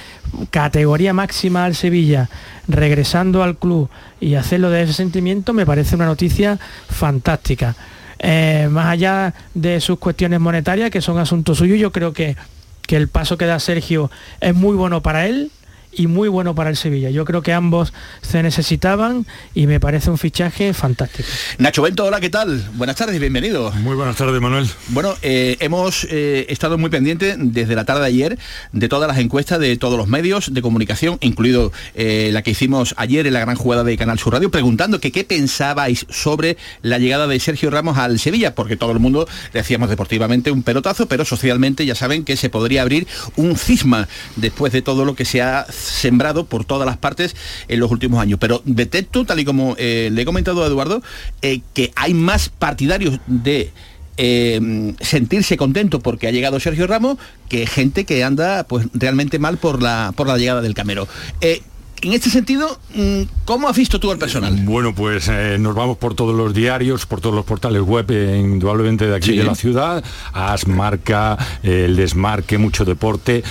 categoría 0.50 1.12
máxima 1.12 1.64
al 1.64 1.74
Sevilla, 1.74 2.28
regresando 2.68 3.42
al 3.42 3.56
club 3.56 3.88
y 4.20 4.34
hacerlo 4.34 4.70
de 4.70 4.82
ese 4.82 4.92
sentimiento, 4.92 5.52
me 5.52 5.66
parece 5.66 5.96
una 5.96 6.06
noticia 6.06 6.58
fantástica. 6.88 7.74
Eh, 8.20 8.68
más 8.70 8.86
allá 8.86 9.34
de 9.54 9.80
sus 9.80 9.98
cuestiones 9.98 10.38
monetarias, 10.40 10.90
que 10.90 11.00
son 11.00 11.18
asuntos 11.18 11.58
suyos, 11.58 11.78
yo 11.78 11.92
creo 11.92 12.12
que, 12.12 12.36
que 12.86 12.96
el 12.96 13.08
paso 13.08 13.36
que 13.36 13.46
da 13.46 13.58
Sergio 13.58 14.10
es 14.40 14.54
muy 14.54 14.76
bueno 14.76 15.02
para 15.02 15.26
él, 15.26 15.50
y 15.98 16.06
muy 16.06 16.28
bueno 16.28 16.54
para 16.54 16.70
el 16.70 16.76
Sevilla. 16.76 17.10
Yo 17.10 17.24
creo 17.24 17.42
que 17.42 17.52
ambos 17.52 17.92
se 18.22 18.42
necesitaban 18.42 19.26
y 19.54 19.66
me 19.66 19.80
parece 19.80 20.10
un 20.10 20.18
fichaje 20.18 20.72
fantástico. 20.72 21.28
Nacho 21.58 21.82
Bento, 21.82 22.04
hola, 22.04 22.20
¿qué 22.20 22.30
tal? 22.30 22.64
Buenas 22.74 22.96
tardes, 22.96 23.18
bienvenido. 23.18 23.72
Muy 23.72 23.96
buenas 23.96 24.16
tardes, 24.16 24.40
Manuel. 24.40 24.68
Bueno, 24.88 25.14
eh, 25.22 25.56
hemos 25.60 26.06
eh, 26.10 26.46
estado 26.48 26.78
muy 26.78 26.88
pendientes 26.88 27.36
desde 27.38 27.74
la 27.74 27.84
tarde 27.84 28.02
de 28.02 28.06
ayer 28.06 28.38
de 28.72 28.88
todas 28.88 29.08
las 29.08 29.18
encuestas 29.18 29.58
de 29.58 29.76
todos 29.76 29.98
los 29.98 30.06
medios 30.06 30.54
de 30.54 30.62
comunicación, 30.62 31.18
incluido 31.20 31.72
eh, 31.94 32.30
la 32.32 32.42
que 32.42 32.52
hicimos 32.52 32.94
ayer 32.96 33.26
en 33.26 33.34
la 33.34 33.40
gran 33.40 33.56
jugada 33.56 33.82
de 33.82 33.96
Canal 33.96 34.20
Sur 34.20 34.34
Radio, 34.34 34.50
preguntando 34.50 35.00
que 35.00 35.10
qué 35.10 35.24
pensabais 35.24 36.06
sobre 36.10 36.56
la 36.82 36.98
llegada 36.98 37.26
de 37.26 37.40
Sergio 37.40 37.70
Ramos 37.70 37.98
al 37.98 38.20
Sevilla, 38.20 38.54
porque 38.54 38.76
todo 38.76 38.92
el 38.92 39.00
mundo 39.00 39.28
decíamos 39.52 39.90
deportivamente 39.90 40.52
un 40.52 40.62
pelotazo, 40.62 41.08
pero 41.08 41.24
socialmente 41.24 41.84
ya 41.84 41.96
saben 41.96 42.24
que 42.24 42.36
se 42.36 42.50
podría 42.50 42.82
abrir 42.82 43.08
un 43.34 43.56
cisma 43.56 44.06
después 44.36 44.72
de 44.72 44.82
todo 44.82 45.04
lo 45.04 45.16
que 45.16 45.24
se 45.24 45.42
ha 45.42 45.66
sembrado 45.88 46.46
por 46.46 46.64
todas 46.64 46.86
las 46.86 46.96
partes 46.96 47.36
en 47.68 47.80
los 47.80 47.90
últimos 47.90 48.20
años. 48.20 48.38
Pero 48.40 48.62
detecto, 48.64 49.24
tal 49.24 49.40
y 49.40 49.44
como 49.44 49.74
eh, 49.78 50.10
le 50.12 50.22
he 50.22 50.24
comentado 50.24 50.62
a 50.62 50.66
Eduardo, 50.66 51.02
eh, 51.42 51.60
que 51.74 51.92
hay 51.96 52.14
más 52.14 52.48
partidarios 52.48 53.18
de 53.26 53.72
eh, 54.16 54.94
sentirse 55.00 55.56
contento 55.56 56.00
porque 56.00 56.26
ha 56.26 56.32
llegado 56.32 56.58
Sergio 56.58 56.88
Ramos 56.88 57.18
que 57.48 57.68
gente 57.68 58.04
que 58.04 58.24
anda 58.24 58.64
pues 58.64 58.88
realmente 58.92 59.38
mal 59.38 59.58
por 59.58 59.80
la 59.80 60.12
por 60.16 60.26
la 60.26 60.36
llegada 60.36 60.60
del 60.60 60.74
Camero. 60.74 61.06
En 62.02 62.12
este 62.12 62.30
sentido, 62.30 62.78
mm, 62.94 63.22
¿cómo 63.44 63.68
has 63.68 63.76
visto 63.76 63.98
tú 63.98 64.10
al 64.10 64.18
personal? 64.18 64.54
Bueno, 64.64 64.94
pues 64.94 65.28
eh, 65.28 65.56
nos 65.58 65.74
vamos 65.74 65.96
por 65.98 66.14
todos 66.14 66.34
los 66.34 66.54
diarios, 66.54 67.06
por 67.06 67.20
todos 67.20 67.34
los 67.34 67.44
portales 67.44 67.82
web, 67.82 68.06
eh, 68.10 68.38
indudablemente 68.38 69.06
de 69.06 69.16
aquí 69.16 69.30
Sí. 69.30 69.36
de 69.36 69.44
la 69.44 69.54
ciudad, 69.54 70.04
AS, 70.32 70.66
Marca, 70.66 71.36
eh, 71.62 71.84
el 71.86 71.96
Desmarque, 71.96 72.58
mucho 72.58 72.84
deporte. 72.84 73.42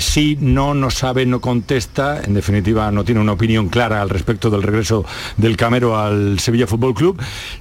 Sí, 0.00 0.36
no, 0.40 0.74
no 0.74 0.90
sabe, 0.90 1.26
no 1.26 1.40
contesta, 1.40 2.22
en 2.22 2.34
definitiva 2.34 2.90
no 2.90 3.04
tiene 3.04 3.20
una 3.20 3.32
opinión 3.32 3.68
clara 3.68 4.02
al 4.02 4.10
respecto 4.10 4.50
del 4.50 4.62
regreso 4.62 5.04
del 5.36 5.56
Camero 5.56 5.98
al 5.98 6.38
Sevilla 6.40 6.66
Fútbol 6.66 6.94
Club. 6.94 7.20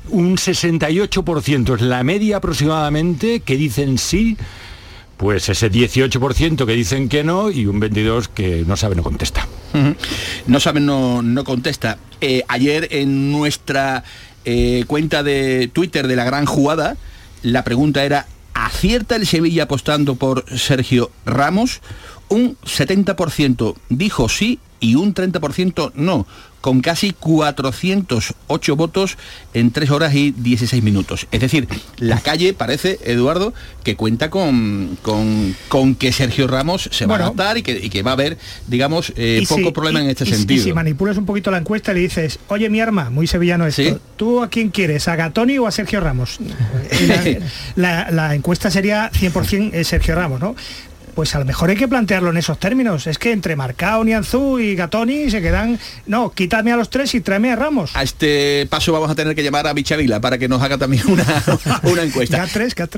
Un 0.10 0.38
68% 0.38 1.75
es 1.75 1.82
la 1.82 2.03
media 2.03 2.38
aproximadamente 2.38 3.41
que 3.41 3.58
dicen 3.58 3.97
sí, 3.97 4.38
pues 5.19 5.49
ese 5.49 5.69
18% 5.69 6.65
que 6.65 6.71
dicen 6.71 7.10
que 7.10 7.25
no 7.25 7.51
y 7.51 7.65
un 7.65 7.82
22% 7.82 8.27
que 8.27 8.63
no 8.65 8.77
sabe, 8.77 8.95
no 8.95 9.03
contesta. 9.03 9.45
No 10.47 10.60
saben, 10.62 10.86
no, 10.86 11.21
no 11.21 11.43
contesta. 11.43 11.97
Eh, 12.21 12.43
ayer 12.47 12.88
en 12.91 13.29
nuestra 13.29 14.05
eh, 14.45 14.86
cuenta 14.88 15.21
de 15.21 15.69
Twitter 15.73 16.08
de 16.08 16.15
la 16.15 16.23
gran 16.23 16.45
jugada, 16.45 16.95
la 17.43 17.65
pregunta 17.65 18.05
era, 18.05 18.27
¿acierta 18.53 19.17
el 19.17 19.27
Sevilla 19.27 19.63
apostando 19.63 20.15
por 20.15 20.45
Sergio 20.58 21.12
Ramos? 21.25 21.82
Un 22.29 22.57
70% 22.63 23.75
dijo 23.89 24.29
sí 24.29 24.59
y 24.81 24.95
un 24.95 25.13
30% 25.13 25.91
no, 25.95 26.25
con 26.61 26.79
casi 26.81 27.11
408 27.11 28.75
votos 28.77 29.17
en 29.53 29.71
3 29.71 29.89
horas 29.91 30.13
y 30.15 30.31
16 30.31 30.81
minutos. 30.83 31.27
Es 31.31 31.41
decir, 31.41 31.67
la 31.97 32.19
calle 32.21 32.53
parece, 32.53 32.97
Eduardo, 33.03 33.53
que 33.83 33.95
cuenta 33.97 34.29
con, 34.29 34.97
con, 35.01 35.53
con 35.67 35.95
que 35.95 36.13
Sergio 36.13 36.47
Ramos 36.47 36.87
se 36.93 37.05
va 37.05 37.15
a 37.15 37.17
adaptar 37.17 37.57
y 37.57 37.61
que, 37.63 37.77
y 37.77 37.89
que 37.89 38.03
va 38.03 38.11
a 38.11 38.13
haber, 38.13 38.37
digamos, 38.67 39.11
eh, 39.17 39.43
poco 39.49 39.61
si- 39.65 39.71
problema 39.71 39.99
y- 39.99 40.03
en 40.05 40.09
este 40.11 40.23
y 40.23 40.27
sentido. 40.27 40.61
Y 40.61 40.63
si 40.63 40.73
manipulas 40.73 41.17
un 41.17 41.25
poquito 41.25 41.51
la 41.51 41.57
encuesta 41.57 41.91
y 41.91 41.95
le 41.95 42.01
dices, 42.01 42.39
oye 42.47 42.69
mi 42.69 42.79
arma, 42.79 43.09
muy 43.09 43.27
sevillano 43.27 43.65
esto, 43.67 43.99
¿tú 44.15 44.41
a 44.41 44.49
quién 44.49 44.69
quieres? 44.69 45.09
¿A 45.09 45.15
Gatoni 45.17 45.57
o 45.57 45.67
a 45.67 45.71
Sergio 45.71 45.99
Ramos? 45.99 46.39
La, 47.75 48.05
la- 48.05 48.11
la 48.11 48.35
encuesta 48.35 48.71
sería 48.71 49.11
100% 49.11 49.71
es 49.73 49.87
Sergio 49.89 50.15
Ramos, 50.15 50.39
¿no? 50.39 50.55
Pues 51.19 51.36
a 51.36 51.39
lo 51.39 51.43
mejor 51.43 51.69
hay 51.69 51.75
que 51.75 51.89
plantearlo 51.89 52.29
en 52.29 52.38
esos 52.38 52.58
términos. 52.62 53.05
Es 53.05 53.17
que 53.17 53.34
entre 53.34 53.58
Marcao, 53.58 54.05
Nianzú 54.05 54.58
y 54.58 54.73
Gatoni 54.73 55.29
se 55.29 55.41
quedan, 55.41 55.77
no, 56.05 56.32
quítame 56.32 56.71
a 56.71 56.77
los 56.77 56.89
tres 56.89 57.13
y 57.13 57.19
tráeme 57.19 57.51
a 57.51 57.58
Ramos. 57.58 57.93
A 57.93 58.03
este 58.03 58.65
paso 58.69 58.93
vamos 58.93 59.12
a 59.12 59.15
tener 59.15 59.36
que 59.36 59.43
llamar 59.43 59.67
a 59.67 59.73
Bichavila 59.73 60.21
para 60.21 60.38
que 60.38 60.47
nos 60.47 60.62
haga 60.62 60.77
también 60.77 61.03
una, 61.08 61.25
una 61.84 62.03
encuesta. 62.03 62.38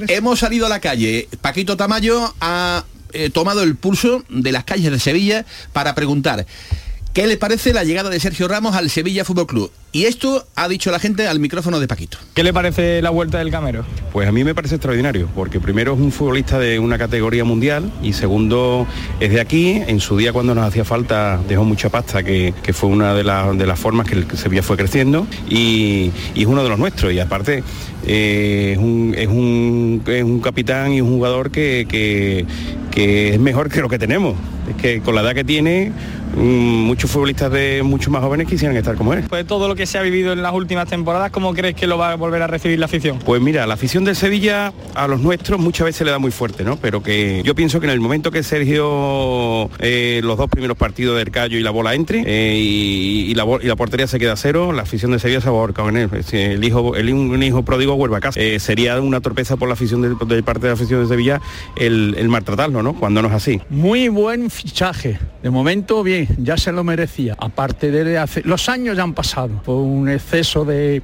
Hemos 0.08 0.38
salido 0.38 0.68
a 0.68 0.70
la 0.70 0.80
calle. 0.80 1.30
Paquito 1.42 1.78
Tamayo 1.78 2.32
ha 2.42 2.86
eh, 3.12 3.32
tomado 3.32 3.64
el 3.64 3.76
pulso 3.76 4.24
de 4.30 4.52
las 4.52 4.66
calles 4.66 4.92
de 4.92 5.00
Sevilla 5.00 5.44
para 5.74 5.96
preguntar 5.96 6.46
qué 7.14 7.26
le 7.26 7.38
parece 7.38 7.74
la 7.74 7.84
llegada 7.84 8.12
de 8.12 8.20
Sergio 8.20 8.48
Ramos 8.48 8.76
al 8.76 8.92
Sevilla 8.92 9.26
Fútbol 9.26 9.48
Club. 9.48 9.72
Y 9.94 10.06
esto 10.06 10.46
ha 10.56 10.70
dicho 10.70 10.90
la 10.90 11.00
gente 11.00 11.28
al 11.28 11.40
micrófono 11.40 11.78
de 11.82 11.86
Paquito. 11.88 12.18
¿Qué 12.34 12.44
le 12.46 12.54
parece 12.54 13.02
la 13.02 13.10
vuelta 13.10 13.40
del 13.40 13.52
Camero? 13.52 13.84
Pues 14.14 14.26
a 14.26 14.32
mí 14.32 14.46
me 14.46 14.56
parece 14.56 14.76
extraordinario, 14.76 15.28
porque 15.36 15.60
primero 15.60 15.94
es 15.96 16.00
un 16.00 16.14
futbolista 16.14 16.58
de 16.60 16.80
una 16.80 16.98
categoría 16.98 17.44
mundial 17.44 17.92
y 18.02 18.14
segundo 18.14 18.88
es 19.20 19.32
de 19.32 19.42
aquí. 19.42 19.82
En 19.86 20.00
su 20.00 20.16
día 20.16 20.32
cuando 20.32 20.56
nos 20.56 20.66
hacía 20.66 20.86
falta 20.86 21.42
dejó 21.50 21.66
mucha 21.66 21.90
pasta, 21.90 22.24
que, 22.24 22.54
que 22.64 22.72
fue 22.72 22.90
una 22.90 23.14
de, 23.14 23.26
las- 23.26 23.58
de 23.58 23.66
las 23.68 23.78
formas 23.78 24.08
que 24.08 24.16
el 24.16 24.32
Sevilla 24.38 24.64
fue 24.64 24.78
creciendo 24.78 25.28
y, 25.50 26.12
y 26.36 26.42
es 26.42 26.46
uno 26.48 26.64
de 26.64 26.70
los 26.70 26.80
nuestros. 26.80 27.12
Y 27.12 27.20
aparte 27.20 27.62
eh, 28.08 28.72
es, 28.74 28.78
un, 28.78 29.14
es, 29.18 29.28
un, 29.28 30.04
es 30.08 30.24
un 30.24 30.40
capitán 30.40 30.94
y 30.94 31.02
un 31.02 31.10
jugador 31.10 31.52
que, 31.52 31.86
que- 31.90 32.46
que 32.92 33.34
es 33.34 33.40
mejor 33.40 33.70
que 33.70 33.82
lo 33.82 33.90
que 33.90 34.00
tenemos. 34.00 34.36
Es 34.70 34.76
que 34.82 35.02
con 35.02 35.16
la 35.16 35.22
edad 35.22 35.34
que 35.34 35.44
tiene, 35.46 35.92
mm, 36.36 36.40
muchos 36.42 37.10
futbolistas 37.10 37.50
de 37.52 37.82
mucho 37.84 38.12
más 38.12 38.22
jóvenes 38.22 38.48
quisieran 38.48 38.76
estar 38.76 38.96
como 38.96 39.14
él. 39.14 39.26
De 39.28 39.44
todo 39.46 39.68
lo 39.70 39.76
que 39.76 39.81
se 39.86 39.98
ha 39.98 40.02
vivido 40.02 40.34
en 40.34 40.42
las 40.42 40.54
últimas 40.54 40.88
temporadas, 40.88 41.32
¿cómo 41.32 41.54
crees 41.54 41.76
que 41.76 41.88
lo 41.88 41.98
va 41.98 42.12
a 42.12 42.16
volver 42.16 42.42
a 42.42 42.48
recibir 42.48 42.80
la 42.80 42.86
afición? 42.86 43.20
Pues 43.20 43.42
mira, 43.42 43.66
la 43.68 43.74
afición 43.76 44.04
del 44.04 44.16
Sevilla 44.16 44.74
a 44.96 45.08
los 45.08 45.20
nuestros 45.22 45.60
muchas 45.60 45.86
veces 45.86 46.06
le 46.06 46.12
da 46.12 46.20
muy 46.20 46.32
fuerte, 46.32 46.64
¿no? 46.64 46.78
Pero 46.78 47.02
que 47.04 47.42
yo 47.44 47.56
pienso 47.56 47.80
que 47.80 47.86
en 47.88 47.92
el 47.92 48.00
momento 48.00 48.32
que 48.32 48.44
Sergio 48.44 49.70
eh, 49.80 50.22
los 50.24 50.38
dos 50.38 50.50
primeros 50.50 50.78
partidos 50.78 51.18
del 51.18 51.32
Callo 51.32 51.58
y 51.58 51.62
la 51.64 51.72
bola 51.72 51.94
entre 51.94 52.24
eh, 52.26 52.58
y, 52.58 53.32
y 53.32 53.36
la, 53.36 53.46
y 53.62 53.68
la 53.68 53.76
portería 53.76 54.08
se 54.08 54.20
queda 54.20 54.34
a 54.34 54.38
cero, 54.38 54.72
la 54.74 54.84
afición 54.84 55.12
del 55.12 55.20
Sevilla 55.20 55.42
se 55.42 55.50
va 55.50 55.58
a 55.58 55.60
ahorcar 55.60 55.88
en 55.90 55.98
él. 55.98 56.10
El 56.32 56.64
hijo, 56.64 56.96
el, 56.96 57.14
un 57.14 57.42
hijo 57.44 57.64
pródigo 57.64 57.96
vuelve 57.96 58.18
a 58.18 58.20
casa. 58.20 58.40
Eh, 58.40 58.60
sería 58.60 59.00
una 59.00 59.22
torpeza 59.22 59.58
por 59.58 59.68
la 59.68 59.74
afición 59.74 60.02
del- 60.02 60.18
de, 60.28 60.44
parte 60.44 60.62
de 60.62 60.68
la 60.68 60.74
afición 60.74 61.02
de 61.02 61.08
Sevilla 61.08 61.42
el, 61.76 62.16
el 62.18 62.30
maltratarlo, 62.30 62.84
¿no? 62.84 62.94
Cuando 62.94 63.22
no 63.22 63.28
es 63.28 63.34
así. 63.34 63.62
Muy 63.70 64.10
buen 64.10 64.50
fichaje. 64.50 65.20
De 65.44 65.50
momento, 65.50 66.04
bien, 66.04 66.28
ya 66.38 66.58
se 66.58 66.72
lo 66.72 66.84
merecía. 66.84 67.36
Aparte 67.40 67.92
de 67.92 68.18
hace... 68.18 68.42
Los 68.44 68.70
años 68.70 68.96
ya 68.98 69.04
han 69.04 69.14
pasado. 69.14 69.62
Fue 69.72 69.80
un 69.80 70.10
exceso 70.10 70.66
de, 70.66 71.02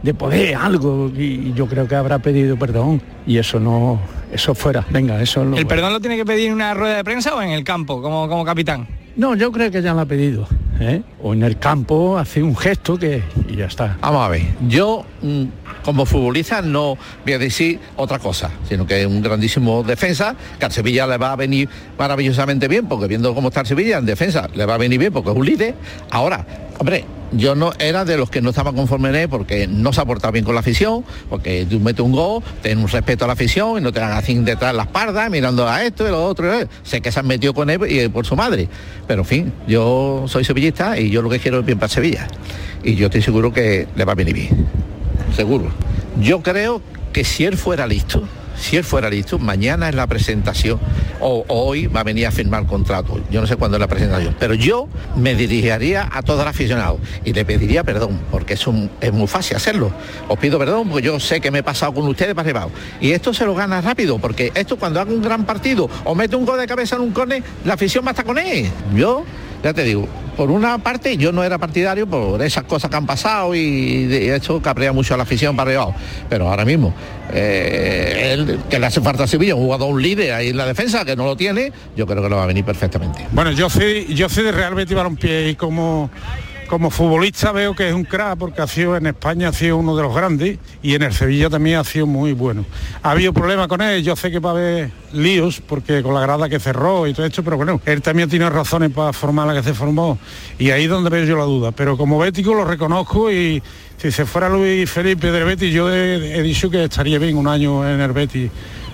de 0.00 0.14
poder, 0.14 0.54
algo, 0.54 1.10
y 1.16 1.52
yo 1.54 1.66
creo 1.66 1.88
que 1.88 1.96
habrá 1.96 2.20
pedido 2.20 2.56
perdón. 2.56 3.02
Y 3.26 3.38
eso 3.38 3.58
no... 3.58 4.00
Eso 4.32 4.54
fuera. 4.54 4.86
Venga, 4.90 5.20
eso 5.20 5.44
lo... 5.44 5.56
¿El 5.56 5.66
perdón 5.66 5.92
lo 5.92 6.00
tiene 6.00 6.16
que 6.16 6.24
pedir 6.24 6.46
en 6.46 6.54
una 6.54 6.74
rueda 6.74 6.96
de 6.96 7.02
prensa 7.02 7.34
o 7.34 7.42
en 7.42 7.50
el 7.50 7.64
campo, 7.64 8.00
como, 8.00 8.28
como 8.28 8.44
capitán? 8.44 8.86
No, 9.16 9.34
yo 9.34 9.50
creo 9.50 9.68
que 9.72 9.82
ya 9.82 9.94
lo 9.94 10.00
ha 10.00 10.06
pedido. 10.06 10.46
¿eh? 10.78 11.02
O 11.26 11.32
en 11.32 11.42
el 11.42 11.58
campo 11.58 12.18
hace 12.18 12.42
un 12.42 12.54
gesto 12.54 12.98
que... 12.98 13.22
Y 13.48 13.56
ya 13.56 13.64
está. 13.64 13.96
Vamos 14.02 14.26
a 14.26 14.28
ver, 14.28 14.42
yo 14.68 15.06
mm, 15.22 15.44
como 15.82 16.04
futbolista 16.04 16.60
no 16.60 16.98
voy 17.24 17.32
a 17.32 17.38
decir 17.38 17.80
otra 17.96 18.18
cosa, 18.18 18.50
sino 18.68 18.86
que 18.86 19.00
es 19.00 19.06
un 19.06 19.22
grandísimo 19.22 19.82
defensa, 19.82 20.36
que 20.58 20.66
al 20.66 20.72
Sevilla 20.72 21.06
le 21.06 21.16
va 21.16 21.32
a 21.32 21.36
venir 21.36 21.66
maravillosamente 21.98 22.68
bien, 22.68 22.86
porque 22.88 23.06
viendo 23.06 23.34
cómo 23.34 23.48
está 23.48 23.60
el 23.60 23.66
Sevilla 23.66 23.96
en 23.96 24.04
defensa, 24.04 24.50
le 24.54 24.66
va 24.66 24.74
a 24.74 24.78
venir 24.78 24.98
bien 24.98 25.14
porque 25.14 25.30
es 25.30 25.36
un 25.36 25.46
líder. 25.46 25.74
Ahora, 26.10 26.44
hombre, 26.78 27.06
yo 27.32 27.54
no 27.54 27.72
era 27.78 28.04
de 28.04 28.16
los 28.16 28.30
que 28.30 28.40
no 28.40 28.50
estaban 28.50 28.74
conformes 28.74 29.10
en 29.10 29.22
él 29.22 29.28
porque 29.28 29.66
no 29.66 29.92
se 29.92 30.00
ha 30.00 30.04
portado 30.04 30.32
bien 30.32 30.44
con 30.44 30.54
la 30.54 30.60
afición, 30.60 31.04
porque 31.28 31.66
tú 31.68 31.80
metes 31.80 32.04
un 32.04 32.12
gol, 32.12 32.42
ten 32.62 32.78
un 32.78 32.88
respeto 32.88 33.24
a 33.24 33.26
la 33.26 33.32
afición 33.32 33.78
y 33.78 33.80
no 33.80 33.92
te 33.92 34.00
hagan 34.00 34.16
así 34.16 34.34
detrás 34.34 34.72
de 34.72 34.76
la 34.76 34.84
espalda, 34.84 35.28
mirando 35.28 35.68
a 35.68 35.82
esto 35.84 36.06
y 36.06 36.10
lo 36.10 36.24
otro. 36.24 36.50
Sé 36.82 37.00
que 37.00 37.10
se 37.10 37.20
han 37.20 37.26
metido 37.26 37.52
con 37.54 37.70
él 37.70 37.80
y 37.88 38.08
por 38.08 38.24
su 38.24 38.36
madre. 38.36 38.68
Pero 39.06 39.22
en 39.22 39.26
fin, 39.26 39.52
yo 39.66 40.24
soy 40.28 40.44
sevillista 40.44 40.98
y 40.98 41.10
yo 41.14 41.22
lo 41.22 41.30
que 41.30 41.38
quiero 41.38 41.60
es 41.60 41.66
bien 41.66 41.78
para 41.78 41.88
Sevilla. 41.88 42.26
Y 42.82 42.96
yo 42.96 43.06
estoy 43.06 43.22
seguro 43.22 43.52
que 43.52 43.86
le 43.94 44.04
va 44.04 44.12
a 44.12 44.16
venir 44.16 44.34
bien. 44.34 44.66
Seguro. 45.34 45.70
Yo 46.20 46.42
creo 46.42 46.82
que 47.12 47.24
si 47.24 47.44
él 47.44 47.56
fuera 47.56 47.86
listo, 47.86 48.24
si 48.56 48.76
él 48.76 48.84
fuera 48.84 49.10
listo, 49.10 49.38
mañana 49.38 49.88
es 49.88 49.94
la 49.94 50.06
presentación 50.06 50.78
o 51.20 51.44
hoy 51.48 51.86
va 51.86 52.00
a 52.00 52.04
venir 52.04 52.26
a 52.26 52.30
firmar 52.30 52.66
contrato. 52.66 53.20
Yo 53.30 53.40
no 53.40 53.46
sé 53.46 53.56
cuándo 53.56 53.76
es 53.76 53.80
la 53.80 53.86
presentación, 53.86 54.34
pero 54.38 54.54
yo 54.54 54.88
me 55.16 55.34
dirigiría 55.34 56.08
a 56.12 56.22
todo 56.22 56.42
el 56.42 56.48
aficionado 56.48 56.98
y 57.24 57.32
le 57.32 57.44
pediría 57.44 57.84
perdón, 57.84 58.20
porque 58.30 58.54
es, 58.54 58.66
un, 58.66 58.90
es 59.00 59.12
muy 59.12 59.26
fácil 59.26 59.56
hacerlo. 59.56 59.92
Os 60.28 60.38
pido 60.38 60.58
perdón 60.58 60.88
porque 60.88 61.06
yo 61.06 61.18
sé 61.20 61.40
que 61.40 61.50
me 61.50 61.60
he 61.60 61.62
pasado 61.62 61.94
con 61.94 62.06
ustedes 62.06 62.34
para 62.34 62.48
arriba. 62.48 62.68
Y 63.00 63.12
esto 63.12 63.32
se 63.32 63.44
lo 63.44 63.54
gana 63.54 63.80
rápido, 63.80 64.18
porque 64.18 64.50
esto 64.54 64.76
cuando 64.76 65.00
haga 65.00 65.12
un 65.12 65.22
gran 65.22 65.44
partido 65.44 65.88
o 66.04 66.14
mete 66.14 66.36
un 66.36 66.44
gol 66.44 66.58
de 66.58 66.66
cabeza 66.66 66.96
en 66.96 67.02
un 67.02 67.12
córner, 67.12 67.42
la 67.64 67.74
afición 67.74 68.04
va 68.04 68.08
a 68.08 68.12
estar 68.12 68.24
con 68.24 68.38
él. 68.38 68.68
Yo, 68.94 69.24
ya 69.64 69.72
te 69.72 69.82
digo, 69.82 70.06
por 70.36 70.50
una 70.50 70.76
parte 70.76 71.16
yo 71.16 71.32
no 71.32 71.42
era 71.42 71.56
partidario 71.56 72.06
por 72.06 72.42
esas 72.42 72.64
cosas 72.64 72.90
que 72.90 72.96
han 72.96 73.06
pasado 73.06 73.54
y 73.54 74.04
de 74.04 74.36
hecho 74.36 74.60
cabrea 74.60 74.92
mucho 74.92 75.14
a 75.14 75.16
la 75.16 75.22
afición 75.22 75.56
para 75.56 75.70
arriba. 75.70 75.96
Pero 76.28 76.50
ahora 76.50 76.66
mismo, 76.66 76.92
eh, 77.32 78.34
él, 78.34 78.60
que 78.68 78.78
le 78.78 78.84
hace 78.84 79.00
falta 79.00 79.24
a 79.24 79.26
Sevilla, 79.26 79.54
un 79.54 79.62
jugador, 79.62 79.90
un 79.90 80.02
líder 80.02 80.34
ahí 80.34 80.50
en 80.50 80.58
la 80.58 80.66
defensa, 80.66 81.06
que 81.06 81.16
no 81.16 81.24
lo 81.24 81.34
tiene, 81.34 81.72
yo 81.96 82.06
creo 82.06 82.22
que 82.22 82.28
lo 82.28 82.36
va 82.36 82.42
a 82.42 82.46
venir 82.46 82.62
perfectamente. 82.62 83.26
Bueno, 83.32 83.52
yo 83.52 83.70
soy, 83.70 84.14
yo 84.14 84.28
soy 84.28 84.44
de 84.44 84.52
Real 84.52 84.74
Betis 84.74 84.94
Balompié 84.94 85.48
y 85.48 85.54
como 85.54 86.10
como 86.68 86.90
futbolista 86.90 87.52
veo 87.52 87.74
que 87.74 87.88
es 87.88 87.94
un 87.94 88.04
crack 88.04 88.38
porque 88.38 88.62
ha 88.62 88.66
sido 88.66 88.96
en 88.96 89.06
España 89.06 89.48
ha 89.48 89.52
sido 89.52 89.76
uno 89.76 89.96
de 89.96 90.02
los 90.02 90.14
grandes 90.14 90.58
y 90.82 90.94
en 90.94 91.02
el 91.02 91.12
Sevilla 91.12 91.50
también 91.50 91.78
ha 91.78 91.84
sido 91.84 92.06
muy 92.06 92.32
bueno. 92.32 92.64
Ha 93.02 93.12
habido 93.12 93.32
problemas 93.32 93.68
con 93.68 93.80
él, 93.82 94.02
yo 94.02 94.16
sé 94.16 94.30
que 94.30 94.38
va 94.38 94.50
a 94.50 94.52
haber 94.52 94.90
líos 95.12 95.60
porque 95.60 96.02
con 96.02 96.14
la 96.14 96.20
grada 96.20 96.48
que 96.48 96.58
cerró 96.58 97.06
y 97.06 97.14
todo 97.14 97.26
esto, 97.26 97.42
pero 97.42 97.56
bueno, 97.56 97.80
él 97.84 98.02
también 98.02 98.28
tiene 98.28 98.48
razones 98.50 98.90
para 98.90 99.12
formar 99.12 99.46
la 99.46 99.54
que 99.54 99.62
se 99.62 99.74
formó 99.74 100.18
y 100.58 100.70
ahí 100.70 100.84
es 100.84 100.90
donde 100.90 101.10
veo 101.10 101.24
yo 101.24 101.36
la 101.36 101.44
duda. 101.44 101.72
Pero 101.72 101.96
como 101.96 102.18
bético 102.18 102.54
lo 102.54 102.64
reconozco 102.64 103.30
y 103.30 103.62
si 103.96 104.12
se 104.12 104.26
fuera 104.26 104.48
Luis 104.48 104.90
Felipe 104.90 105.30
del 105.30 105.44
Betis, 105.44 105.72
yo 105.72 105.90
he, 105.92 106.42
dicho 106.42 106.70
que 106.70 106.84
estaría 106.84 107.18
bien 107.18 107.36
un 107.36 107.48
año 107.48 107.88
en 107.88 108.00
el 108.00 108.12
Betis. 108.12 108.50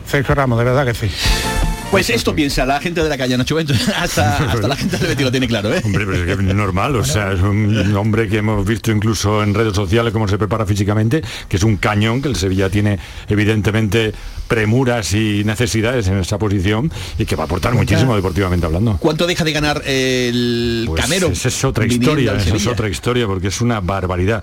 Sergio 0.06 0.35
Ramos, 0.35 0.59
de 0.59 0.64
verdad 0.64 0.87
que 0.87 0.94
sí. 0.94 1.60
Pues 1.90 2.09
esto 2.09 2.35
piensa 2.37 2.64
la 2.64 2.81
gente 2.81 3.03
de 3.03 3.09
la 3.09 3.18
calle 3.18 3.37
Nacho 3.37 3.57
Bento, 3.57 3.74
hasta, 3.96 4.53
hasta 4.53 4.68
la 4.68 4.76
gente 4.76 4.96
del 4.96 5.09
Betis 5.09 5.24
lo 5.24 5.31
tiene 5.33 5.48
claro, 5.48 5.74
¿eh? 5.74 5.83
Hombre, 5.85 6.07
pero 6.07 6.24
es 6.24 6.37
que 6.37 6.42
normal, 6.55 6.94
o 6.94 7.05
sea, 7.05 7.33
es 7.33 7.40
un 7.40 7.96
hombre 7.96 8.29
que 8.29 8.38
hemos 8.38 8.64
visto 8.64 8.92
incluso 8.92 9.42
en 9.42 9.55
redes 9.55 9.74
sociales 9.74 10.12
cómo 10.12 10.29
se 10.29 10.38
prepara 10.38 10.64
físicamente, 10.64 11.22
que 11.48 11.57
es 11.57 11.64
un 11.64 11.76
cañón, 11.79 12.22
que 12.22 12.29
el 12.29 12.37
Sevilla 12.37 12.70
tiene 12.70 12.98
evidentemente 13.29 14.12
premuras 14.46 15.14
y 15.14 15.42
necesidades 15.44 16.07
en 16.09 16.18
esa 16.18 16.38
posición 16.38 16.92
y 17.18 17.24
que 17.24 17.35
va 17.37 17.44
a 17.44 17.46
aportar 17.46 17.74
muchísimo 17.74 18.14
deportivamente 18.14 18.66
hablando. 18.66 18.96
¿Cuánto 18.98 19.26
deja 19.26 19.44
de 19.44 19.53
ganar 19.53 19.83
el 19.87 20.85
Pues 20.87 21.03
Camero? 21.03 21.29
Esa 21.29 21.48
es 21.48 21.64
otra 21.64 21.87
historia, 21.87 22.35
esa 22.35 22.55
es 22.55 22.66
otra 22.66 22.88
historia 22.88 23.26
porque 23.26 23.48
es 23.48 23.61
una 23.61 23.81
barbaridad. 23.81 24.42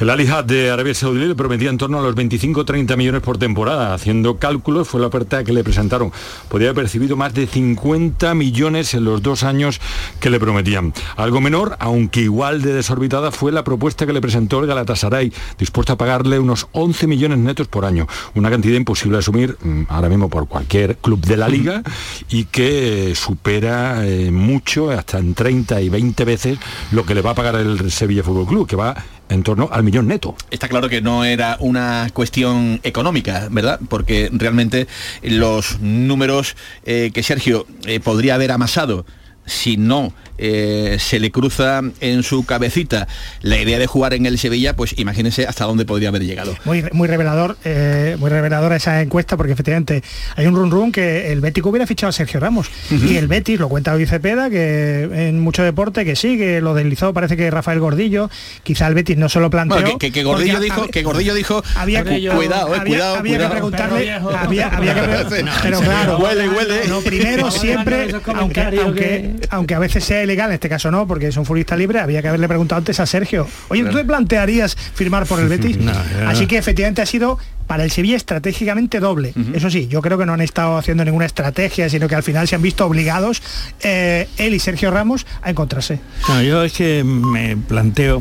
El 0.00 0.10
Al 0.10 0.20
Ittihad 0.20 0.44
de 0.44 0.72
Arabia 0.72 0.92
Saudí 0.92 1.24
le 1.24 1.36
prometía 1.36 1.70
en 1.70 1.78
torno 1.78 2.00
a 2.00 2.02
los 2.02 2.16
25-30 2.16 2.96
millones 2.96 3.22
por 3.22 3.38
temporada. 3.38 3.94
Haciendo 3.94 4.38
cálculos 4.38 4.88
fue 4.88 5.00
la 5.00 5.06
oferta 5.06 5.44
que 5.44 5.52
le 5.52 5.62
presentaron. 5.62 6.10
Podría 6.48 6.70
haber 6.70 6.82
percibido 6.82 7.16
más 7.16 7.32
de 7.32 7.46
50 7.46 8.34
millones 8.34 8.94
en 8.94 9.04
los 9.04 9.22
dos 9.22 9.44
años 9.44 9.80
que 10.18 10.30
le 10.30 10.40
prometían. 10.40 10.92
Algo 11.16 11.40
menor, 11.40 11.76
aunque 11.78 12.22
igual 12.22 12.60
de 12.62 12.72
desorbitada, 12.72 13.30
fue 13.30 13.52
la 13.52 13.62
propuesta 13.62 14.04
que 14.04 14.12
le 14.12 14.20
presentó 14.20 14.58
el 14.58 14.66
Galatasaray, 14.66 15.32
dispuesto 15.58 15.92
a 15.92 15.96
pagarle 15.96 16.40
unos 16.40 16.66
11 16.72 17.06
millones 17.06 17.38
netos 17.38 17.68
por 17.68 17.84
año. 17.84 18.08
Una 18.34 18.50
cantidad 18.50 18.76
imposible 18.76 19.16
de 19.16 19.20
asumir 19.20 19.56
mm, 19.62 19.82
ahora 19.90 20.08
mismo 20.08 20.28
por 20.28 20.48
cualquier 20.48 20.96
club 20.96 21.20
de 21.20 21.36
la 21.36 21.48
liga 21.48 21.84
y 22.28 22.46
que 22.46 23.14
supera 23.14 24.04
eh, 24.04 24.32
mucho, 24.32 24.90
hasta 24.90 25.18
en 25.18 25.34
30 25.34 25.80
y 25.82 25.88
20 25.88 26.24
veces, 26.24 26.58
lo 26.90 27.06
que 27.06 27.14
le 27.14 27.22
va 27.22 27.30
a 27.30 27.34
pagar 27.34 27.54
el 27.54 27.92
Sevilla 27.92 28.24
Fútbol 28.24 28.46
Club, 28.46 28.66
que 28.66 28.74
va 28.74 28.96
en 29.28 29.42
torno 29.42 29.68
al 29.72 29.82
millón 29.82 30.08
neto. 30.08 30.36
Está 30.50 30.68
claro 30.68 30.88
que 30.88 31.00
no 31.00 31.24
era 31.24 31.56
una 31.60 32.08
cuestión 32.12 32.80
económica, 32.82 33.48
¿verdad? 33.50 33.80
Porque 33.88 34.30
realmente 34.32 34.86
los 35.22 35.80
números 35.80 36.56
eh, 36.84 37.10
que 37.12 37.22
Sergio 37.22 37.66
eh, 37.86 38.00
podría 38.00 38.34
haber 38.34 38.52
amasado 38.52 39.06
si 39.46 39.76
no 39.76 40.12
eh, 40.36 40.96
se 40.98 41.20
le 41.20 41.30
cruza 41.30 41.80
en 42.00 42.22
su 42.24 42.44
cabecita 42.44 43.06
la 43.42 43.56
idea 43.60 43.78
de 43.78 43.86
jugar 43.86 44.14
en 44.14 44.26
el 44.26 44.36
Sevilla, 44.38 44.74
pues 44.74 44.98
imagínense 44.98 45.46
hasta 45.46 45.64
dónde 45.64 45.84
podría 45.84 46.08
haber 46.08 46.24
llegado. 46.24 46.56
Muy, 46.64 46.84
muy 46.92 47.06
revelador, 47.06 47.56
eh, 47.64 48.16
muy 48.18 48.30
reveladora 48.30 48.74
esa 48.76 49.00
encuesta 49.00 49.36
porque 49.36 49.52
efectivamente 49.52 50.02
hay 50.34 50.46
un 50.46 50.56
run 50.56 50.70
run 50.72 50.90
que 50.92 51.30
el 51.30 51.40
Betis 51.40 51.62
hubiera 51.64 51.86
fichado 51.86 52.08
a 52.08 52.12
Sergio 52.12 52.40
Ramos 52.40 52.68
y 52.90 53.16
el 53.16 53.28
Betis 53.28 53.60
lo 53.60 53.68
cuenta 53.68 53.92
hoy 53.94 54.06
Cepeda 54.06 54.50
que 54.50 55.02
en 55.28 55.38
mucho 55.40 55.62
deporte 55.62 56.04
que 56.04 56.16
sí, 56.16 56.36
que 56.36 56.60
lo 56.60 56.74
deslizó 56.74 57.12
parece 57.14 57.36
que 57.36 57.48
Rafael 57.50 57.78
Gordillo, 57.78 58.28
quizá 58.64 58.88
el 58.88 58.94
Betis 58.94 59.16
no 59.16 59.28
se 59.28 59.38
lo 59.38 59.50
planteó. 59.50 59.80
Bueno, 59.80 59.98
que, 59.98 60.06
que- 60.08 60.12
que 60.12 60.24
Gordillo 60.24 60.58
dijo, 60.58 60.84
hab- 60.86 60.90
que 60.90 61.02
Gordillo 61.04 61.34
dijo, 61.34 61.62
había 61.76 62.02
cu- 62.02 62.08
que- 62.08 62.28
cuidado, 62.30 62.74
eh, 62.74 62.78
había, 62.80 62.84
cuidado, 62.84 63.16
había 63.18 63.22
cuidado. 63.38 63.48
que 63.48 63.54
preguntarle, 63.54 64.10
había, 64.12 64.68
había 64.68 64.94
que 65.28 65.42
No, 65.44 65.50
pero 65.62 65.80
claro, 65.80 66.18
huele, 66.18 66.48
huele. 66.48 66.88
Lo 66.88 67.00
primero 67.02 67.50
siempre, 67.52 68.08
aunque, 68.34 68.60
aunque, 68.82 69.33
aunque 69.50 69.74
a 69.74 69.78
veces 69.78 70.04
sea 70.04 70.22
ilegal, 70.22 70.50
en 70.50 70.54
este 70.54 70.68
caso 70.68 70.90
no, 70.90 71.06
porque 71.06 71.28
es 71.28 71.36
un 71.36 71.44
futbolista 71.44 71.76
libre, 71.76 72.00
había 72.00 72.22
que 72.22 72.28
haberle 72.28 72.48
preguntado 72.48 72.78
antes 72.78 73.00
a 73.00 73.06
Sergio, 73.06 73.46
oye, 73.68 73.84
¿tú 73.84 73.96
te 73.96 74.04
plantearías 74.04 74.76
firmar 74.76 75.26
por 75.26 75.40
el 75.40 75.48
Betis? 75.50 75.78
No. 75.78 75.92
Así 76.26 76.46
que 76.46 76.58
efectivamente 76.58 77.02
ha 77.02 77.06
sido 77.06 77.38
para 77.66 77.84
el 77.84 77.90
Sevilla 77.90 78.16
estratégicamente 78.16 79.00
doble. 79.00 79.32
Eso 79.54 79.70
sí, 79.70 79.88
yo 79.88 80.02
creo 80.02 80.18
que 80.18 80.26
no 80.26 80.34
han 80.34 80.40
estado 80.40 80.76
haciendo 80.76 81.04
ninguna 81.04 81.26
estrategia, 81.26 81.88
sino 81.88 82.08
que 82.08 82.14
al 82.14 82.22
final 82.22 82.46
se 82.46 82.54
han 82.56 82.62
visto 82.62 82.86
obligados 82.86 83.42
eh, 83.82 84.28
él 84.36 84.54
y 84.54 84.58
Sergio 84.58 84.90
Ramos 84.90 85.26
a 85.42 85.50
encontrarse. 85.50 85.98
No, 86.28 86.42
yo 86.42 86.62
es 86.62 86.72
que 86.72 87.02
me 87.04 87.56
planteo 87.56 88.20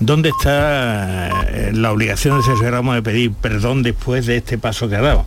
dónde 0.00 0.30
está 0.30 1.44
eh, 1.48 1.70
la 1.74 1.92
obligación 1.92 2.38
de 2.38 2.44
Sergio 2.44 2.70
Ramos 2.70 2.94
de 2.94 3.02
pedir 3.02 3.32
perdón 3.32 3.82
después 3.82 4.26
de 4.26 4.38
este 4.38 4.58
paso 4.58 4.88
que 4.88 4.96
ha 4.96 5.02
dado. 5.02 5.26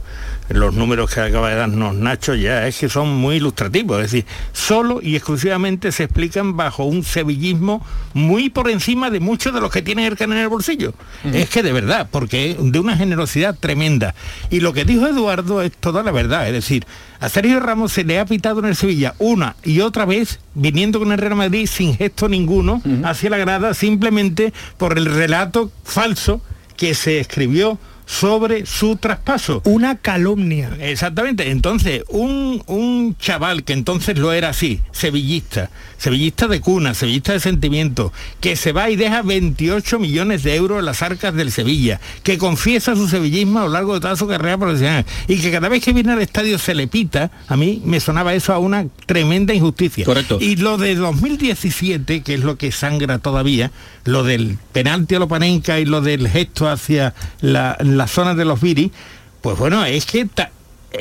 Los 0.50 0.76
números 0.76 1.12
que 1.12 1.22
acaba 1.22 1.50
de 1.50 1.56
darnos 1.56 1.96
Nacho 1.96 2.36
ya 2.36 2.68
es 2.68 2.78
que 2.78 2.88
son 2.88 3.16
muy 3.16 3.38
ilustrativos, 3.38 3.98
es 3.98 4.12
decir, 4.12 4.26
solo 4.54 5.00
y 5.02 5.16
exclusivamente 5.16 5.92
se 5.92 6.04
explican 6.04 6.56
bajo 6.56 6.84
un 6.84 7.04
sevillismo 7.04 7.84
muy 8.14 8.50
por 8.50 8.70
encima 8.70 9.10
de 9.10 9.20
muchos 9.20 9.54
de 9.54 9.62
los 9.62 9.72
que 9.72 9.82
tienen 9.82 10.06
el 10.06 10.16
canal 10.16 10.38
en 10.38 10.44
el 10.44 10.50
bolsillo. 10.50 10.94
Es 11.34 11.50
que 11.50 11.64
de 11.64 11.74
verdad, 11.74 12.08
porque 12.12 12.56
de 12.60 12.80
una 12.80 12.96
generosidad 12.96 13.56
tremenda. 13.60 14.14
Y 14.52 14.60
lo 14.60 14.72
que 14.74 14.86
dijo 14.86 15.08
Eduardo 15.08 15.64
es 15.64 15.72
toda 15.72 16.04
la 16.04 16.12
verdad, 16.12 16.48
es 16.48 16.54
decir, 16.54 16.86
a 17.20 17.30
Sergio 17.30 17.60
Ramos 17.60 17.94
se 17.94 18.04
le 18.04 18.20
ha 18.20 18.26
pitado 18.26 18.60
en 18.60 18.66
el 18.66 18.76
Sevilla 18.76 19.16
una 19.18 19.56
y 19.64 19.82
otra 19.82 20.06
vez, 20.06 20.40
viniendo 20.54 21.00
con 21.00 21.12
el 21.12 21.18
Real 21.18 21.36
Madrid 21.36 21.68
sin 21.68 21.96
gesto 21.96 22.30
ninguno 22.30 22.84
hacia 23.04 23.32
la 23.32 23.38
grada, 23.38 23.74
simplemente 23.74 24.54
por 24.78 24.98
el 24.98 25.06
relato 25.06 25.72
falso 25.84 26.42
que 26.78 26.94
se 26.94 27.20
escribió 27.20 27.80
sobre 28.06 28.66
su 28.66 28.98
traspaso. 28.98 29.62
Una 29.66 29.98
calumnia. 29.98 30.72
Exactamente. 30.80 31.52
Entonces, 31.52 32.04
un, 32.10 32.64
un 32.68 33.18
chaval 33.18 33.64
que 33.64 33.74
entonces 33.74 34.18
lo 34.18 34.34
era 34.34 34.50
así, 34.50 34.82
sevillista, 34.92 35.70
sevillista 35.98 36.48
de 36.48 36.62
cuna, 36.62 36.94
sevillista 36.94 37.34
de 37.34 37.40
sentimiento, 37.40 38.12
que 38.42 38.56
se 38.56 38.72
va 38.72 38.90
y 38.90 38.96
deja 38.96 39.22
28 39.22 40.00
millones 40.00 40.44
de 40.44 40.56
euros 40.56 40.80
en 40.80 40.86
las 40.86 41.02
arcas 41.02 41.34
del 41.34 41.52
Sevilla, 41.52 42.00
que 42.24 42.38
confiesa 42.38 42.96
su 42.96 43.08
sevillismo 43.08 43.60
a 43.60 43.64
lo 43.66 43.70
largo 43.70 43.94
de 43.96 44.00
toda 44.02 44.16
su 44.16 44.28
carrera 44.28 44.58
profesional 44.58 45.06
y 45.28 45.38
que 45.38 45.52
cada 45.52 45.70
vez 45.70 45.84
que 45.84 45.94
viene 45.94 46.12
al 46.14 46.22
estadio 46.22 46.60
se 46.60 46.76
le 46.76 46.88
pita, 46.88 47.32
a 47.48 47.56
mí 47.58 47.82
me 47.86 48.00
sonaba 48.00 48.34
eso 48.34 48.54
a 48.54 48.60
una 48.60 48.86
tremenda 49.06 49.54
injusticia. 49.54 50.06
Correcto. 50.06 50.38
Y 50.42 50.56
lo 50.58 50.78
de 50.78 50.96
2017, 50.96 52.22
que 52.22 52.34
es 52.36 52.40
lo 52.42 52.58
que 52.58 52.72
sangra 52.72 53.20
todavía, 53.20 53.72
lo 54.04 54.24
del 54.24 54.58
penalti 54.74 55.16
a 55.16 55.20
Lopanenka 55.20 55.80
y 55.80 55.86
lo 55.86 56.02
del 56.02 56.28
gesto 56.28 56.68
hacia 56.70 57.14
la, 57.42 57.78
la 57.80 58.08
zona 58.08 58.36
de 58.36 58.46
los 58.46 58.62
Viris, 58.62 58.92
pues 59.42 59.58
bueno, 59.58 59.86
es 59.86 60.06
que 60.06 60.26
ta- 60.26 60.52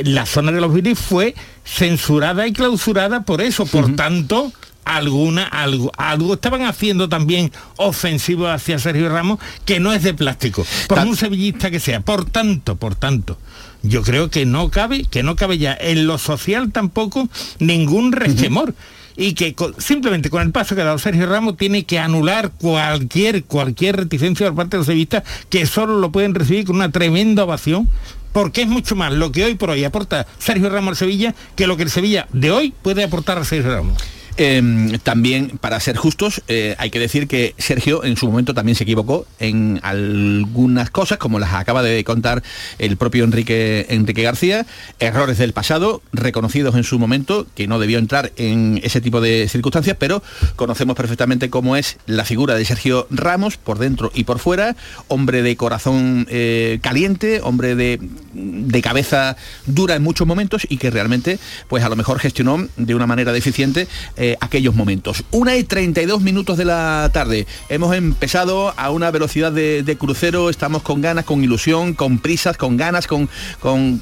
la 0.04 0.26
zona 0.26 0.52
de 0.52 0.60
los 0.60 0.74
Viris 0.74 0.98
fue 0.98 1.34
censurada 1.64 2.46
y 2.46 2.52
clausurada 2.52 3.22
por 3.22 3.40
eso. 3.40 3.64
Por 3.66 3.94
tanto, 3.96 4.52
alguna, 4.84 5.44
algo, 5.44 5.90
algo 5.96 6.34
estaban 6.34 6.62
haciendo 6.62 7.08
también 7.08 7.50
ofensivo 7.76 8.48
hacia 8.48 8.78
Sergio 8.78 9.08
Ramos 9.08 9.38
que 9.64 9.80
no 9.80 9.92
es 9.92 10.02
de 10.02 10.14
plástico, 10.14 10.66
por 10.88 10.98
un 11.00 11.16
sevillista 11.16 11.70
que 11.70 11.80
sea. 11.80 12.00
Por 12.00 12.24
tanto, 12.24 12.76
por 12.76 12.94
tanto, 12.94 13.38
yo 13.82 14.02
creo 14.02 14.30
que 14.30 14.46
no 14.46 14.70
cabe, 14.70 15.04
que 15.04 15.22
no 15.22 15.36
cabe 15.36 15.58
ya 15.58 15.76
en 15.78 16.06
lo 16.06 16.18
social 16.18 16.72
tampoco 16.72 17.28
ningún 17.58 18.12
resquemor. 18.12 18.74
Y 19.16 19.34
que 19.34 19.54
con- 19.54 19.80
simplemente 19.80 20.28
con 20.28 20.42
el 20.42 20.50
paso 20.50 20.74
que 20.74 20.80
ha 20.82 20.86
dado 20.86 20.98
Sergio 20.98 21.26
Ramos 21.26 21.56
tiene 21.56 21.84
que 21.84 22.00
anular 22.00 22.50
cualquier, 22.50 23.44
cualquier 23.44 23.96
reticencia 23.96 24.46
por 24.48 24.56
parte 24.56 24.70
de 24.76 24.78
los 24.78 24.86
sevillistas 24.86 25.22
que 25.50 25.66
solo 25.66 26.00
lo 26.00 26.10
pueden 26.10 26.34
recibir 26.34 26.64
con 26.64 26.74
una 26.76 26.90
tremenda 26.90 27.44
ovación 27.44 27.88
porque 28.32 28.62
es 28.62 28.66
mucho 28.68 28.96
más 28.96 29.12
lo 29.12 29.30
que 29.30 29.44
hoy 29.44 29.54
por 29.54 29.70
hoy 29.70 29.84
aporta 29.84 30.26
Sergio 30.40 30.68
Ramos 30.68 30.88
al 30.88 30.96
Sevilla 30.96 31.32
que 31.54 31.68
lo 31.68 31.76
que 31.76 31.84
el 31.84 31.90
Sevilla 31.90 32.26
de 32.32 32.50
hoy 32.50 32.74
puede 32.82 33.04
aportar 33.04 33.38
a 33.38 33.44
Sergio 33.44 33.70
Ramos. 33.72 34.02
Eh, 34.36 34.98
también, 35.02 35.58
para 35.60 35.78
ser 35.78 35.96
justos, 35.96 36.42
eh, 36.48 36.74
hay 36.78 36.90
que 36.90 36.98
decir 36.98 37.28
que 37.28 37.54
Sergio 37.58 38.04
en 38.04 38.16
su 38.16 38.26
momento 38.26 38.52
también 38.52 38.74
se 38.74 38.82
equivocó 38.82 39.26
en 39.38 39.78
algunas 39.82 40.90
cosas, 40.90 41.18
como 41.18 41.38
las 41.38 41.54
acaba 41.54 41.82
de 41.82 42.02
contar 42.02 42.42
el 42.78 42.96
propio 42.96 43.24
Enrique, 43.24 43.86
Enrique 43.90 44.22
García, 44.22 44.66
errores 44.98 45.38
del 45.38 45.52
pasado, 45.52 46.02
reconocidos 46.12 46.74
en 46.74 46.82
su 46.82 46.98
momento, 46.98 47.46
que 47.54 47.68
no 47.68 47.78
debió 47.78 47.98
entrar 47.98 48.32
en 48.36 48.80
ese 48.82 49.00
tipo 49.00 49.20
de 49.20 49.48
circunstancias, 49.48 49.96
pero 49.98 50.22
conocemos 50.56 50.96
perfectamente 50.96 51.48
cómo 51.48 51.76
es 51.76 51.98
la 52.06 52.24
figura 52.24 52.56
de 52.56 52.64
Sergio 52.64 53.06
Ramos, 53.10 53.56
por 53.56 53.78
dentro 53.78 54.10
y 54.14 54.24
por 54.24 54.40
fuera, 54.40 54.74
hombre 55.06 55.42
de 55.42 55.56
corazón 55.56 56.26
eh, 56.28 56.80
caliente, 56.82 57.40
hombre 57.42 57.76
de 57.76 58.00
de 58.34 58.82
cabeza 58.82 59.36
dura 59.66 59.94
en 59.94 60.02
muchos 60.02 60.26
momentos 60.26 60.66
y 60.68 60.76
que 60.76 60.90
realmente, 60.90 61.38
pues 61.68 61.84
a 61.84 61.88
lo 61.88 61.96
mejor 61.96 62.18
gestionó 62.18 62.66
de 62.76 62.94
una 62.94 63.06
manera 63.06 63.32
deficiente 63.32 63.86
eh, 64.16 64.23
aquellos 64.40 64.74
momentos. 64.74 65.24
Una 65.30 65.56
y 65.56 65.64
32 65.64 66.22
minutos 66.22 66.56
de 66.56 66.64
la 66.64 67.10
tarde. 67.12 67.46
Hemos 67.68 67.94
empezado 67.94 68.74
a 68.76 68.90
una 68.90 69.10
velocidad 69.10 69.52
de, 69.52 69.96
crucero, 69.98 70.50
estamos 70.50 70.82
con 70.82 71.00
ganas, 71.00 71.24
con 71.24 71.42
ilusión, 71.42 71.94
con 71.94 72.18
prisas, 72.18 72.56
con 72.56 72.76
ganas, 72.76 73.06
con, 73.06 73.28
con 73.60 74.00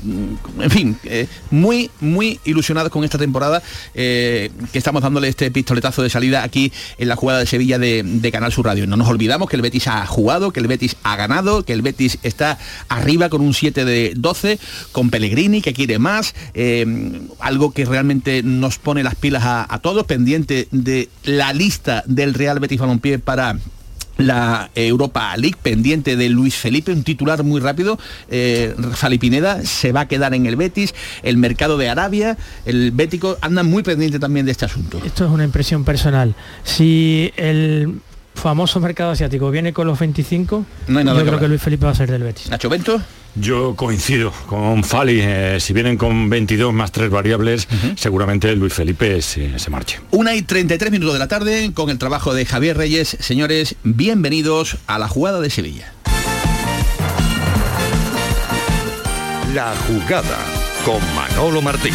en 0.60 0.70
fin, 0.70 0.96
eh, 1.04 1.28
muy, 1.50 1.90
muy 2.00 2.40
ilusionados 2.44 2.90
con 2.90 3.04
esta 3.04 3.18
temporada 3.18 3.62
que 3.94 4.50
estamos 4.72 5.02
dándole 5.02 5.28
este 5.28 5.50
pistoletazo 5.50 6.02
de 6.02 6.10
salida 6.10 6.42
aquí 6.42 6.72
en 6.98 7.08
la 7.08 7.16
jugada 7.16 7.40
de 7.40 7.46
Sevilla 7.46 7.78
de, 7.78 8.30
Canal 8.32 8.52
Sur 8.52 8.66
Radio. 8.66 8.86
No 8.86 8.96
nos 8.96 9.08
olvidamos 9.08 9.48
que 9.48 9.56
el 9.56 9.62
Betis 9.62 9.88
ha 9.88 10.06
jugado, 10.06 10.52
que 10.52 10.60
el 10.60 10.66
Betis 10.66 10.96
ha 11.02 11.16
ganado, 11.16 11.64
que 11.64 11.72
el 11.72 11.82
Betis 11.82 12.18
está 12.22 12.58
arriba 12.88 13.28
con 13.28 13.40
un 13.40 13.54
7 13.54 13.84
de 13.84 14.12
12, 14.16 14.58
con 14.92 15.10
Pellegrini 15.10 15.60
que 15.60 15.74
quiere 15.74 15.98
más, 15.98 16.34
eh, 16.54 16.86
algo 17.40 17.72
que 17.72 17.84
realmente 17.84 18.42
nos 18.42 18.78
pone 18.78 19.02
las 19.02 19.14
pilas 19.14 19.42
a, 19.44 19.78
todos, 19.82 20.06
pendiente 20.12 20.68
de 20.72 21.08
la 21.24 21.54
lista 21.54 22.04
del 22.06 22.34
Real 22.34 22.60
Betis 22.60 22.78
Balompié 22.78 23.18
para 23.18 23.56
la 24.18 24.70
Europa 24.74 25.34
League 25.38 25.56
pendiente 25.62 26.16
de 26.16 26.28
Luis 26.28 26.54
Felipe, 26.54 26.92
un 26.92 27.02
titular 27.02 27.42
muy 27.44 27.62
rápido. 27.62 27.98
Eh, 28.28 28.74
se 29.64 29.92
va 29.92 30.00
a 30.02 30.08
quedar 30.08 30.34
en 30.34 30.44
el 30.44 30.56
Betis, 30.56 30.94
el 31.22 31.38
mercado 31.38 31.78
de 31.78 31.88
Arabia, 31.88 32.36
el 32.66 32.90
Bético 32.90 33.38
anda 33.40 33.62
muy 33.62 33.82
pendiente 33.82 34.18
también 34.18 34.44
de 34.44 34.52
este 34.52 34.66
asunto. 34.66 35.00
Esto 35.02 35.24
es 35.24 35.30
una 35.30 35.44
impresión 35.44 35.82
personal. 35.82 36.34
Si 36.62 37.32
el 37.38 38.02
famoso 38.34 38.80
mercado 38.80 39.12
asiático 39.12 39.50
viene 39.50 39.72
con 39.72 39.86
los 39.86 39.98
25, 39.98 40.64
yo 40.88 41.24
creo 41.24 41.38
que 41.38 41.48
Luis 41.48 41.62
Felipe 41.62 41.86
va 41.86 41.92
a 41.92 41.94
ser 41.94 42.10
del 42.10 42.22
Betis. 42.22 42.50
Nacho 42.50 42.68
Bento. 42.68 43.00
Yo 43.34 43.74
coincido 43.76 44.30
con 44.46 44.84
Fali, 44.84 45.20
eh, 45.22 45.56
si 45.58 45.72
vienen 45.72 45.96
con 45.96 46.28
22 46.28 46.74
más 46.74 46.92
tres 46.92 47.08
variables, 47.08 47.66
seguramente 47.96 48.54
Luis 48.56 48.74
Felipe 48.74 49.22
se, 49.22 49.58
se, 49.58 49.70
marche. 49.70 50.00
Una 50.10 50.34
y 50.34 50.42
33 50.42 50.92
minutos 50.92 51.14
de 51.14 51.18
la 51.18 51.28
tarde 51.28 51.72
con 51.72 51.88
el 51.88 51.96
trabajo 51.96 52.34
de 52.34 52.44
Javier 52.44 52.76
Reyes. 52.76 53.16
Señores, 53.20 53.76
bienvenidos 53.84 54.76
a 54.86 54.98
la 54.98 55.08
jugada 55.08 55.40
de 55.40 55.48
Sevilla. 55.48 55.92
La 59.54 59.74
jugada 59.86 60.38
con 60.84 61.00
Manolo 61.14 61.62
Martín. 61.62 61.94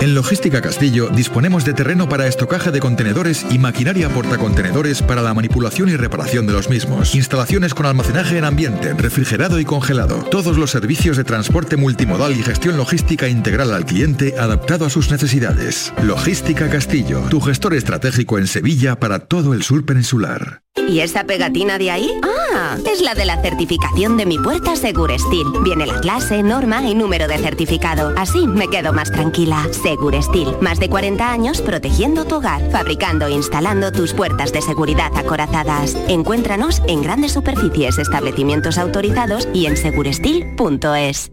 En 0.00 0.14
Logística 0.14 0.62
Castillo 0.62 1.10
disponemos 1.10 1.66
de 1.66 1.74
terreno 1.74 2.08
para 2.08 2.26
estocaje 2.26 2.70
de 2.70 2.80
contenedores 2.80 3.44
y 3.50 3.58
maquinaria 3.58 4.08
portacontenedores 4.08 5.02
para 5.02 5.20
la 5.20 5.34
manipulación 5.34 5.90
y 5.90 5.96
reparación 5.96 6.46
de 6.46 6.54
los 6.54 6.70
mismos. 6.70 7.14
Instalaciones 7.14 7.74
con 7.74 7.84
almacenaje 7.84 8.38
en 8.38 8.46
ambiente, 8.46 8.94
refrigerado 8.94 9.60
y 9.60 9.66
congelado. 9.66 10.22
Todos 10.30 10.56
los 10.56 10.70
servicios 10.70 11.18
de 11.18 11.24
transporte 11.24 11.76
multimodal 11.76 12.32
y 12.32 12.42
gestión 12.42 12.78
logística 12.78 13.28
integral 13.28 13.74
al 13.74 13.84
cliente 13.84 14.36
adaptado 14.38 14.86
a 14.86 14.90
sus 14.90 15.10
necesidades. 15.10 15.92
Logística 16.02 16.70
Castillo, 16.70 17.20
tu 17.28 17.42
gestor 17.42 17.74
estratégico 17.74 18.38
en 18.38 18.46
Sevilla 18.46 18.98
para 18.98 19.18
todo 19.18 19.52
el 19.52 19.62
sur 19.62 19.84
peninsular. 19.84 20.62
¿Y 20.88 21.00
esa 21.00 21.24
pegatina 21.24 21.78
de 21.78 21.90
ahí? 21.90 22.10
Ah, 22.22 22.76
es 22.90 23.00
la 23.00 23.14
de 23.14 23.24
la 23.24 23.40
certificación 23.42 24.16
de 24.16 24.26
mi 24.26 24.38
puerta 24.38 24.76
Segurestil. 24.76 25.46
Viene 25.62 25.86
la 25.86 26.00
clase, 26.00 26.42
norma 26.42 26.82
y 26.82 26.94
número 26.94 27.28
de 27.28 27.38
certificado. 27.38 28.12
Así 28.16 28.46
me 28.46 28.68
quedo 28.68 28.92
más 28.92 29.10
tranquila. 29.10 29.68
Segurestil, 29.90 30.56
más 30.60 30.78
de 30.78 30.88
40 30.88 31.32
años 31.32 31.60
protegiendo 31.60 32.24
tu 32.24 32.36
hogar, 32.36 32.70
fabricando 32.70 33.26
e 33.26 33.32
instalando 33.32 33.90
tus 33.90 34.14
puertas 34.14 34.52
de 34.52 34.62
seguridad 34.62 35.10
acorazadas. 35.16 35.96
Encuéntranos 36.06 36.80
en 36.86 37.02
grandes 37.02 37.32
superficies, 37.32 37.98
establecimientos 37.98 38.78
autorizados 38.78 39.48
y 39.52 39.66
en 39.66 39.76
segurestil.es. 39.76 41.32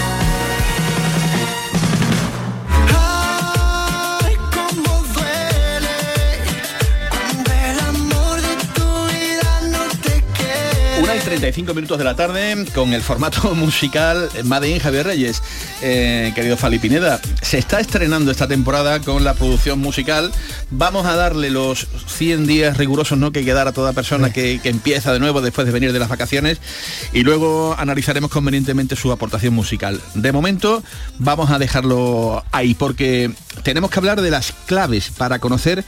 Y 11.13 11.19
35 11.19 11.73
minutos 11.73 11.97
de 11.97 12.05
la 12.05 12.15
tarde 12.15 12.65
con 12.73 12.93
el 12.93 13.01
formato 13.01 13.53
musical 13.55 14.29
Made 14.45 14.69
in 14.69 14.79
Javier 14.79 15.07
Reyes. 15.07 15.43
Eh, 15.81 16.31
querido 16.33 16.55
Fali 16.55 16.79
Pineda, 16.79 17.19
se 17.41 17.57
está 17.57 17.81
estrenando 17.81 18.31
esta 18.31 18.47
temporada 18.47 19.01
con 19.01 19.25
la 19.25 19.33
producción 19.33 19.79
musical. 19.79 20.31
Vamos 20.69 21.05
a 21.05 21.17
darle 21.17 21.49
los 21.49 21.85
100 22.07 22.47
días 22.47 22.77
rigurosos 22.77 23.17
¿no? 23.17 23.33
que 23.33 23.39
hay 23.39 23.45
que 23.45 23.53
dar 23.53 23.67
a 23.67 23.73
toda 23.73 23.91
persona 23.91 24.31
que, 24.31 24.61
que 24.63 24.69
empieza 24.69 25.11
de 25.11 25.19
nuevo 25.19 25.41
después 25.41 25.67
de 25.67 25.73
venir 25.73 25.91
de 25.91 25.99
las 25.99 26.07
vacaciones 26.07 26.61
y 27.11 27.23
luego 27.23 27.75
analizaremos 27.77 28.31
convenientemente 28.31 28.95
su 28.95 29.11
aportación 29.11 29.53
musical. 29.53 29.99
De 30.13 30.31
momento 30.31 30.81
vamos 31.19 31.51
a 31.51 31.59
dejarlo 31.59 32.45
ahí 32.53 32.73
porque 32.73 33.31
tenemos 33.63 33.91
que 33.91 33.99
hablar 33.99 34.21
de 34.21 34.31
las 34.31 34.53
claves 34.65 35.09
para 35.17 35.39
conocer 35.39 35.83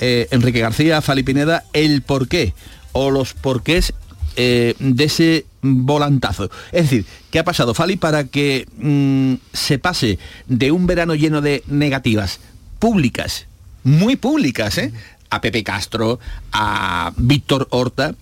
eh, 0.00 0.28
Enrique 0.32 0.60
García, 0.60 1.00
Fali 1.00 1.22
Pineda, 1.22 1.64
el 1.72 2.02
porqué 2.02 2.52
o 2.92 3.10
los 3.10 3.32
porqués 3.32 3.94
eh, 4.36 4.74
de 4.78 5.04
ese 5.04 5.46
volantazo. 5.62 6.50
Es 6.70 6.82
decir, 6.82 7.06
¿qué 7.30 7.38
ha 7.38 7.44
pasado, 7.44 7.72
Fali, 7.72 7.96
para 7.96 8.24
que 8.24 8.66
mm, 8.76 9.34
se 9.52 9.78
pase 9.78 10.18
de 10.46 10.72
un 10.72 10.86
verano 10.86 11.14
lleno 11.14 11.40
de 11.40 11.64
negativas 11.66 12.40
públicas, 12.78 13.46
muy 13.82 14.16
públicas, 14.16 14.76
¿eh? 14.76 14.92
a 15.30 15.40
Pepe 15.40 15.64
Castro, 15.64 16.20
a 16.52 17.12
Víctor 17.16 17.66
Horta, 17.70 18.14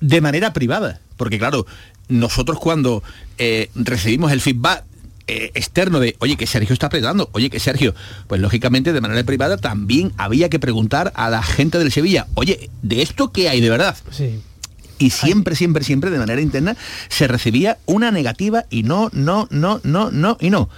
de 0.00 0.20
manera 0.20 0.52
privada? 0.52 1.00
Porque 1.16 1.38
claro, 1.38 1.66
nosotros 2.08 2.58
cuando 2.58 3.02
eh, 3.38 3.70
recibimos 3.74 4.32
el 4.32 4.42
feedback 4.42 4.84
externo 5.26 6.00
de, 6.00 6.16
oye, 6.20 6.38
que 6.38 6.46
Sergio 6.46 6.72
está 6.72 6.86
apretando, 6.86 7.28
oye, 7.32 7.50
que 7.50 7.60
Sergio, 7.60 7.94
pues 8.28 8.40
lógicamente 8.40 8.94
de 8.94 9.00
manera 9.02 9.22
privada 9.24 9.58
también 9.58 10.10
había 10.16 10.48
que 10.48 10.58
preguntar 10.58 11.12
a 11.16 11.28
la 11.28 11.42
gente 11.42 11.78
del 11.78 11.92
Sevilla, 11.92 12.26
oye, 12.34 12.70
¿de 12.82 13.02
esto 13.02 13.30
qué 13.30 13.50
hay 13.50 13.60
de 13.60 13.68
verdad? 13.68 13.94
Sí 14.10 14.40
y 14.98 15.10
siempre, 15.10 15.54
siempre, 15.54 15.84
siempre 15.84 16.10
de 16.10 16.18
manera 16.18 16.40
interna 16.40 16.76
se 17.08 17.28
recibía 17.28 17.78
una 17.86 18.10
negativa 18.10 18.64
y 18.70 18.82
no, 18.82 19.10
no, 19.12 19.48
no, 19.50 19.80
no, 19.84 20.10
no 20.10 20.36
y 20.40 20.50
no. 20.50 20.68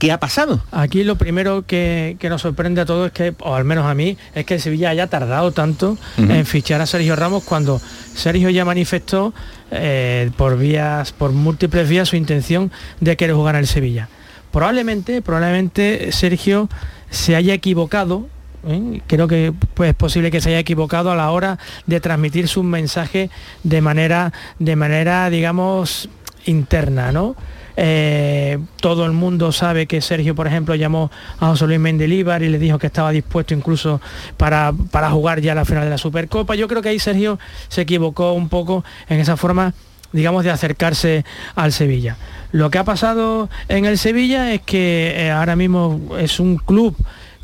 ¿Qué 0.00 0.12
ha 0.12 0.18
pasado? 0.18 0.62
Aquí 0.72 1.04
lo 1.04 1.16
primero 1.16 1.66
que, 1.66 2.16
nos 2.22 2.40
sorprende 2.40 2.80
a 2.80 2.86
todos 2.86 3.08
es 3.08 3.12
que, 3.12 3.34
o 3.40 3.54
al 3.54 3.66
menos 3.66 3.84
a 3.84 3.94
mí, 3.94 4.16
es 4.34 4.46
que 4.46 4.58
Sevilla 4.58 4.88
haya 4.88 5.08
tardado 5.08 5.52
tanto 5.52 5.98
en 6.16 6.46
fichar 6.46 6.80
a 6.80 6.86
Sergio 6.86 7.16
Ramos 7.16 7.44
cuando 7.44 7.82
Sergio 8.14 8.48
ya 8.48 8.64
manifestó 8.64 9.34
eh, 9.70 10.30
por 10.38 10.56
vías, 10.56 11.12
por 11.12 11.32
múltiples 11.32 11.86
vías 11.86 12.08
su 12.08 12.16
intención 12.16 12.72
de 13.00 13.18
querer 13.18 13.36
jugar 13.36 13.56
en 13.56 13.60
el 13.60 13.66
Sevilla. 13.66 14.08
Probablemente, 14.50 15.20
probablemente 15.20 16.12
Sergio 16.12 16.70
se 17.10 17.36
haya 17.36 17.52
equivocado 17.52 18.26
¿eh? 18.66 19.00
Creo 19.06 19.28
que 19.28 19.52
pues, 19.74 19.90
es 19.90 19.96
posible 19.96 20.30
que 20.30 20.40
se 20.40 20.50
haya 20.50 20.58
equivocado 20.58 21.10
a 21.10 21.16
la 21.16 21.30
hora 21.30 21.58
de 21.86 22.00
transmitir 22.00 22.48
su 22.48 22.62
mensaje 22.62 23.30
de 23.62 23.80
manera, 23.80 24.32
de 24.58 24.76
manera 24.76 25.30
digamos, 25.30 26.08
interna, 26.46 27.12
¿no? 27.12 27.36
Eh, 27.76 28.58
todo 28.80 29.06
el 29.06 29.12
mundo 29.12 29.52
sabe 29.52 29.86
que 29.86 30.02
Sergio, 30.02 30.34
por 30.34 30.46
ejemplo, 30.46 30.74
llamó 30.74 31.10
a 31.38 31.46
José 31.46 31.66
Luis 31.66 31.80
Mendilíbar 31.80 32.42
y 32.42 32.48
le 32.48 32.58
dijo 32.58 32.78
que 32.78 32.88
estaba 32.88 33.10
dispuesto 33.10 33.54
incluso 33.54 34.00
para, 34.36 34.72
para 34.90 35.10
jugar 35.10 35.40
ya 35.40 35.54
la 35.54 35.64
final 35.64 35.84
de 35.84 35.90
la 35.90 35.98
Supercopa. 35.98 36.54
Yo 36.56 36.68
creo 36.68 36.82
que 36.82 36.90
ahí 36.90 36.98
Sergio 36.98 37.38
se 37.68 37.82
equivocó 37.82 38.32
un 38.32 38.48
poco 38.48 38.84
en 39.08 39.20
esa 39.20 39.36
forma 39.36 39.72
digamos, 40.12 40.44
de 40.44 40.50
acercarse 40.50 41.24
al 41.54 41.72
Sevilla. 41.72 42.16
Lo 42.52 42.70
que 42.70 42.78
ha 42.78 42.84
pasado 42.84 43.48
en 43.68 43.84
el 43.84 43.96
Sevilla 43.96 44.52
es 44.52 44.60
que 44.62 45.14
eh, 45.16 45.30
ahora 45.30 45.56
mismo 45.56 46.00
es 46.18 46.40
un 46.40 46.56
club 46.56 46.96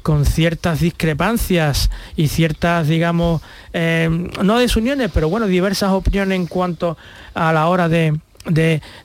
con 0.07 0.25
ciertas 0.25 0.79
discrepancias 0.79 1.91
y 2.15 2.29
ciertas, 2.29 2.87
digamos, 2.87 3.43
eh, 3.73 4.09
no 4.41 4.57
desuniones, 4.61 5.11
pero 5.13 5.29
bueno, 5.29 5.49
diversas 5.49 5.91
opiniones 5.91 6.37
en 6.37 6.47
cuanto 6.47 6.97
a 7.35 7.53
la 7.53 7.67
hora 7.67 7.89
de, 7.89 8.21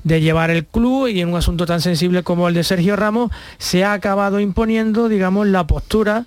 llevar 0.04 0.52
el 0.52 0.64
club 0.64 1.08
y 1.08 1.22
en 1.22 1.30
un 1.30 1.38
asunto 1.38 1.66
tan 1.66 1.82
sensible 1.82 2.22
como 2.22 2.48
el 2.48 2.54
de 2.54 2.64
Sergio 2.64 2.96
Ramos 2.98 3.32
se 3.58 3.84
ha 3.84 3.94
acabado 3.94 4.40
imponiendo, 4.40 5.10
digamos, 5.10 5.48
la 5.48 5.66
postura 5.66 6.26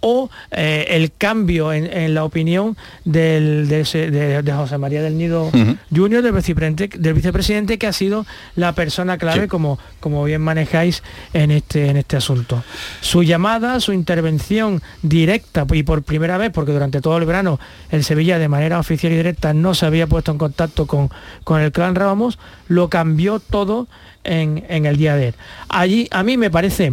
o 0.00 0.30
eh, 0.50 0.86
el 0.90 1.12
cambio 1.12 1.72
en, 1.72 1.86
en, 1.86 2.14
la 2.14 2.24
opinión 2.24 2.76
del, 3.04 3.68
de, 3.68 3.84
de, 3.84 4.42
de, 4.42 4.52
José 4.52 4.78
María 4.78 5.02
del 5.02 5.16
Nido 5.16 5.44
uh 5.44 5.50
-huh. 5.52 5.76
Junior, 5.94 6.22
del 6.22 6.32
vicepresidente, 6.32 6.98
del 6.98 7.14
vicepresidente, 7.14 7.78
que 7.78 7.86
ha 7.86 7.92
sido 7.92 8.26
la 8.56 8.72
persona 8.72 9.18
clave, 9.18 9.42
sí. 9.42 9.48
como, 9.48 9.78
como 10.00 10.24
bien 10.24 10.40
manejáis 10.40 11.02
en 11.32 11.50
este, 11.50 11.88
en 11.88 11.96
este 11.96 12.16
asunto. 12.16 12.64
Su 13.00 13.22
llamada, 13.22 13.80
su 13.80 13.92
intervención 13.92 14.82
directa 15.02 15.66
y 15.72 15.82
por 15.82 16.02
primera 16.02 16.38
vez, 16.38 16.50
porque 16.50 16.72
durante 16.72 17.00
todo 17.00 17.16
el 17.18 17.24
verano 17.26 17.60
el 17.90 18.04
Sevilla 18.04 18.38
de 18.38 18.48
manera 18.48 18.78
oficial 18.78 19.12
y 19.12 19.16
directa 19.16 19.52
no 19.54 19.74
se 19.74 19.86
había 19.86 20.06
puesto 20.06 20.32
en 20.32 20.38
contacto 20.38 20.86
con, 20.86 21.10
con 21.44 21.60
el 21.60 21.72
clan 21.72 21.94
Ramos, 21.94 22.38
lo 22.68 22.88
cambió 22.88 23.40
todo 23.40 23.86
en, 24.24 24.64
en 24.68 24.86
el 24.86 24.96
día 24.96 25.16
de 25.16 25.28
él. 25.28 25.34
Allí 25.68 26.08
a 26.10 26.22
mí 26.22 26.36
me 26.36 26.50
parece 26.50 26.92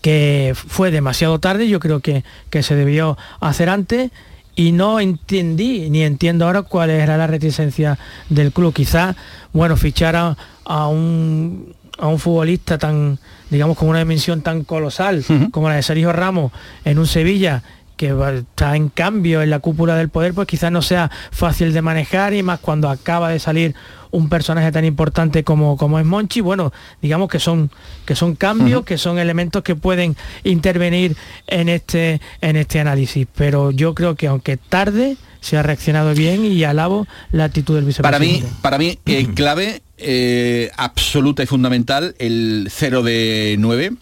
que 0.00 0.54
fue 0.54 0.90
demasiado 0.90 1.38
tarde, 1.38 1.68
yo 1.68 1.80
creo 1.80 2.00
que, 2.00 2.24
que 2.50 2.62
se 2.62 2.74
debió 2.74 3.18
hacer 3.40 3.68
antes 3.68 4.10
y 4.56 4.72
no 4.72 5.00
entendí 5.00 5.90
ni 5.90 6.02
entiendo 6.02 6.46
ahora 6.46 6.62
cuál 6.62 6.90
era 6.90 7.16
la 7.16 7.26
reticencia 7.26 7.98
del 8.28 8.52
club. 8.52 8.74
Quizá, 8.74 9.16
bueno, 9.52 9.76
fichar 9.76 10.16
a, 10.16 10.36
a 10.64 10.88
un 10.88 11.74
a 11.98 12.08
un 12.08 12.18
futbolista 12.18 12.78
tan, 12.78 13.18
digamos, 13.50 13.76
con 13.76 13.88
una 13.88 13.98
dimensión 13.98 14.40
tan 14.40 14.64
colosal 14.64 15.18
uh 15.18 15.32
-huh. 15.32 15.50
como 15.50 15.68
la 15.68 15.76
de 15.76 15.82
Sergio 15.82 16.12
Ramos 16.12 16.50
en 16.84 16.98
un 16.98 17.06
Sevilla 17.06 17.62
que 18.00 18.14
está 18.38 18.76
en 18.76 18.88
cambio 18.88 19.42
en 19.42 19.50
la 19.50 19.58
cúpula 19.58 19.94
del 19.94 20.08
poder, 20.08 20.32
pues 20.32 20.48
quizás 20.48 20.72
no 20.72 20.80
sea 20.80 21.10
fácil 21.30 21.74
de 21.74 21.82
manejar 21.82 22.32
y 22.32 22.42
más 22.42 22.58
cuando 22.58 22.88
acaba 22.88 23.28
de 23.28 23.38
salir 23.38 23.74
un 24.10 24.30
personaje 24.30 24.72
tan 24.72 24.86
importante 24.86 25.44
como, 25.44 25.76
como 25.76 25.98
es 25.98 26.06
Monchi, 26.06 26.40
bueno, 26.40 26.72
digamos 27.02 27.28
que 27.28 27.38
son, 27.38 27.70
que 28.06 28.16
son 28.16 28.36
cambios, 28.36 28.80
uh 28.80 28.82
-huh. 28.82 28.86
que 28.86 28.96
son 28.96 29.18
elementos 29.18 29.62
que 29.62 29.76
pueden 29.76 30.16
intervenir 30.44 31.14
en 31.46 31.68
este, 31.68 32.22
en 32.40 32.56
este 32.56 32.80
análisis. 32.80 33.26
Pero 33.36 33.70
yo 33.70 33.94
creo 33.94 34.14
que 34.14 34.28
aunque 34.28 34.56
tarde, 34.56 35.18
se 35.42 35.58
ha 35.58 35.62
reaccionado 35.62 36.14
bien 36.14 36.46
y 36.46 36.64
alabo 36.64 37.06
la 37.32 37.44
actitud 37.44 37.74
del 37.74 37.84
vicepresidente. 37.84 38.46
Para 38.46 38.48
mí, 38.48 38.56
para 38.62 38.78
mí 38.78 38.98
eh, 39.04 39.28
clave, 39.34 39.82
eh, 39.98 40.70
absoluta 40.78 41.42
y 41.42 41.46
fundamental, 41.46 42.14
el 42.18 42.68
0 42.70 43.02
de 43.02 43.56
9. 43.58 43.92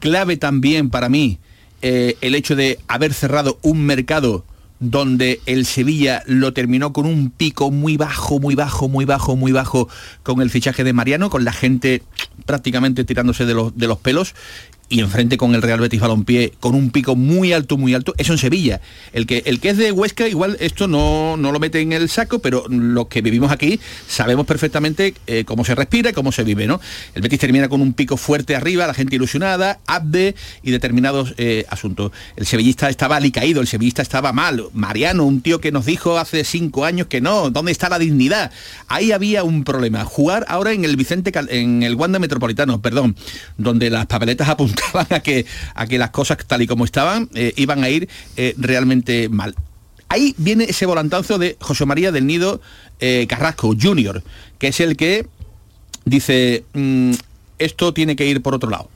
Clave 0.00 0.38
también 0.38 0.88
para 0.88 1.10
mí 1.10 1.38
eh, 1.82 2.16
el 2.20 2.34
hecho 2.34 2.56
de 2.56 2.78
haber 2.88 3.12
cerrado 3.12 3.58
un 3.62 3.84
mercado 3.84 4.44
donde 4.80 5.40
el 5.46 5.64
Sevilla 5.64 6.24
lo 6.26 6.52
terminó 6.52 6.92
con 6.92 7.06
un 7.06 7.30
pico 7.30 7.70
muy 7.70 7.96
bajo, 7.96 8.40
muy 8.40 8.56
bajo, 8.56 8.88
muy 8.88 9.04
bajo, 9.04 9.36
muy 9.36 9.52
bajo 9.52 9.88
con 10.24 10.42
el 10.42 10.50
fichaje 10.50 10.82
de 10.82 10.92
Mariano, 10.92 11.30
con 11.30 11.44
la 11.44 11.52
gente 11.52 12.02
prácticamente 12.46 13.04
tirándose 13.04 13.46
de 13.46 13.54
los, 13.54 13.76
de 13.76 13.86
los 13.86 13.98
pelos 13.98 14.34
y 14.92 15.00
enfrente 15.00 15.38
con 15.38 15.54
el 15.54 15.62
Real 15.62 15.80
Betis 15.80 16.00
Balompié 16.00 16.52
con 16.60 16.74
un 16.74 16.90
pico 16.90 17.16
muy 17.16 17.54
alto, 17.54 17.78
muy 17.78 17.94
alto, 17.94 18.12
eso 18.18 18.32
en 18.32 18.38
Sevilla. 18.38 18.82
El 19.14 19.26
que, 19.26 19.42
el 19.46 19.58
que 19.58 19.70
es 19.70 19.78
de 19.78 19.90
Huesca, 19.90 20.28
igual 20.28 20.58
esto 20.60 20.86
no, 20.86 21.38
no 21.38 21.50
lo 21.50 21.58
mete 21.58 21.80
en 21.80 21.92
el 21.92 22.10
saco, 22.10 22.40
pero 22.40 22.66
los 22.68 23.06
que 23.06 23.22
vivimos 23.22 23.50
aquí 23.50 23.80
sabemos 24.06 24.46
perfectamente 24.46 25.14
eh, 25.26 25.44
cómo 25.46 25.64
se 25.64 25.74
respira 25.74 26.10
y 26.10 26.12
cómo 26.12 26.30
se 26.30 26.44
vive, 26.44 26.66
¿no? 26.66 26.78
El 27.14 27.22
Betis 27.22 27.40
termina 27.40 27.70
con 27.70 27.80
un 27.80 27.94
pico 27.94 28.18
fuerte 28.18 28.54
arriba, 28.54 28.86
la 28.86 28.92
gente 28.92 29.16
ilusionada, 29.16 29.80
abde 29.86 30.34
y 30.62 30.70
determinados 30.72 31.32
eh, 31.38 31.64
asuntos. 31.70 32.12
El 32.36 32.44
sevillista 32.44 32.90
estaba 32.90 33.16
alicaído, 33.16 33.62
el 33.62 33.68
sevillista 33.68 34.02
estaba 34.02 34.34
mal. 34.34 34.62
Mariano, 34.74 35.24
un 35.24 35.40
tío 35.40 35.58
que 35.58 35.72
nos 35.72 35.86
dijo 35.86 36.18
hace 36.18 36.44
cinco 36.44 36.84
años 36.84 37.06
que 37.06 37.22
no, 37.22 37.48
¿dónde 37.48 37.72
está 37.72 37.88
la 37.88 37.98
dignidad? 37.98 38.52
Ahí 38.88 39.12
había 39.12 39.42
un 39.42 39.64
problema. 39.64 40.04
Jugar 40.04 40.44
ahora 40.48 40.72
en 40.72 40.84
el 40.84 40.96
Vicente, 40.96 41.32
en 41.48 41.82
el 41.82 41.94
Wanda 41.94 42.18
Metropolitano, 42.18 42.82
perdón, 42.82 43.16
donde 43.56 43.88
las 43.88 44.04
papeletas 44.04 44.50
apuntan 44.50 44.81
a 44.94 45.20
que, 45.20 45.46
a 45.74 45.86
que 45.86 45.98
las 45.98 46.10
cosas 46.10 46.38
tal 46.46 46.62
y 46.62 46.66
como 46.66 46.84
estaban 46.84 47.28
eh, 47.34 47.52
iban 47.56 47.84
a 47.84 47.88
ir 47.88 48.08
eh, 48.36 48.54
realmente 48.58 49.28
mal. 49.28 49.54
Ahí 50.08 50.34
viene 50.36 50.64
ese 50.64 50.84
volantazo 50.84 51.38
de 51.38 51.56
José 51.60 51.86
María 51.86 52.12
del 52.12 52.26
Nido 52.26 52.60
eh, 53.00 53.26
Carrasco 53.28 53.74
Jr., 53.80 54.22
que 54.58 54.68
es 54.68 54.80
el 54.80 54.96
que 54.96 55.26
dice, 56.04 56.64
mmm, 56.74 57.12
esto 57.58 57.94
tiene 57.94 58.14
que 58.14 58.26
ir 58.26 58.42
por 58.42 58.54
otro 58.54 58.68
lado. 58.68 58.90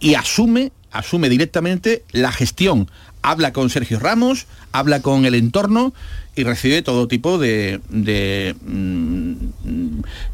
Y 0.00 0.14
asume, 0.14 0.72
asume 0.90 1.28
directamente 1.28 2.04
la 2.12 2.32
gestión. 2.32 2.90
Habla 3.26 3.54
con 3.54 3.70
Sergio 3.70 3.98
Ramos, 3.98 4.46
habla 4.70 5.00
con 5.00 5.24
el 5.24 5.34
entorno 5.34 5.94
y 6.36 6.44
recibe 6.44 6.82
todo 6.82 7.08
tipo 7.08 7.38
de, 7.38 7.80
mmm, 7.90 9.32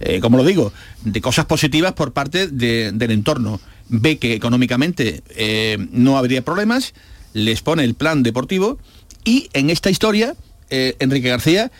eh, 0.00 0.18
como 0.18 0.36
lo 0.36 0.44
digo, 0.44 0.72
de 1.04 1.20
cosas 1.20 1.44
positivas 1.46 1.92
por 1.92 2.12
parte 2.12 2.48
de, 2.48 2.90
del 2.92 3.12
entorno. 3.12 3.60
Ve 3.88 4.18
que 4.18 4.34
económicamente 4.34 5.22
eh, 5.36 5.78
no 5.92 6.18
habría 6.18 6.42
problemas, 6.42 6.92
les 7.32 7.62
pone 7.62 7.84
el 7.84 7.94
plan 7.94 8.24
deportivo 8.24 8.76
y 9.24 9.50
en 9.52 9.70
esta 9.70 9.88
historia, 9.88 10.34
eh, 10.70 10.96
Enrique 10.98 11.28
García, 11.28 11.70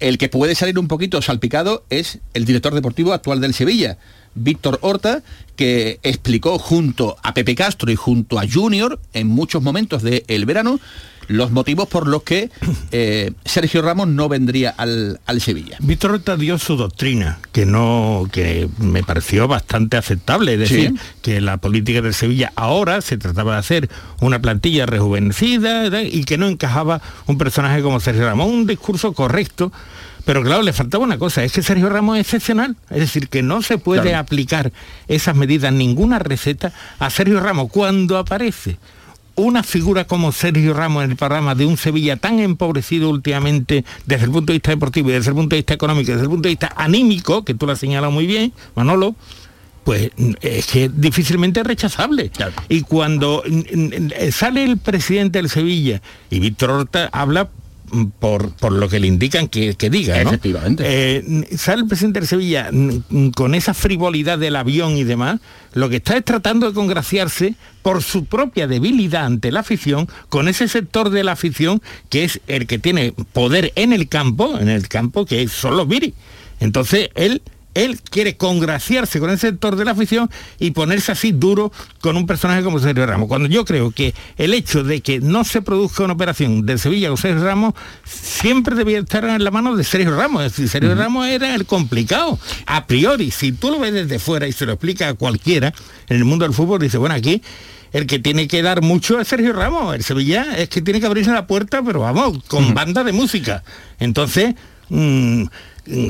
el 0.00 0.18
que 0.18 0.28
puede 0.28 0.54
salir 0.54 0.78
un 0.78 0.88
poquito 0.88 1.22
salpicado 1.22 1.84
es 1.90 2.18
el 2.34 2.44
director 2.44 2.74
deportivo 2.74 3.12
actual 3.12 3.40
del 3.40 3.54
Sevilla, 3.54 3.98
Víctor 4.34 4.78
Horta, 4.82 5.22
que 5.56 6.00
explicó 6.02 6.58
junto 6.58 7.16
a 7.22 7.34
Pepe 7.34 7.54
Castro 7.54 7.90
y 7.90 7.96
junto 7.96 8.38
a 8.38 8.44
Junior 8.50 8.98
en 9.12 9.26
muchos 9.26 9.62
momentos 9.62 10.02
del 10.02 10.24
el 10.28 10.46
verano 10.46 10.80
los 11.30 11.52
motivos 11.52 11.88
por 11.88 12.06
los 12.06 12.22
que 12.24 12.50
eh, 12.92 13.32
Sergio 13.44 13.82
Ramos 13.82 14.08
no 14.08 14.28
vendría 14.28 14.70
al, 14.70 15.20
al, 15.26 15.40
Sevilla. 15.40 15.76
Víctor 15.80 16.12
Horta 16.12 16.36
dio 16.36 16.58
su 16.58 16.76
doctrina, 16.76 17.38
que 17.52 17.64
no, 17.66 18.28
que 18.30 18.68
me 18.78 19.02
pareció 19.02 19.48
bastante 19.48 19.96
aceptable, 19.96 20.54
es 20.54 20.58
decir, 20.60 20.90
¿Sí? 20.90 21.00
que 21.22 21.40
la 21.40 21.56
política 21.58 22.02
del 22.02 22.14
Sevilla 22.14 22.52
ahora 22.56 23.00
se 23.00 23.16
trataba 23.16 23.52
de 23.52 23.58
hacer 23.58 23.90
una 24.20 24.40
plantilla 24.40 24.86
rejuvenecida 24.86 26.02
y 26.02 26.24
que 26.24 26.36
no 26.36 26.48
encajaba 26.48 27.00
un 27.26 27.38
personaje 27.38 27.80
como 27.82 28.00
Sergio 28.00 28.24
Ramos, 28.24 28.48
un 28.48 28.66
discurso 28.66 29.12
correcto. 29.12 29.72
Pero 30.26 30.42
claro, 30.42 30.62
le 30.62 30.74
faltaba 30.74 31.02
una 31.02 31.18
cosa, 31.18 31.42
es 31.44 31.52
que 31.52 31.62
Sergio 31.62 31.88
Ramos 31.88 32.18
es 32.18 32.26
excepcional, 32.26 32.76
es 32.90 32.98
decir, 32.98 33.28
que 33.28 33.42
no 33.42 33.62
se 33.62 33.78
puede 33.78 34.02
claro. 34.02 34.18
aplicar 34.18 34.70
esas 35.08 35.34
medidas, 35.34 35.72
ninguna 35.72 36.18
receta 36.18 36.72
a 36.98 37.08
Sergio 37.08 37.40
Ramos 37.40 37.70
cuando 37.70 38.18
aparece 38.18 38.76
una 39.34 39.62
figura 39.62 40.04
como 40.04 40.32
Sergio 40.32 40.74
Ramos 40.74 41.04
en 41.04 41.12
el 41.12 41.16
programa 41.16 41.54
de 41.54 41.66
un 41.66 41.76
Sevilla 41.76 42.16
tan 42.16 42.40
empobrecido 42.40 43.10
últimamente 43.10 43.84
desde 44.06 44.24
el 44.24 44.30
punto 44.30 44.52
de 44.52 44.58
vista 44.58 44.70
deportivo 44.70 45.10
y 45.10 45.12
desde 45.12 45.30
el 45.30 45.36
punto 45.36 45.54
de 45.54 45.60
vista 45.60 45.74
económico, 45.74 46.12
desde 46.12 46.24
el 46.24 46.30
punto 46.30 46.48
de 46.48 46.50
vista 46.50 46.72
anímico, 46.76 47.44
que 47.44 47.54
tú 47.54 47.66
lo 47.66 47.72
has 47.72 47.78
señalado 47.78 48.10
muy 48.12 48.26
bien, 48.26 48.52
Manolo, 48.74 49.14
pues 49.84 50.10
es 50.42 50.66
que 50.66 50.88
difícilmente 50.88 51.60
es 51.60 51.66
rechazable. 51.66 52.30
Claro. 52.30 52.52
Y 52.68 52.82
cuando 52.82 53.42
sale 54.32 54.64
el 54.64 54.78
presidente 54.78 55.38
del 55.38 55.48
Sevilla 55.48 56.02
y 56.30 56.38
Víctor 56.38 56.70
Horta 56.70 57.08
habla 57.12 57.48
por, 58.18 58.52
por, 58.52 58.72
lo 58.72 58.88
que 58.88 59.00
le 59.00 59.06
indican 59.06 59.48
que, 59.48 59.74
que 59.74 59.90
diga. 59.90 60.22
¿no? 60.22 60.30
Efectivamente. 60.30 60.84
Eh, 60.86 61.48
sale 61.56 61.82
el 61.82 61.88
presidente 61.88 62.20
de 62.20 62.26
Sevilla 62.26 62.70
con 63.34 63.54
esa 63.54 63.74
frivolidad 63.74 64.38
del 64.38 64.56
avión 64.56 64.96
y 64.96 65.04
demás, 65.04 65.40
lo 65.72 65.88
que 65.88 65.96
está 65.96 66.16
es 66.16 66.24
tratando 66.24 66.68
de 66.68 66.74
congraciarse 66.74 67.54
por 67.82 68.02
su 68.02 68.24
propia 68.24 68.66
debilidad 68.66 69.24
ante 69.24 69.52
la 69.52 69.60
afición, 69.60 70.08
con 70.28 70.48
ese 70.48 70.68
sector 70.68 71.10
de 71.10 71.24
la 71.24 71.32
afición 71.32 71.82
que 72.08 72.24
es 72.24 72.40
el 72.46 72.66
que 72.66 72.78
tiene 72.78 73.12
poder 73.32 73.72
en 73.76 73.92
el 73.92 74.08
campo, 74.08 74.58
en 74.58 74.68
el 74.68 74.88
campo 74.88 75.26
que 75.26 75.46
son 75.48 75.76
los 75.76 75.88
viris. 75.88 76.14
Entonces 76.60 77.10
él 77.14 77.42
él 77.74 78.00
quiere 78.00 78.36
congraciarse 78.36 79.20
con 79.20 79.30
el 79.30 79.38
sector 79.38 79.76
de 79.76 79.84
la 79.84 79.92
afición 79.92 80.30
y 80.58 80.72
ponerse 80.72 81.12
así 81.12 81.32
duro 81.32 81.72
con 82.00 82.16
un 82.16 82.26
personaje 82.26 82.62
como 82.62 82.78
Sergio 82.78 83.06
Ramos. 83.06 83.28
Cuando 83.28 83.48
yo 83.48 83.64
creo 83.64 83.90
que 83.90 84.14
el 84.36 84.54
hecho 84.54 84.82
de 84.82 85.00
que 85.00 85.20
no 85.20 85.44
se 85.44 85.62
produzca 85.62 86.04
una 86.04 86.14
operación 86.14 86.66
de 86.66 86.78
Sevilla 86.78 87.08
con 87.08 87.16
Sergio 87.16 87.44
Ramos 87.44 87.74
siempre 88.04 88.74
debía 88.74 88.98
estar 88.98 89.24
en 89.24 89.44
la 89.44 89.50
mano 89.50 89.76
de 89.76 89.84
Sergio 89.84 90.16
Ramos. 90.16 90.44
Es 90.44 90.52
decir, 90.52 90.68
Sergio 90.68 90.90
uh 90.90 90.94
-huh. 90.94 90.98
Ramos 90.98 91.28
era 91.28 91.54
el 91.54 91.66
complicado. 91.66 92.38
A 92.66 92.86
priori, 92.86 93.30
si 93.30 93.52
tú 93.52 93.70
lo 93.70 93.78
ves 93.78 93.92
desde 93.92 94.18
fuera 94.18 94.46
y 94.46 94.52
se 94.52 94.66
lo 94.66 94.72
explica 94.72 95.08
a 95.08 95.14
cualquiera 95.14 95.72
en 96.08 96.16
el 96.16 96.24
mundo 96.24 96.44
del 96.44 96.54
fútbol, 96.54 96.80
dice, 96.80 96.98
bueno, 96.98 97.14
aquí 97.14 97.42
el 97.92 98.06
que 98.06 98.18
tiene 98.18 98.46
que 98.46 98.62
dar 98.62 98.82
mucho 98.82 99.20
es 99.20 99.28
Sergio 99.28 99.52
Ramos. 99.52 99.94
El 99.94 100.04
Sevilla 100.04 100.56
es 100.56 100.68
que 100.68 100.82
tiene 100.82 101.00
que 101.00 101.06
abrirse 101.06 101.32
la 101.32 101.46
puerta, 101.46 101.82
pero 101.82 102.00
vamos, 102.00 102.42
con 102.48 102.64
uh 102.64 102.68
-huh. 102.68 102.74
banda 102.74 103.04
de 103.04 103.12
música. 103.12 103.62
Entonces, 103.98 104.54
mmm, 104.88 105.44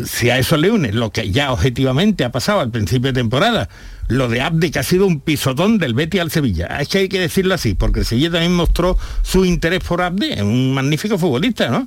si 0.05 0.31
a 0.31 0.39
eso 0.39 0.57
le 0.57 0.71
une 0.71 0.93
lo 0.93 1.11
que 1.11 1.31
ya 1.31 1.53
objetivamente 1.53 2.25
ha 2.25 2.33
pasado 2.33 2.61
al 2.61 2.71
principio 2.71 3.13
de 3.13 3.21
temporada, 3.21 3.69
lo 4.09 4.29
de 4.29 4.41
Abde 4.41 4.71
que 4.71 4.79
ha 4.79 4.83
sido 4.83 5.07
un 5.07 5.21
pisotón 5.21 5.79
del 5.79 5.95
Betis 5.95 6.21
al 6.21 6.31
Sevilla. 6.31 6.67
Es 6.81 6.89
que 6.89 6.99
hay 6.99 7.09
que 7.09 7.21
decirlo 7.21 7.55
así, 7.55 7.75
porque 7.75 8.01
el 8.01 8.07
Sevilla 8.07 8.33
también 8.33 8.55
mostró 8.55 8.99
su 9.23 9.45
interés 9.45 9.81
por 9.81 10.03
Abde, 10.03 10.35
es 10.35 10.43
un 10.43 10.75
magnífico 10.75 11.19
futbolista, 11.19 11.69
¿no? 11.69 11.87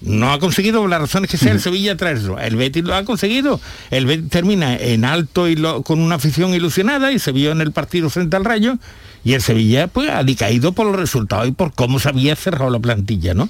No 0.00 0.30
ha 0.30 0.38
conseguido 0.38 0.86
las 0.86 1.00
razones 1.00 1.30
que 1.30 1.38
sea 1.38 1.52
el 1.52 1.60
Sevilla 1.60 1.96
traerlo. 1.96 2.38
El 2.38 2.56
Betis 2.56 2.84
lo 2.84 2.94
ha 2.94 3.04
conseguido. 3.04 3.60
El 3.90 4.04
Betis 4.04 4.28
termina 4.28 4.76
en 4.76 5.06
alto 5.06 5.48
y 5.48 5.56
lo, 5.56 5.82
con 5.82 6.00
una 6.00 6.16
afición 6.16 6.54
ilusionada 6.54 7.12
y 7.12 7.18
se 7.18 7.32
vio 7.32 7.50
en 7.50 7.62
el 7.62 7.72
partido 7.72 8.10
frente 8.10 8.36
al 8.36 8.44
Rayo 8.44 8.76
Y 9.24 9.32
el 9.32 9.40
Sevilla 9.40 9.86
pues 9.86 10.10
ha 10.10 10.22
decaído 10.22 10.72
por 10.72 10.86
los 10.86 10.96
resultados 10.96 11.48
y 11.48 11.52
por 11.52 11.72
cómo 11.72 11.98
se 11.98 12.10
había 12.10 12.36
cerrado 12.36 12.70
la 12.70 12.78
plantilla, 12.78 13.32
¿no? 13.32 13.48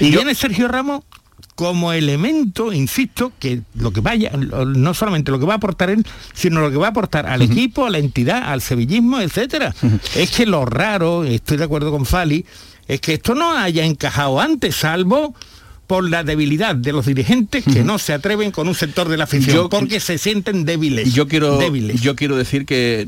Y 0.00 0.10
viene 0.10 0.34
Sergio 0.34 0.66
Ramos 0.66 1.04
como 1.56 1.92
elemento, 1.92 2.72
insisto, 2.72 3.32
que 3.38 3.62
lo 3.74 3.90
que 3.90 4.00
vaya, 4.00 4.30
no 4.30 4.94
solamente 4.94 5.32
lo 5.32 5.40
que 5.40 5.46
va 5.46 5.54
a 5.54 5.56
aportar 5.56 5.90
él, 5.90 6.06
sino 6.34 6.60
lo 6.60 6.70
que 6.70 6.76
va 6.76 6.86
a 6.86 6.90
aportar 6.90 7.26
al 7.26 7.42
equipo, 7.42 7.86
a 7.86 7.90
la 7.90 7.98
entidad, 7.98 8.44
al 8.44 8.60
sevillismo, 8.60 9.18
etcétera. 9.20 9.74
Es 10.14 10.30
que 10.30 10.46
lo 10.46 10.66
raro, 10.66 11.24
estoy 11.24 11.56
de 11.56 11.64
acuerdo 11.64 11.90
con 11.90 12.06
Fali, 12.06 12.44
es 12.86 13.00
que 13.00 13.14
esto 13.14 13.34
no 13.34 13.56
haya 13.56 13.84
encajado 13.84 14.40
antes, 14.40 14.76
salvo 14.76 15.34
por 15.86 16.08
la 16.08 16.24
debilidad 16.24 16.74
de 16.74 16.92
los 16.92 17.06
dirigentes 17.06 17.62
que 17.64 17.84
no 17.84 17.98
se 17.98 18.12
atreven 18.12 18.50
con 18.50 18.66
un 18.66 18.74
sector 18.74 19.08
de 19.08 19.16
la 19.16 19.24
afición 19.24 19.54
Yo- 19.56 19.68
porque 19.68 20.00
se 20.00 20.18
sienten 20.18 20.64
débiles. 20.64 21.12
Yo 21.14 21.28
quiero, 21.28 21.58
débiles. 21.58 22.00
yo 22.00 22.16
quiero 22.16 22.36
decir 22.36 22.66
que 22.66 23.06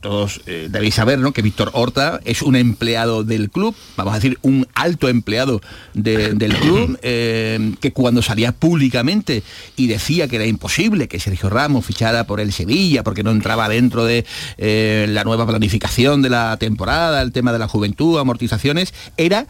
todos 0.00 0.40
eh, 0.46 0.68
debéis 0.70 0.94
saber 0.94 1.18
¿no? 1.18 1.32
que 1.32 1.42
Víctor 1.42 1.70
Horta 1.74 2.20
es 2.24 2.40
un 2.42 2.56
empleado 2.56 3.22
del 3.24 3.50
club, 3.50 3.74
vamos 3.96 4.12
a 4.12 4.16
decir, 4.16 4.38
un 4.42 4.66
alto 4.74 5.08
empleado 5.08 5.60
de- 5.94 6.32
del 6.32 6.54
club, 6.58 6.98
eh, 7.02 7.72
que 7.80 7.92
cuando 7.92 8.22
salía 8.22 8.52
públicamente 8.52 9.42
y 9.76 9.86
decía 9.86 10.26
que 10.28 10.36
era 10.36 10.46
imposible 10.46 11.08
que 11.08 11.20
Sergio 11.20 11.50
Ramos 11.50 11.84
fichara 11.84 12.26
por 12.26 12.40
el 12.40 12.52
Sevilla 12.52 13.02
porque 13.04 13.22
no 13.24 13.30
entraba 13.30 13.68
dentro 13.68 14.04
de 14.06 14.24
eh, 14.58 15.06
la 15.10 15.24
nueva 15.24 15.46
planificación 15.46 16.22
de 16.22 16.30
la 16.30 16.56
temporada, 16.56 17.20
el 17.20 17.32
tema 17.32 17.52
de 17.52 17.58
la 17.58 17.68
juventud, 17.68 18.18
amortizaciones, 18.18 18.94
era 19.18 19.46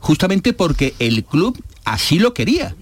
justamente 0.00 0.52
porque 0.52 0.94
el 0.98 1.24
club 1.24 1.58
así 1.84 2.18
lo 2.18 2.34
quería 2.34 2.74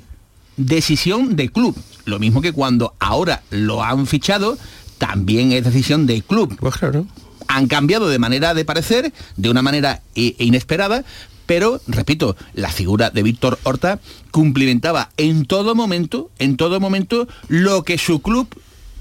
decisión 0.57 1.37
del 1.37 1.53
club. 1.53 1.77
Lo 2.05 2.19
mismo 2.19 2.41
que 2.41 2.53
cuando 2.53 2.95
ahora 2.99 3.43
lo 3.51 3.83
han 3.83 4.07
fichado, 4.07 4.59
también 4.99 5.53
es 5.53 5.65
decisión 5.65 6.07
del 6.07 6.23
club. 6.25 6.57
Pues 6.59 6.77
claro. 6.77 7.07
Han 7.49 7.67
cambiado 7.67 8.09
de 8.09 8.19
manera 8.19 8.55
de 8.55 8.65
parecer, 8.65 9.13
de 9.37 9.51
una 9.51 9.63
manera 9.63 10.03
inesperada, 10.15 11.05
pero, 11.47 11.81
repito, 11.89 12.37
la 12.55 12.71
figura 12.71 13.11
de 13.11 13.25
Víctor 13.25 13.59
Horta 13.65 13.99
cumplimentaba 14.31 15.11
en 15.17 15.47
todo 15.47 15.75
momento, 15.75 16.31
en 16.39 16.57
todo 16.57 16.79
momento, 16.79 17.27
lo 17.49 17.83
que 17.83 17.99
su 17.99 18.23
club 18.23 18.47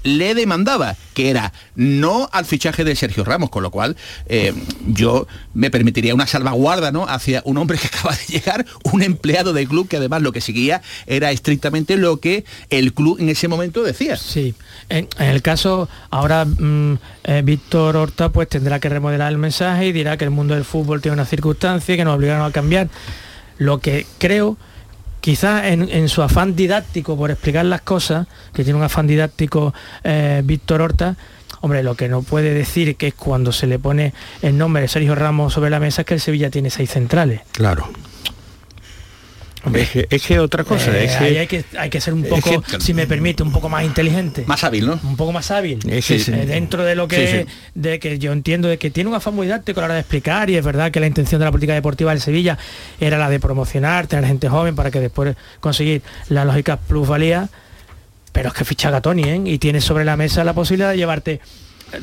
le 0.02 0.34
demandaba, 0.34 0.96
que 1.14 1.30
era 1.30 1.52
no 1.74 2.28
al 2.32 2.44
fichaje 2.44 2.84
de 2.84 2.96
Sergio 2.96 3.24
Ramos, 3.24 3.50
con 3.50 3.62
lo 3.62 3.70
cual 3.70 3.96
eh, 4.26 4.54
yo 4.86 5.26
me 5.54 5.70
permitiría 5.70 6.14
una 6.14 6.26
salvaguarda 6.26 6.92
¿no? 6.92 7.06
hacia 7.06 7.42
un 7.44 7.58
hombre 7.58 7.78
que 7.78 7.86
acaba 7.92 8.14
de 8.14 8.32
llegar, 8.32 8.66
un 8.84 9.02
empleado 9.02 9.52
del 9.52 9.68
club 9.68 9.88
que 9.88 9.96
además 9.96 10.22
lo 10.22 10.32
que 10.32 10.40
seguía 10.40 10.82
era 11.06 11.30
estrictamente 11.30 11.96
lo 11.96 12.18
que 12.18 12.44
el 12.70 12.92
club 12.92 13.18
en 13.20 13.28
ese 13.28 13.48
momento 13.48 13.82
decía. 13.82 14.16
Sí, 14.16 14.54
en, 14.88 15.08
el 15.18 15.42
caso, 15.42 15.88
ahora 16.10 16.44
mm, 16.44 16.98
eh, 17.24 17.42
Víctor 17.44 17.96
Horta 17.96 18.30
pues 18.30 18.48
tendrá 18.48 18.80
que 18.80 18.88
remodelar 18.88 19.32
el 19.32 19.38
mensaje 19.38 19.86
y 19.86 19.92
dirá 19.92 20.16
que 20.16 20.24
el 20.24 20.30
mundo 20.30 20.54
del 20.54 20.64
fútbol 20.64 21.00
tiene 21.00 21.14
una 21.14 21.26
circunstancia 21.26 21.96
que 21.96 22.04
nos 22.04 22.16
obligaron 22.16 22.44
a 22.46 22.52
cambiar. 22.52 22.88
Lo 23.58 23.78
que 23.78 24.06
creo, 24.18 24.56
quizás 25.20 25.64
en, 25.66 26.08
su 26.08 26.22
afán 26.22 26.56
didáctico 26.56 27.16
por 27.16 27.30
explicar 27.30 27.64
las 27.64 27.82
cosas, 27.82 28.26
que 28.52 28.64
tiene 28.64 28.78
un 28.78 28.84
afán 28.84 29.06
didáctico 29.06 29.74
eh, 30.04 30.42
Víctor 30.44 30.82
Horta, 30.82 31.16
hombre, 31.60 31.82
lo 31.82 31.94
que 31.94 32.08
no 32.08 32.22
puede 32.22 32.54
decir 32.54 32.96
que 32.96 33.08
es 33.08 33.14
cuando 33.14 33.52
se 33.52 33.66
le 33.66 33.78
pone 33.78 34.14
el 34.42 34.56
nombre 34.56 34.82
de 34.82 34.88
Sergio 34.88 35.14
Ramos 35.14 35.52
sobre 35.52 35.70
la 35.70 35.80
mesa 35.80 36.02
es 36.02 36.06
que 36.06 36.14
el 36.14 36.20
Sevilla 36.20 36.50
tiene 36.50 36.70
seis 36.70 36.90
centrales. 36.90 37.42
Claro. 37.52 37.88
Es 39.74 39.90
que, 39.90 40.06
es 40.08 40.22
que 40.22 40.38
otra 40.38 40.64
cosa, 40.64 40.90
Eh, 40.96 41.04
es 41.04 41.16
que- 41.16 41.24
ahí 41.24 41.36
hay 41.36 41.46
que, 41.46 41.64
hay 41.78 41.90
que 41.90 42.00
ser 42.00 42.14
un 42.14 42.24
es 42.24 42.30
poco, 42.30 42.62
que- 42.62 42.80
si 42.80 42.94
me 42.94 43.06
permite, 43.06 43.42
un 43.42 43.52
poco 43.52 43.68
más 43.68 43.84
inteligente. 43.84 44.44
Más 44.46 44.64
hábil, 44.64 44.86
¿no? 44.86 44.98
Un 45.02 45.16
poco 45.16 45.32
más 45.32 45.50
hábil. 45.50 45.78
Es 45.88 46.06
que 46.06 46.18
sí. 46.18 46.32
Eh, 46.32 46.46
dentro 46.46 46.82
de 46.84 46.94
lo 46.94 47.06
que, 47.08 47.46
Sí, 47.46 47.52
de 47.74 47.98
que 47.98 48.18
yo 48.18 48.32
entiendo 48.32 48.68
de 48.68 48.78
que 48.78 48.90
tiene 48.90 49.10
un 49.10 49.16
afán 49.16 49.34
muy 49.34 49.46
didáctico 49.46 49.80
a 49.80 49.82
la 49.82 49.84
hora 49.86 49.94
de 49.94 50.00
explicar 50.00 50.48
y 50.48 50.56
es 50.56 50.64
verdad 50.64 50.90
que 50.90 51.00
la 51.00 51.06
intención 51.06 51.38
de 51.38 51.44
la 51.44 51.50
política 51.50 51.74
deportiva 51.74 52.10
del 52.12 52.20
Sevilla 52.20 52.56
era 53.00 53.18
la 53.18 53.28
de 53.28 53.38
promocionar, 53.40 54.06
tener 54.06 54.24
gente 54.26 54.48
joven 54.48 54.74
para 54.74 54.90
que 54.90 55.00
después 55.00 55.36
conseguir 55.60 56.02
la 56.28 56.44
lógica 56.44 56.78
plusvalía, 56.78 57.48
pero 58.32 58.48
es 58.48 58.54
que 58.54 58.64
ficha 58.64 58.88
a 58.96 59.00
Tony 59.00 59.24
¿eh? 59.24 59.40
y 59.44 59.58
tiene 59.58 59.80
sobre 59.80 60.04
la 60.04 60.16
mesa 60.16 60.44
la 60.44 60.52
posibilidad 60.54 60.90
de 60.90 60.96
llevarte 60.96 61.40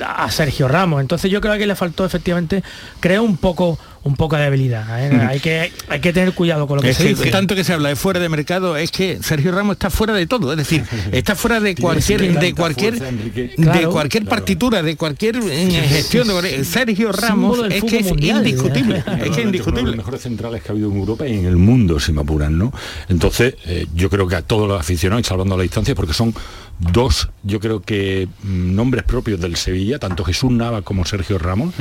a 0.05 0.29
Sergio 0.31 0.67
Ramos. 0.67 1.01
Entonces 1.01 1.29
yo 1.31 1.41
creo 1.41 1.57
que 1.57 1.65
le 1.67 1.75
faltó 1.75 2.05
efectivamente, 2.05 2.63
creo 2.99 3.23
un 3.23 3.37
poco 3.37 3.77
un 4.03 4.15
poco 4.15 4.37
de 4.37 4.45
habilidad. 4.45 5.03
¿eh? 5.05 5.27
hay, 5.27 5.39
que, 5.41 5.69
hay 5.89 5.99
que 5.99 6.13
tener 6.13 6.33
cuidado 6.33 6.65
con 6.65 6.77
lo 6.77 6.81
que 6.81 6.91
Es 6.91 6.97
se 6.97 7.03
que 7.03 7.09
dice. 7.09 7.29
tanto 7.29 7.55
que 7.55 7.65
se 7.65 7.73
habla 7.73 7.89
de 7.89 7.97
fuera 7.97 8.21
de 8.21 8.29
mercado 8.29 8.77
es 8.77 8.89
que 8.89 9.19
Sergio 9.21 9.51
Ramos 9.51 9.73
está 9.73 9.89
fuera 9.89 10.13
de 10.13 10.25
todo, 10.27 10.51
es 10.51 10.57
decir, 10.57 10.85
está 11.11 11.35
fuera 11.35 11.59
de 11.59 11.75
cualquier 11.75 12.39
de 12.39 12.53
cualquier 12.55 12.99
de 12.99 13.53
Claro. 13.55 13.91
cualquier 13.91 14.23
partitura, 14.23 14.81
de 14.81 14.95
cualquier 14.95 15.35
eh, 15.37 15.85
gestión 15.89 16.27
de 16.41 16.63
Sergio 16.63 17.11
Ramos 17.11 17.61
del 17.63 17.73
es 17.73 17.83
que 17.83 17.97
es 17.97 18.05
mundial. 18.05 18.37
indiscutible, 18.47 18.99
es 18.99 19.03
que 19.03 19.09
es 19.09 19.17
Probablemente 19.17 19.27
uno 19.31 19.35
de 19.35 19.43
indiscutible. 19.43 19.87
los 19.87 19.97
mejores 19.97 20.21
centrales 20.21 20.63
que 20.63 20.69
ha 20.69 20.71
habido 20.71 20.89
en 20.89 20.97
Europa 20.99 21.27
y 21.27 21.33
en 21.33 21.45
el 21.45 21.57
mundo, 21.57 21.99
si 21.99 22.13
me 22.13 22.21
apuran, 22.21 22.57
¿no? 22.57 22.71
Entonces, 23.09 23.55
eh, 23.65 23.87
yo 23.93 24.09
creo 24.09 24.25
que 24.25 24.37
a 24.37 24.41
todos 24.41 24.69
los 24.69 24.79
aficionados, 24.79 25.25
y 25.25 25.27
salvando 25.27 25.57
la 25.57 25.63
distancia, 25.63 25.93
porque 25.95 26.13
son 26.13 26.33
dos, 26.79 27.29
yo 27.43 27.59
creo 27.59 27.81
que 27.81 28.27
mm, 28.43 28.75
nombres 28.75 29.03
propios 29.03 29.39
del 29.39 29.55
Sevilla, 29.55 29.99
tanto 29.99 30.23
Jesús 30.23 30.51
Nava 30.51 30.81
como 30.81 31.05
Sergio 31.05 31.37
Ramos, 31.37 31.73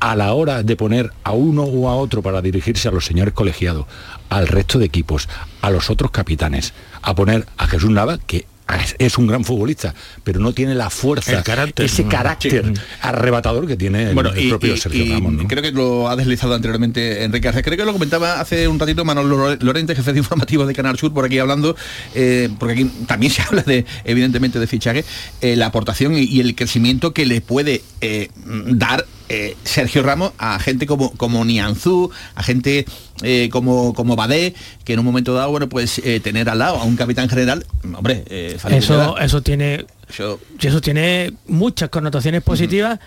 a 0.00 0.16
la 0.16 0.32
hora 0.32 0.62
de 0.62 0.76
poner 0.76 1.12
a 1.24 1.32
uno 1.32 1.62
o 1.62 1.88
a 1.88 1.96
otro 1.96 2.22
para 2.22 2.42
dirigirse 2.42 2.88
a 2.88 2.92
los 2.92 3.04
señores 3.04 3.34
colegiados, 3.34 3.86
al 4.28 4.48
resto 4.48 4.78
de 4.78 4.86
equipos, 4.86 5.28
a 5.62 5.70
los 5.70 5.90
otros 5.90 6.10
capitanes, 6.10 6.72
a 7.02 7.14
poner 7.14 7.46
a 7.56 7.66
Jesús 7.66 7.90
Nava, 7.90 8.18
que 8.18 8.46
es- 8.76 8.94
es 8.98 9.18
un 9.18 9.26
gran 9.26 9.44
futbolista, 9.44 9.94
pero 10.24 10.40
no 10.40 10.52
tiene 10.52 10.74
la 10.74 10.90
fuerza, 10.90 11.42
carácter. 11.42 11.86
ese 11.86 12.04
carácter 12.06 12.72
Sí. 12.74 12.80
arrebatador 13.02 13.66
que 13.66 13.76
tiene 13.76 14.08
el, 14.10 14.14
Bueno, 14.14 14.30
el 14.30 14.46
y, 14.46 14.48
propio 14.48 14.76
Sergio 14.76 15.04
y 15.04 15.10
Ramos. 15.12 15.32
¿no? 15.32 15.48
creo 15.48 15.62
que 15.62 15.72
lo 15.72 16.08
ha 16.08 16.16
deslizado 16.16 16.54
anteriormente 16.54 17.24
Enrique 17.24 17.48
Arce. 17.48 17.62
Creo 17.62 17.76
que 17.76 17.84
lo 17.84 17.92
comentaba 17.92 18.40
hace 18.40 18.68
un 18.68 18.78
ratito 18.78 19.04
Manolo 19.04 19.56
Lorente, 19.56 19.94
jefe 19.94 20.12
de 20.12 20.18
informativo 20.18 20.66
de 20.66 20.74
Canal 20.74 20.98
Sur, 20.98 21.12
por 21.12 21.24
aquí 21.24 21.38
hablando, 21.38 21.76
eh, 22.14 22.48
porque 22.58 22.74
aquí 22.74 22.84
también 23.06 23.32
se 23.32 23.42
habla 23.42 23.62
de, 23.62 23.84
evidentemente, 24.04 24.58
de 24.58 24.66
fichaje, 24.66 25.04
eh, 25.40 25.56
la 25.56 25.66
aportación 25.66 26.16
y, 26.16 26.22
y 26.22 26.40
el 26.40 26.54
crecimiento 26.54 27.12
que 27.12 27.26
le 27.26 27.40
puede 27.40 27.82
eh, 28.00 28.28
dar 28.66 29.06
eh, 29.28 29.56
Sergio 29.62 30.02
Ramos 30.02 30.32
a 30.38 30.58
gente 30.58 30.86
como, 30.86 31.12
como 31.12 31.44
Nianzú, 31.44 32.10
a 32.34 32.42
gente 32.42 32.84
eh, 33.22 33.48
como, 33.50 33.92
como 33.94 34.16
Badé, 34.16 34.54
que 34.84 34.92
en 34.94 34.98
un 34.98 35.04
momento 35.04 35.34
dado, 35.34 35.50
bueno, 35.50 35.68
pues 35.68 35.98
eh, 36.04 36.20
tener 36.20 36.48
al 36.48 36.58
lado 36.58 36.76
a 36.78 36.84
un 36.84 36.96
capitán 36.96 37.28
general, 37.28 37.66
hombre, 37.96 38.24
eh, 38.28 38.56
Eso, 38.70 39.18
eso 39.18 39.42
tiene 39.42 39.86
Eso- 40.08 40.40
y 40.60 40.66
eso 40.66 40.80
tiene 40.80 41.32
muchas 41.46 41.88
connotaciones 41.90 42.42
positivas 42.42 42.98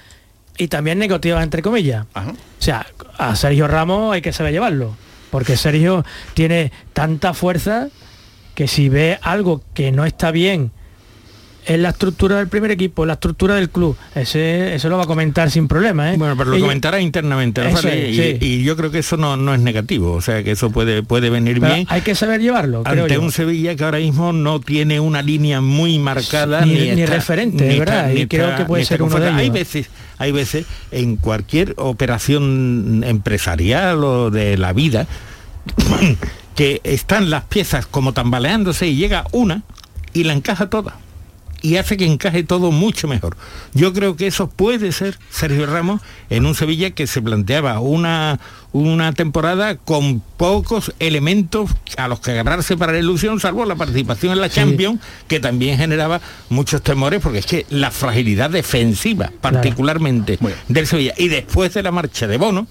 y 0.57 0.67
también 0.67 0.99
negativas 0.99 1.43
entre 1.43 1.61
comillas. 1.61 2.05
O 2.15 2.33
sea, 2.59 2.85
a 3.17 3.35
Sergio 3.35 3.67
Ramos 3.67 4.13
hay 4.13 4.21
que 4.21 4.31
saber 4.33 4.53
llevarlo, 4.53 4.95
porque 5.31 5.57
Sergio 5.57 6.05
tiene 6.35 6.71
tanta 6.93 7.33
fuerza 7.33 7.87
que 8.55 8.67
si 8.67 8.87
ve 8.89 9.17
algo 9.23 9.63
que 9.73 9.91
no 9.91 10.05
está 10.05 10.29
bien 10.29 10.71
en 11.65 11.81
la 11.83 11.89
estructura 11.89 12.37
del 12.37 12.47
primer 12.47 12.71
equipo, 12.71 13.05
la 13.05 13.13
estructura 13.13 13.55
del 13.55 13.69
club, 13.69 13.95
ese, 14.15 14.75
eso 14.75 14.89
lo 14.89 14.97
va 14.97 15.03
a 15.03 15.07
comentar 15.07 15.49
sin 15.51 15.67
problema. 15.67 16.13
¿eh? 16.13 16.17
Bueno, 16.17 16.35
pero 16.37 16.51
lo 16.51 16.59
comentará 16.59 16.99
internamente, 16.99 17.63
¿no? 17.63 17.71
Vale, 17.71 18.09
es, 18.09 18.17
y, 18.17 18.21
sí. 18.21 18.37
y 18.45 18.63
yo 18.63 18.75
creo 18.75 18.91
que 18.91 18.99
eso 18.99 19.17
no, 19.17 19.37
no 19.37 19.53
es 19.53 19.59
negativo, 19.61 20.11
o 20.13 20.21
sea 20.21 20.43
que 20.43 20.51
eso 20.51 20.71
puede, 20.71 21.03
puede 21.03 21.29
venir 21.29 21.59
Pero 21.59 21.73
bien 21.73 21.87
hay 21.89 22.01
que 22.01 22.15
saber 22.15 22.41
llevarlo, 22.41 22.83
creo 22.83 23.03
ante 23.03 23.15
yo. 23.15 23.21
un 23.21 23.31
Sevilla 23.31 23.75
que 23.75 23.83
ahora 23.83 23.99
mismo 23.99 24.33
no 24.33 24.59
tiene 24.59 24.99
una 24.99 25.21
línea 25.21 25.61
muy 25.61 25.99
marcada 25.99 26.65
Ni- 26.65 26.73
ni, 26.73 26.91
ni 26.95 27.01
está- 27.03 27.15
referente, 27.15 27.65
ni 27.67 27.79
¿verdad? 27.79 28.09
está- 28.11 28.21
Y 28.21 28.27
creo 28.27 28.45
está- 28.49 28.57
que 28.57 28.65
puede 28.65 28.85
ser 28.85 29.01
uno 29.01 29.19
de. 29.19 29.29
Hay 29.29 29.49
veces, 29.49 29.87
hay 30.17 30.31
veces 30.31 30.65
en 30.91 31.15
cualquier 31.17 31.73
operación 31.77 33.03
empresarial 33.05 34.03
o 34.03 34.29
de 34.31 34.57
la 34.57 34.73
vida 34.73 35.07
que 36.55 36.81
están 36.83 37.29
las 37.29 37.45
piezas 37.45 37.85
como 37.87 38.13
tambaleándose 38.13 38.87
y 38.87 38.95
llega 38.95 39.25
una 39.31 39.63
y 40.13 40.23
la 40.25 40.33
encaja 40.33 40.69
toda 40.69 40.97
y 41.63 41.77
hace 41.77 41.97
que 41.97 42.05
encaje 42.05 42.43
todo 42.43 42.71
mucho 42.71 43.07
mejor. 43.07 43.37
Yo 43.73 43.93
creo 43.93 44.15
que 44.15 44.27
eso 44.27 44.49
puede 44.49 44.91
ser 44.91 45.17
Sergio 45.31 45.65
Ramos 45.65 46.01
en 46.29 46.45
un 46.45 46.53
Sevilla 46.53 46.91
que 46.91 47.07
se 47.07 47.21
planteaba 47.21 47.79
una, 47.79 48.39
una 48.73 49.13
temporada 49.13 49.77
con 49.77 50.21
pocos 50.37 50.93
elementos 50.99 51.71
a 51.97 52.09
los 52.09 52.19
que 52.19 52.31
agarrarse 52.31 52.75
para 52.75 52.91
la 52.91 52.99
ilusión, 52.99 53.39
salvo 53.39 53.65
la 53.65 53.75
participación 53.75 54.33
en 54.33 54.41
la 54.41 54.49
Champions, 54.49 54.99
que 55.27 55.39
también 55.39 55.77
generaba 55.77 56.19
muchos 56.49 56.81
temores, 56.81 57.21
porque 57.21 57.39
es 57.39 57.45
que 57.45 57.65
la 57.69 57.91
fragilidad 57.91 58.49
defensiva, 58.49 59.31
particularmente 59.39 60.37
del 60.67 60.85
Sevilla, 60.85 61.13
y 61.17 61.29
después 61.29 61.73
de 61.73 61.81
la 61.81 61.91
marcha 61.91 62.27
de 62.27 62.37
Bono, 62.37 62.67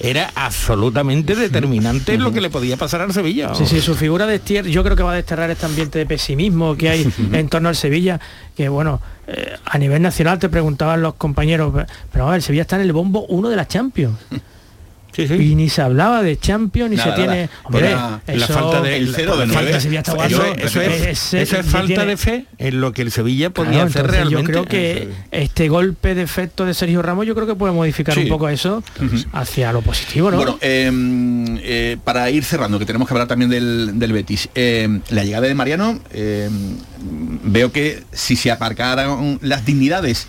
era 0.00 0.30
absolutamente 0.34 1.34
determinante 1.34 2.14
en 2.14 2.22
lo 2.22 2.32
que 2.32 2.40
le 2.40 2.50
podía 2.50 2.76
pasar 2.76 3.00
al 3.00 3.12
Sevilla. 3.12 3.54
Sí, 3.54 3.66
sí, 3.66 3.80
su 3.80 3.94
figura 3.94 4.26
de 4.26 4.38
Stier, 4.38 4.66
yo 4.66 4.84
creo 4.84 4.96
que 4.96 5.02
va 5.02 5.12
a 5.12 5.16
desterrar 5.16 5.50
este 5.50 5.66
ambiente 5.66 5.98
de 5.98 6.06
pesimismo 6.06 6.76
que 6.76 6.90
hay 6.90 7.12
en 7.32 7.48
torno 7.48 7.68
al 7.68 7.76
Sevilla, 7.76 8.20
que 8.56 8.68
bueno, 8.68 9.00
eh, 9.26 9.56
a 9.64 9.78
nivel 9.78 10.02
nacional 10.02 10.38
te 10.38 10.48
preguntaban 10.48 11.02
los 11.02 11.14
compañeros, 11.14 11.72
pero 12.12 12.28
a 12.28 12.32
ver, 12.32 12.42
Sevilla 12.42 12.62
está 12.62 12.76
en 12.76 12.82
el 12.82 12.92
bombo 12.92 13.24
uno 13.28 13.48
de 13.48 13.56
la 13.56 13.66
Champions. 13.66 14.16
Y 15.18 15.54
ni 15.54 15.68
se 15.68 15.82
hablaba 15.82 16.22
de 16.22 16.38
Champions 16.38 16.90
ni 16.90 16.96
Nada, 16.96 17.10
se 17.10 17.16
tiene 17.22 17.48
hombre, 17.64 17.92
eso- 17.92 18.20
la 18.38 18.46
falta 18.46 18.80
de 18.82 18.96
el 18.96 19.14
cero 19.14 19.36
de 19.36 19.46
nueve. 19.46 19.62
falta- 19.62 19.80
Sevilla 19.80 20.00
está 20.00 20.26
eso, 20.26 20.80
es, 20.82 21.34
eso 21.34 21.62
falta 21.64 21.86
tiene- 21.86 22.06
de 22.06 22.16
fe 22.16 22.44
en 22.58 22.80
lo 22.80 22.92
que 22.92 23.02
el 23.02 23.10
Sevilla 23.10 23.50
podía 23.50 23.72
Claro, 23.72 23.86
hacer 23.88 24.06
realmente. 24.06 24.40
Yo 24.42 24.44
creo 24.46 24.64
que 24.66 25.08
este 25.30 25.68
golpe 25.68 26.14
de 26.14 26.22
efecto 26.22 26.64
de 26.64 26.74
Sergio 26.74 27.02
Ramos, 27.02 27.26
yo 27.26 27.34
creo 27.34 27.46
que 27.46 27.54
puede 27.54 27.72
modificar 27.72 28.14
Sí. 28.14 28.22
un 28.22 28.28
poco 28.28 28.48
eso 28.48 28.82
hacia 29.32 29.72
lo 29.72 29.82
positivo, 29.82 30.30
¿no? 30.30 30.36
Bueno, 30.36 30.58
eh, 30.60 30.90
eh, 31.62 31.96
para 32.04 32.30
ir 32.30 32.44
cerrando, 32.44 32.78
que 32.78 32.86
tenemos 32.86 33.08
que 33.08 33.14
hablar 33.14 33.28
también 33.28 33.50
del, 33.50 33.98
del 33.98 34.12
Betis, 34.12 34.48
eh, 34.54 35.00
la 35.10 35.24
llegada 35.24 35.46
de 35.46 35.54
Mariano, 35.54 35.98
eh, 36.12 36.48
veo 37.44 37.72
que 37.72 38.02
si 38.12 38.36
se 38.36 38.50
aparcaran 38.50 39.38
las 39.42 39.64
dignidades 39.64 40.26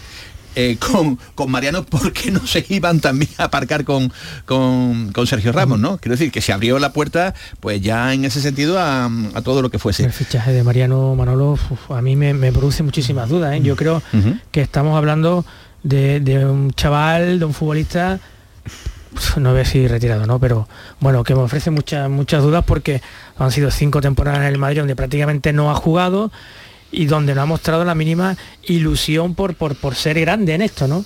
eh, 0.60 0.76
con, 0.80 1.20
con 1.36 1.51
Mariano, 1.51 1.84
¿por 1.86 2.12
qué 2.12 2.32
no 2.32 2.45
se 2.47 2.66
iban 2.70 2.99
también 2.99 3.30
a 3.38 3.43
aparcar 3.43 3.86
con, 3.86 4.12
con, 4.45 5.12
con 5.12 5.28
Sergio 5.28 5.51
Ramos? 5.51 5.80
¿no? 5.80 5.99
Quiero 5.99 6.16
decir 6.16 6.32
que 6.32 6.41
se 6.41 6.51
abrió 6.51 6.80
la 6.80 6.93
puerta, 6.93 7.36
pues 7.60 7.80
ya 7.80 8.12
en 8.12 8.26
ese 8.26 8.41
sentido, 8.41 8.80
a, 8.80 9.05
a 9.05 9.41
todo 9.43 9.62
lo 9.62 9.70
que 9.70 9.78
fuese. 9.78 10.03
El 10.03 10.12
fichaje 10.12 10.51
de 10.53 10.64
Mariano 10.64 11.14
Manolo 11.14 11.51
uf, 11.51 11.91
a 11.91 12.01
mí 12.01 12.16
me, 12.16 12.34
me 12.34 12.51
produce 12.51 12.82
muchísimas 12.82 13.30
dudas. 13.30 13.53
¿eh? 13.53 13.62
Yo 13.62 13.76
creo 13.76 14.01
que 14.51 14.62
estamos 14.62 14.97
hablando 14.97 15.45
de, 15.84 16.20
de 16.22 16.43
un 16.43 16.72
chaval, 16.72 17.38
de 17.38 17.45
un 17.45 17.53
futbolista, 17.53 18.20
no 19.38 19.49
voy 19.51 19.60
a 19.60 19.64
decir 19.64 19.89
retirado, 19.91 20.26
¿no? 20.26 20.39
Pero 20.39 20.68
bueno, 20.99 21.24
que 21.24 21.36
me 21.36 21.41
ofrece 21.41 21.70
muchas 21.70 22.10
muchas 22.10 22.41
dudas 22.41 22.64
porque 22.66 23.01
han 23.38 23.51
sido 23.51 23.70
cinco 23.70 24.01
temporadas 24.01 24.39
en 24.41 24.47
el 24.47 24.58
Madrid 24.58 24.80
donde 24.80 24.95
prácticamente 24.95 25.53
no 25.53 25.70
ha 25.70 25.76
jugado 25.76 26.32
y 26.92 27.06
donde 27.06 27.36
no 27.36 27.42
ha 27.42 27.46
mostrado 27.46 27.84
la 27.86 27.96
mínima 27.96 28.38
ilusión 28.64 29.36
por, 29.36 29.56
por, 29.56 29.76
por 29.76 29.96
ser 29.96 30.20
grande 30.20 30.54
en 30.54 30.62
esto, 30.62 30.88
¿no? 30.88 31.06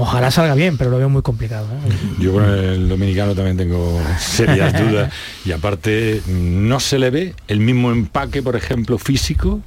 Ojalá 0.00 0.30
salga 0.30 0.54
bien, 0.54 0.78
pero 0.78 0.90
lo 0.90 0.98
veo 0.98 1.08
muy 1.08 1.22
complicado. 1.22 1.66
¿eh? 1.66 1.92
Yo 2.20 2.32
con 2.32 2.44
el 2.44 2.88
dominicano 2.88 3.34
también 3.34 3.56
tengo 3.56 4.00
serias 4.20 4.72
dudas 4.78 5.12
y 5.44 5.50
aparte 5.50 6.22
no 6.28 6.78
se 6.78 7.00
le 7.00 7.10
ve 7.10 7.34
el 7.48 7.58
mismo 7.58 7.90
empaque, 7.90 8.40
por 8.40 8.54
ejemplo, 8.54 8.96
físico. 8.98 9.60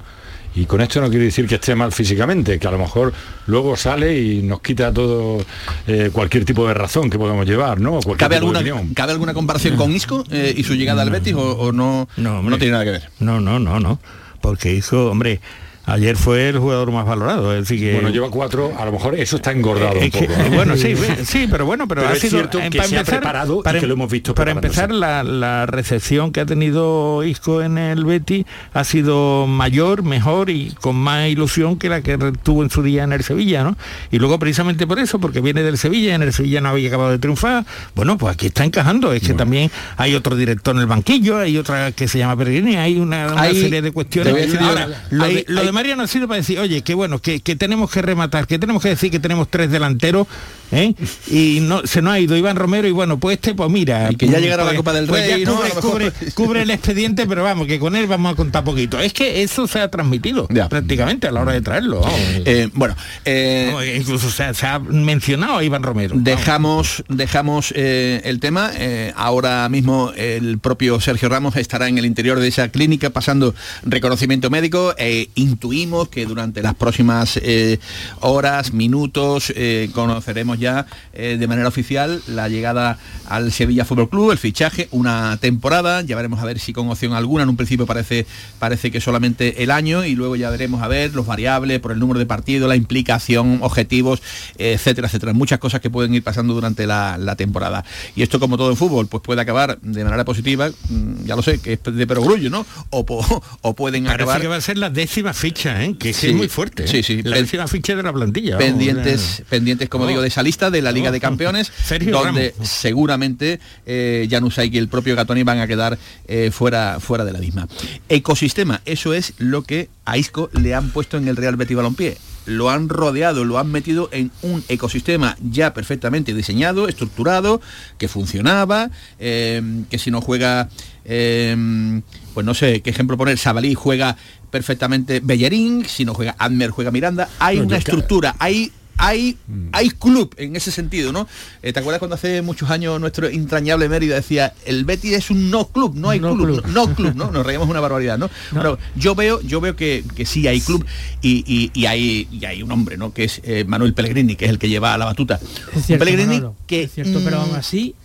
Y 0.55 0.65
con 0.65 0.79
esto 0.79 1.01
no 1.01 1.09
quiero 1.09 1.23
decir 1.25 1.47
que 1.47 1.55
esté 1.55 1.75
mal 1.75 1.91
físicamente, 1.91 2.59
que 2.59 2.67
a 2.67 2.71
lo 2.71 2.77
mejor 2.77 3.13
luego 3.47 3.75
sale 3.75 4.19
y 4.19 4.41
nos 4.41 4.61
quita 4.61 4.93
todo 4.93 5.43
eh, 5.87 6.09
cualquier 6.13 6.45
tipo 6.45 6.65
de 6.65 6.73
razón 6.73 7.09
que 7.09 7.17
podamos 7.17 7.45
llevar, 7.45 7.79
¿no? 7.81 7.91
Cualquier 7.91 8.17
¿Cabe 8.17 8.35
alguna, 8.37 8.59
opinión. 8.59 8.93
¿Cabe 8.93 9.11
alguna 9.13 9.33
comparación 9.33 9.75
con 9.75 9.91
Isco 9.91 10.23
eh, 10.29 10.53
y 10.55 10.63
su 10.63 10.75
llegada 10.75 11.01
al 11.01 11.09
Betis 11.09 11.33
o, 11.33 11.41
o 11.41 11.71
no, 11.73 12.07
no, 12.17 12.57
tiene 12.57 12.71
nada 12.71 12.85
que 12.85 12.91
ver? 12.91 13.09
No, 13.19 13.41
no, 13.41 13.59
no, 13.59 13.79
no. 13.81 13.99
Porque 14.41 14.73
hizo, 14.73 15.09
hombre, 15.09 15.39
ayer 15.85 16.15
fue 16.17 16.49
el 16.49 16.59
jugador 16.59 16.91
más 16.91 17.05
valorado. 17.05 17.53
Es 17.53 17.61
decir 17.67 17.79
que. 17.79 17.93
Bueno, 17.93 18.09
lleva 18.09 18.29
cuatro, 18.29 18.71
a 18.77 18.85
lo 18.85 18.91
mejor 18.91 19.15
eso 19.15 19.35
está 19.37 19.51
engordado 19.51 19.93
Eh, 19.95 19.97
un 19.99 20.03
es 20.05 20.11
que- 20.11 20.25
poco. 20.27 20.39
¿no? 20.43 20.49
bueno, 20.55 20.77
sí, 20.77 20.93
sí, 21.25 21.47
pero 21.49 21.65
bueno, 21.65 21.87
pero, 21.87 22.01
Pero 22.01 22.13
ha 22.13 22.15
es 22.15 22.21
sido 22.21 22.31
cierto 22.39 22.59
eh, 22.59 22.69
que 22.69 22.77
para 22.77 22.89
se 22.89 22.97
ha 22.97 22.99
empezar- 23.01 23.75
y 23.75 23.79
que 23.79 23.87
lo 23.87 23.93
hemos 23.93 24.11
visto 24.11 24.35
Para 24.35 24.51
empezar, 24.51 24.91
la, 24.91 25.23
la 25.23 25.65
recepción 25.65 26.31
que 26.31 26.41
ha 26.41 26.45
tenido 26.45 27.23
Isco 27.23 27.61
en 27.61 27.77
el 27.77 28.05
Betty 28.05 28.45
ha 28.73 28.83
sido 28.83 29.47
mayor, 29.47 30.03
mejor 30.03 30.49
y 30.49 30.71
con 30.81 30.95
más 30.95 31.27
ilusión 31.29 31.77
que 31.77 31.89
la 31.89 32.01
que 32.01 32.17
tuvo 32.43 32.63
en 32.63 32.69
su 32.69 32.83
día 32.83 33.03
en 33.03 33.13
el 33.13 33.23
Sevilla, 33.23 33.63
¿no? 33.63 33.77
Y 34.11 34.19
luego 34.19 34.39
precisamente 34.39 34.87
por 34.87 34.99
eso, 34.99 35.19
porque 35.19 35.41
viene 35.41 35.63
del 35.63 35.77
Sevilla, 35.77 36.15
en 36.15 36.21
el 36.21 36.33
Sevilla 36.33 36.61
no 36.61 36.69
había 36.69 36.87
acabado 36.87 37.11
de 37.11 37.19
triunfar, 37.19 37.65
bueno, 37.95 38.17
pues 38.17 38.33
aquí 38.33 38.47
está 38.47 38.63
encajando. 38.63 39.13
Es 39.13 39.21
que 39.23 39.33
también 39.33 39.69
hay 39.97 40.15
otro 40.15 40.35
director 40.35 40.75
en 40.75 40.81
el 40.81 40.87
banquillo, 40.87 41.37
hay 41.37 41.57
otra 41.57 41.91
que 41.91 42.07
se 42.07 42.17
llama 42.19 42.35
Peregrini, 42.37 42.75
hay 42.77 42.97
una, 42.99 43.27
una 43.33 43.41
Hay- 43.41 43.59
serie 43.61 43.81
de 43.81 43.91
cuestiones. 43.91 44.55
Ahora, 44.61 44.87
lo, 45.09 45.23
hay- 45.23 45.45
lo 45.47 45.63
de 45.63 45.70
hay- 45.71 45.81
Mariano 45.81 46.03
ha 46.03 46.07
sido 46.07 46.27
para 46.27 46.37
decir, 46.39 46.59
oye, 46.59 46.81
qué 46.81 46.93
bueno, 46.93 47.19
que, 47.19 47.39
que 47.39 47.55
tenemos 47.55 47.89
que 47.91 48.01
rematar, 48.01 48.45
que 48.47 48.59
tenemos 48.59 48.81
que 48.83 48.89
decir 48.89 49.09
que 49.11 49.19
tenemos 49.19 49.49
tres 49.49 49.71
delanteros, 49.71 50.27
¿eh? 50.71 50.93
y 51.27 51.59
no 51.61 51.85
se 51.87 52.01
nos 52.01 52.13
ha 52.13 52.19
ido 52.19 52.37
Iván 52.37 52.55
Romero 52.55 52.87
y 52.87 52.91
bueno, 52.91 53.17
pues 53.19 53.35
este, 53.37 53.53
pues 53.55 53.69
mira. 53.69 54.09
Y 54.11 54.15
que 54.15 54.25
ya 54.27 54.33
pues- 54.33 54.43
llegará 54.43 54.63
la 54.63 54.69
pues- 54.69 54.77
Copa 54.77 54.93
del 54.93 55.07
pues 55.07 55.27
ya 55.27 55.35
Rey, 55.35 55.45
¿no? 55.45 55.55
cubre, 55.55 55.71
A 55.71 55.75
mejor. 55.75 56.11
cubre- 56.35 56.61
el 56.61 56.69
expediente, 56.71 57.25
pero 57.25 57.43
vamos, 57.43 57.67
que 57.67 57.79
con 57.79 57.95
él 57.95 58.05
vamos 58.07 58.33
a 58.33 58.35
contar 58.35 58.63
poquito. 58.63 58.99
Es 58.99 59.13
que 59.13 59.41
eso 59.43 59.67
se 59.67 59.79
ha 59.79 59.89
transmitido 59.89 60.47
prácticamente 60.69 61.27
a 61.27 61.31
la 61.31 61.41
hora 61.41 61.53
de 61.53 61.61
traerlo. 61.61 62.01
Eh, 62.45 62.69
bueno, 62.73 62.95
eh, 63.25 63.95
incluso 63.99 64.29
se 64.29 64.43
ha, 64.43 64.53
se 64.53 64.67
ha 64.67 64.79
mencionado 64.79 65.57
a 65.57 65.63
Iván 65.63 65.83
Romero. 65.83 66.15
Dejamos, 66.17 67.03
dejamos 67.09 67.73
eh, 67.75 68.21
el 68.25 68.39
tema. 68.39 68.71
ahora 69.15 69.67
mismo 69.69 70.11
el 70.15 70.59
propio 70.59 70.99
Sergio 70.99 71.29
Ramos 71.29 71.55
estará 71.55 71.87
en 71.87 71.97
el 71.97 72.05
interior 72.05 72.39
de 72.39 72.47
esa 72.47 72.69
clínica 72.69 73.09
pasando 73.09 73.53
reconocimiento 73.83 74.49
médico. 74.49 74.93
e 74.97 75.29
intuimos 75.65 76.09
que 76.09 76.25
durante 76.25 76.63
las 76.63 76.73
próximas 76.73 77.37
eh, 77.43 77.77
horas, 78.21 78.73
minutos, 78.73 79.53
eh, 79.55 79.91
conoceremos 79.93 80.57
ya 80.57 80.87
eh, 81.13 81.37
de 81.39 81.47
manera 81.47 81.67
oficial 81.67 82.19
la 82.27 82.49
llegada 82.49 82.97
al 83.27 83.51
Sevilla 83.51 83.85
Fútbol 83.85 84.09
Club, 84.09 84.31
el 84.31 84.39
fichaje, 84.39 84.87
una 84.89 85.37
temporada. 85.39 86.01
Ya 86.01 86.15
veremos 86.15 86.39
a 86.39 86.45
ver 86.45 86.57
si 86.57 86.73
con 86.73 86.89
opción 86.89 87.13
alguna. 87.13 87.43
En 87.43 87.49
un 87.49 87.57
principio 87.57 87.85
parece, 87.85 88.25
parece 88.57 88.89
que 88.89 88.99
solamente 89.01 89.61
el 89.61 89.69
año 89.69 90.03
y 90.03 90.15
luego 90.15 90.35
ya 90.35 90.49
veremos 90.49 90.81
a 90.81 90.87
ver 90.87 91.13
los 91.13 91.27
variables 91.27 91.79
por 91.79 91.91
el 91.91 91.99
número 91.99 92.17
de 92.19 92.25
partidos, 92.25 92.67
la 92.67 92.75
implicación, 92.75 93.59
objetivos, 93.61 94.19
etcétera, 94.57 95.07
etcétera. 95.09 95.33
Muchas 95.33 95.59
cosas 95.59 95.79
que 95.79 95.91
pueden 95.91 96.15
ir 96.15 96.23
pasando 96.23 96.55
durante 96.55 96.87
la, 96.87 97.19
la 97.19 97.35
temporada. 97.35 97.85
Y 98.15 98.23
esto 98.23 98.39
como 98.39 98.57
todo 98.57 98.71
en 98.71 98.77
fútbol, 98.77 99.05
pues 99.07 99.21
puede 99.21 99.41
acabar 99.41 99.79
de 99.81 100.03
manera 100.03 100.25
positiva, 100.25 100.69
mm, 100.89 101.25
ya 101.25 101.35
lo 101.35 101.43
sé, 101.43 101.59
que 101.59 101.73
es 101.73 101.79
de 101.83 102.07
perogrullo, 102.07 102.49
¿no? 102.49 102.65
O, 102.89 103.05
po- 103.05 103.43
o 103.61 103.75
pueden 103.75 104.05
Parece 104.05 104.23
acabar 104.23 104.41
que 104.41 104.47
va 104.47 104.55
a 104.55 104.61
ser 104.61 104.79
la 104.79 104.89
décima 104.89 105.33
ficha, 105.33 105.50
¿eh? 105.53 105.95
que 105.99 106.13
Sí, 106.13 106.27
es 106.27 106.33
muy 106.35 106.47
fuerte. 106.47 106.83
¿eh? 106.85 106.87
sí, 106.87 107.03
sí. 107.03 107.21
La 107.23 107.37
décima 107.37 107.67
ficha 107.67 107.95
de 107.95 108.03
la 108.03 108.11
plantilla. 108.13 108.57
vamos, 108.57 108.65
pendientes, 108.69 109.43
pendientes, 109.49 109.89
como 109.89 110.05
Oh. 110.05 110.07
digo, 110.07 110.21
de 110.21 110.27
esa 110.29 110.43
lista 110.43 110.69
de 110.71 110.81
la 110.81 110.91
Liga 110.91 111.09
Oh. 111.09 111.11
de 111.11 111.19
Campeones, 111.19 111.71
Sergio 111.85 112.11
donde 112.11 112.51
Ramos. 112.55 112.69
seguramente 112.69 113.59
eh, 113.85 114.27
Janus 114.29 114.55
Saik 114.55 114.73
y 114.73 114.77
el 114.77 114.87
propio 114.87 115.15
Gatoni 115.15 115.43
van 115.43 115.59
a 115.59 115.67
quedar 115.67 115.97
eh, 116.27 116.49
fuera, 116.51 116.99
fuera 116.99 117.25
de 117.25 117.33
la 117.33 117.39
misma. 117.39 117.67
Ecosistema, 118.09 118.81
eso 118.85 119.13
es 119.13 119.33
lo 119.37 119.63
que 119.63 119.89
a 120.05 120.17
Isco 120.17 120.49
le 120.53 120.73
han 120.75 120.89
puesto 120.91 121.17
en 121.17 121.27
el 121.27 121.35
Real 121.37 121.55
Betis 121.55 121.77
Balompié. 121.77 122.17
Lo 122.47 122.71
han 122.71 122.89
rodeado, 122.89 123.45
lo 123.45 123.59
han 123.59 123.71
metido 123.71 124.09
en 124.11 124.31
un 124.41 124.63
ecosistema 124.67 125.37
ya 125.51 125.75
perfectamente 125.75 126.33
diseñado, 126.33 126.87
estructurado, 126.87 127.61
que 127.99 128.07
funcionaba, 128.07 128.89
eh, 129.19 129.61
que 129.91 129.99
si 129.99 130.09
no 130.09 130.21
juega, 130.21 130.67
eh, 131.05 132.01
pues 132.33 132.43
no 132.45 132.55
sé 132.55 132.81
qué 132.81 132.89
ejemplo 132.89 133.15
poner, 133.15 133.37
Sabalí 133.37 133.75
juega 133.75 134.17
perfectamente 134.51 135.19
Bellerín, 135.23 135.85
si 135.85 136.05
no 136.05 136.13
juega 136.13 136.35
Admer 136.37 136.69
juega 136.69 136.91
Miranda, 136.91 137.29
hay 137.39 137.57
No, 137.57 137.63
una 137.65 137.77
estructura, 137.77 138.35
hay 138.39 138.71
hay, 138.97 139.35
hay 139.71 139.89
club 139.89 140.35
en 140.37 140.55
ese 140.55 140.69
sentido, 140.71 141.11
¿no? 141.11 141.27
Eh, 141.63 141.73
¿Te 141.73 141.79
acuerdas 141.79 141.97
cuando 141.97 142.13
hace 142.13 142.43
muchos 142.43 142.69
años 142.69 142.99
nuestro 143.01 143.25
entrañable 143.27 143.89
Mérida 143.89 144.13
decía, 144.13 144.53
el 144.63 144.85
Betis 144.85 145.13
es 145.13 145.31
un 145.31 145.49
no 145.49 145.69
club, 145.69 145.95
no 145.95 146.11
hay 146.11 146.19
No 146.19 146.35
club, 146.35 146.61
club. 146.61 146.65
No, 146.67 146.85
no 146.85 146.93
club, 146.95 147.15
¿no? 147.15 147.31
Nos 147.31 147.43
reíamos 147.43 147.67
una 147.67 147.79
barbaridad, 147.79 148.19
¿no? 148.19 148.29
Bueno, 148.51 148.77
yo 148.95 149.15
veo, 149.15 149.41
yo 149.41 149.59
veo 149.59 149.75
que, 149.75 150.03
que 150.15 150.27
sí 150.27 150.45
hay 150.47 150.61
club 150.61 150.85
y, 151.19 151.43
y- 151.47 151.71
y 151.73 151.85
hay, 151.87 152.27
y 152.31 152.45
hay 152.45 152.61
un 152.61 152.71
hombre, 152.71 152.95
¿no? 152.97 153.11
Que 153.11 153.23
es 153.23 153.41
eh, 153.43 153.63
Manuel 153.67 153.95
Pellegrini, 153.95 154.35
que 154.35 154.45
es 154.45 154.51
el 154.51 154.59
que 154.59 154.69
lleva 154.69 154.95
la 154.99 155.05
batuta. 155.05 155.39
Es 155.75 155.85
cierto, 155.87 156.05
Pellegrini 156.05 156.35
Manolo, 156.35 156.55
que 156.67 156.83
es 156.83 156.91
cierto, 156.93 157.21
pero 157.23 157.39
aún 157.41 157.55
así, 157.55 157.95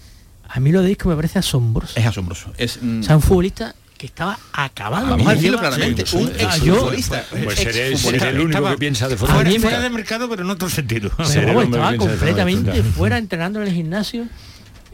a 0.49 0.61
mí 0.61 0.73
lo 0.73 0.81
de 0.81 0.93
Isco 0.93 1.11
me 1.11 1.17
parece 1.17 1.39
asombroso. 1.39 1.93
es 2.01 2.07
asombroso. 2.07 2.55
Es, 2.57 2.79
mm, 2.81 3.01
O 3.01 3.03
sea, 3.03 3.17
un 3.17 3.23
futbolista 3.23 3.75
que 3.97 4.07
estaba 4.07 4.39
acabado. 4.53 5.09
Vamos 5.11 5.27
a 5.27 5.35
decirlo 5.35 5.59
claramente, 5.59 6.05
Sí, 6.07 6.17
un. 6.17 6.33
Ah, 6.47 6.57
yo- 6.59 6.75
exfutbolista. 6.75 7.25
Pues 7.31 7.43
un 7.45 7.51
seré- 7.55 7.89
exfutbolista. 7.93 8.11
seré 8.11 8.29
el 8.31 8.37
único 8.41 8.51
Estaba 8.51 8.71
que 8.73 8.79
piensa 8.79 9.09
de 9.09 9.17
fuera, 9.17 9.35
futbolista. 9.35 9.61
fuera 9.63 9.81
de 9.81 9.91
mercado, 9.91 10.29
pero 10.29 10.43
en 10.43 10.51
otro 10.51 10.69
sentido. 10.69 11.11
Pero 11.17 11.29
Seré 11.29 11.47
vamos, 11.47 11.65
estaba 11.65 11.97
completamente 11.97 12.83
fuera 12.83 13.19
entrenando 13.19 13.61
en 13.63 13.69
el 13.69 13.75
gimnasio 13.75 14.27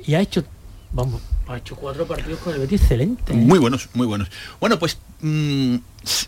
y 0.06 0.14
ha 0.14 0.20
hecho, 0.20 0.44
vamos, 0.92 1.20
ha 1.48 1.56
hecho 1.56 1.74
cuatro 1.76 2.06
partidos 2.06 2.38
con 2.40 2.54
el 2.54 2.60
Betis 2.60 2.80
excelente. 2.82 3.32
¿eh? 3.32 3.36
Muy 3.36 3.58
buenos, 3.58 3.88
muy 3.94 4.06
buenos. 4.06 4.28
Bueno, 4.60 4.78
pues 4.78 4.98
mm, 5.20 5.74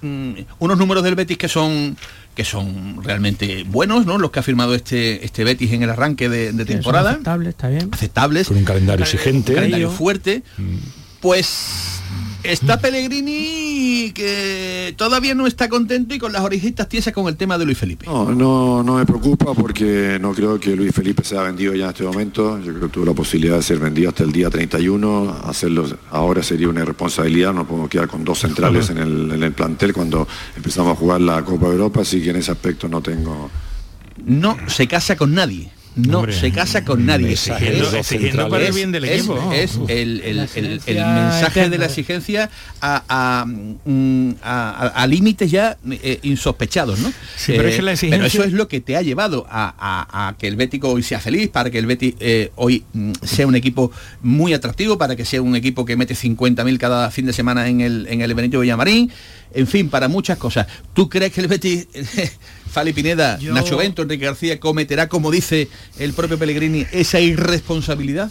mm, 0.03 0.33
unos 0.59 0.79
números 0.79 1.05
del 1.05 1.15
Betis 1.15 1.39
que 1.39 1.49
son 1.49 1.97
que 2.35 2.45
son 2.45 3.05
realmente 3.05 3.63
buenos, 3.63 4.07
¿no? 4.07 4.19
Los 4.19 4.33
que 4.33 4.41
ha 4.41 4.43
firmado 4.43 4.75
este 4.75 5.25
este 5.25 5.45
Betis 5.45 5.71
en 5.73 5.85
el 5.85 5.91
arranque 5.91 6.29
de, 6.29 6.53
temporada, 6.65 7.11
aceptables, 7.13 7.49
está 7.51 7.69
bien. 7.69 7.89
aceptables, 7.93 8.49
Con 8.49 8.57
un 8.57 8.65
calendario 8.65 9.05
exigente. 9.05 9.53
un 9.53 9.57
calendario 9.57 9.91
fuerte. 9.93 10.43
Pues 11.21 12.01
está 12.45 12.79
Pellegrini 12.79 14.13
que 14.15 14.95
todavía 14.97 15.35
no 15.35 15.47
está 15.47 15.69
contento 15.69 16.15
y 16.15 16.19
con 16.19 16.33
las 16.33 16.43
orejitas 16.43 16.89
tiesas 16.89 17.13
con 17.13 17.27
el 17.27 17.37
tema 17.37 17.59
de 17.59 17.65
Luis 17.65 17.79
Felipe. 17.79 18.07
No, 18.07 18.31
no, 18.31 18.83
no 18.83 18.97
me 18.97 19.07
preocupa 19.07 19.55
porque 19.55 20.19
no 20.21 20.33
creo 20.33 20.61
que 20.61 20.77
Luis 20.77 20.95
Felipe 20.95 21.25
sea 21.25 21.43
vendido 21.43 21.75
ya 21.75 21.85
en 21.87 21.91
este 21.91 22.05
momento. 22.05 22.59
Yo 22.59 22.73
creo 22.73 22.89
que 22.89 22.89
tuvo 22.89 23.07
la 23.07 23.15
posibilidad 23.15 23.57
de 23.57 23.63
ser 23.63 23.79
vendido 23.79 24.11
hasta 24.11 24.25
el 24.25 24.33
día 24.33 24.51
31. 24.51 25.43
Hacerlo 25.45 25.87
ahora 26.11 26.43
sería 26.43 26.69
una 26.69 26.83
irresponsabilidad. 26.83 27.53
No 27.53 27.67
podemos 27.67 27.89
quedar 27.89 28.09
con 28.09 28.25
dos 28.25 28.39
centrales 28.39 28.91
en 28.91 28.99
el, 28.99 29.33
en 29.33 29.43
el 29.43 29.53
plantel 29.53 29.93
cuando 29.93 30.29
empezamos 30.57 30.93
a 30.93 30.97
jugar 30.97 31.21
la 31.21 31.45
Copa 31.45 31.67
Europa, 31.67 32.03
así 32.03 32.23
que 32.23 32.31
en 32.31 32.37
ese 32.37 32.53
aspecto 32.53 32.89
no 32.89 33.01
tengo... 33.01 33.51
No 34.25 34.57
se 34.69 34.87
casa 34.87 35.17
con 35.17 35.35
nadie. 35.35 35.71
No 35.97 36.19
Hombre, 36.21 36.33
se 36.39 36.51
casa 36.51 36.85
con 36.85 37.07
nadie. 37.07 37.33
exigiendo- 37.33 37.87
Es- 37.89 37.95
exigiendo 37.95 38.49
para 38.49 38.65
el 38.65 38.71
es- 38.71 38.75
bien 38.75 38.91
del 38.93 39.05
es- 39.05 39.13
equipo. 39.19 39.53
Es, 39.53 39.77
Uf. 39.77 39.89
el, 39.89 40.21
el- 40.23 40.37
La 40.39 40.43
el- 40.45 40.65
el 40.67 40.73
exigencia 40.75 41.07
mensaje 41.07 41.71
de 41.71 41.79
la 41.79 41.87
exigencia 41.87 42.51
a, 42.81 43.05
a, 43.09 43.45
mm, 43.47 44.31
a- 44.43 44.71
a- 44.71 45.03
a 45.03 45.07
límites 45.07 45.51
ya 45.51 45.77
eh, 45.91 46.19
insospechados, 46.23 46.99
¿no? 46.99 47.11
Sí, 47.37 47.53
pero 47.57 47.69
es 47.69 47.77
que 47.77 47.83
la 47.83 47.93
exigencia- 47.93 48.17
pero 48.19 48.27
eso 48.27 48.45
es 48.45 48.53
lo 48.53 48.67
que 48.67 48.81
te 48.81 48.97
ha 48.97 49.03
llevado 49.03 49.47
a, 49.49 49.75
a- 49.79 50.29
a 50.29 50.37
que 50.37 50.49
el 50.49 50.57
Bético 50.57 50.89
hoy 50.91 51.03
sea 51.03 51.21
feliz, 51.21 51.49
para 51.49 51.71
que 51.71 51.79
el 51.79 51.87
Betis 51.87 52.15
eh, 52.19 52.51
hoy 52.57 52.83
mm, 52.93 53.13
sea 53.23 53.47
un 53.47 53.55
equipo 53.55 53.93
muy 54.23 54.53
atractivo, 54.53 54.99
para 54.99 55.15
que 55.15 55.25
sea 55.25 55.43
un 55.43 55.55
equipo 55.55 55.85
que 55.85 55.97
mete 55.97 56.15
50.000 56.17 56.77
cada 56.79 57.11
fin 57.13 57.27
de 57.27 57.33
semana 57.33 57.69
en 57.69 57.81
el, 57.81 58.07
en 58.11 58.21
el 58.21 58.35
Benito 58.35 58.59
Villamarín, 58.61 59.13
en 59.55 59.67
fin, 59.69 59.89
para 59.89 60.09
muchas 60.09 60.39
cosas. 60.39 60.67
¿Tú 60.93 61.09
crees 61.09 61.33
que 61.33 61.41
el 61.41 61.47
Betis, 61.49 61.87
Fali 62.75 62.93
Pineda, 62.93 63.39
Yo- 63.39 63.55
Nacho 63.55 63.77
Bento, 63.79 64.03
Enrique 64.03 64.27
García, 64.27 64.59
cometerá, 64.61 65.09
como 65.09 65.31
dice 65.31 65.69
el 65.99 66.13
propio 66.13 66.39
Pellegrini, 66.39 66.85
esa 66.93 67.21
irresponsabilidad? 67.21 68.31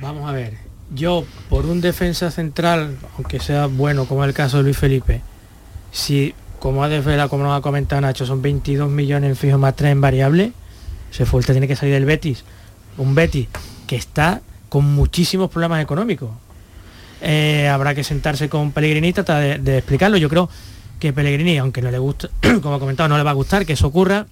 Vamos 0.00 0.28
a 0.28 0.32
ver, 0.32 0.54
yo 0.94 1.24
por 1.48 1.66
un 1.66 1.80
defensa 1.80 2.30
central, 2.30 2.96
aunque 3.16 3.40
sea 3.40 3.66
bueno 3.66 4.04
como 4.04 4.24
el 4.24 4.32
caso 4.34 4.58
de 4.58 4.62
Luis 4.64 4.76
Felipe, 4.76 5.22
si 5.92 6.34
como 6.60 6.84
ha 6.84 6.88
desvelado, 6.88 7.28
como 7.30 7.44
nos 7.44 7.58
ha 7.58 7.62
comentado 7.62 8.02
Nacho, 8.02 8.26
son 8.26 8.42
22 8.42 8.90
millones 8.90 9.30
en 9.30 9.36
fijo 9.36 9.56
más 9.58 9.74
3 9.76 9.92
en 9.92 10.00
variable, 10.02 10.52
se 11.10 11.24
fuerte 11.24 11.52
tiene 11.52 11.66
que 11.66 11.74
salir 11.74 11.94
del 11.94 12.04
Betis. 12.04 12.44
Un 12.98 13.14
Betis 13.14 13.48
que 13.86 13.96
está 13.96 14.42
con 14.68 14.84
muchísimos 14.94 15.50
problemas 15.50 15.82
económicos. 15.82 16.28
Eh, 17.22 17.66
habrá 17.68 17.94
que 17.94 18.04
sentarse 18.04 18.48
con 18.48 18.72
Pellegrini 18.72 19.08
y 19.08 19.12
tratar 19.12 19.42
de, 19.42 19.58
de 19.58 19.78
explicarlo. 19.78 20.16
Yo 20.18 20.28
creo 20.28 20.48
que 21.00 21.12
Pellegrini, 21.12 21.58
aunque 21.58 21.82
no 21.82 21.90
le 21.90 21.98
gusta, 21.98 22.28
como 22.62 22.76
ha 22.76 22.78
comentado, 22.78 23.08
no 23.08 23.16
le 23.16 23.24
va 23.24 23.30
a 23.30 23.34
gustar 23.34 23.66
que 23.66 23.72
eso 23.72 23.88
ocurra, 23.88 24.26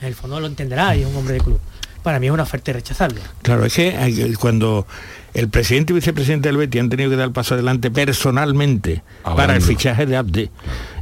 en 0.00 0.06
el 0.06 0.14
fondo 0.14 0.38
lo 0.38 0.46
entenderá 0.46 0.94
y 0.94 1.02
es 1.02 1.08
un 1.08 1.16
hombre 1.16 1.34
de 1.34 1.40
club. 1.40 1.58
Para 2.02 2.20
mí 2.20 2.26
es 2.26 2.32
una 2.32 2.44
oferta 2.44 2.70
irrechazable. 2.70 3.20
Claro, 3.42 3.64
es 3.64 3.74
que 3.74 4.34
cuando 4.38 4.86
el 5.36 5.50
presidente 5.50 5.92
y 5.92 5.96
vicepresidente 5.96 6.48
del 6.48 6.56
Betis 6.56 6.80
han 6.80 6.88
tenido 6.88 7.10
que 7.10 7.16
dar 7.16 7.26
el 7.26 7.32
paso 7.32 7.52
adelante 7.52 7.90
personalmente 7.90 9.02
para 9.22 9.54
el 9.54 9.60
fichaje 9.60 10.06
de 10.06 10.16
Abde, 10.16 10.50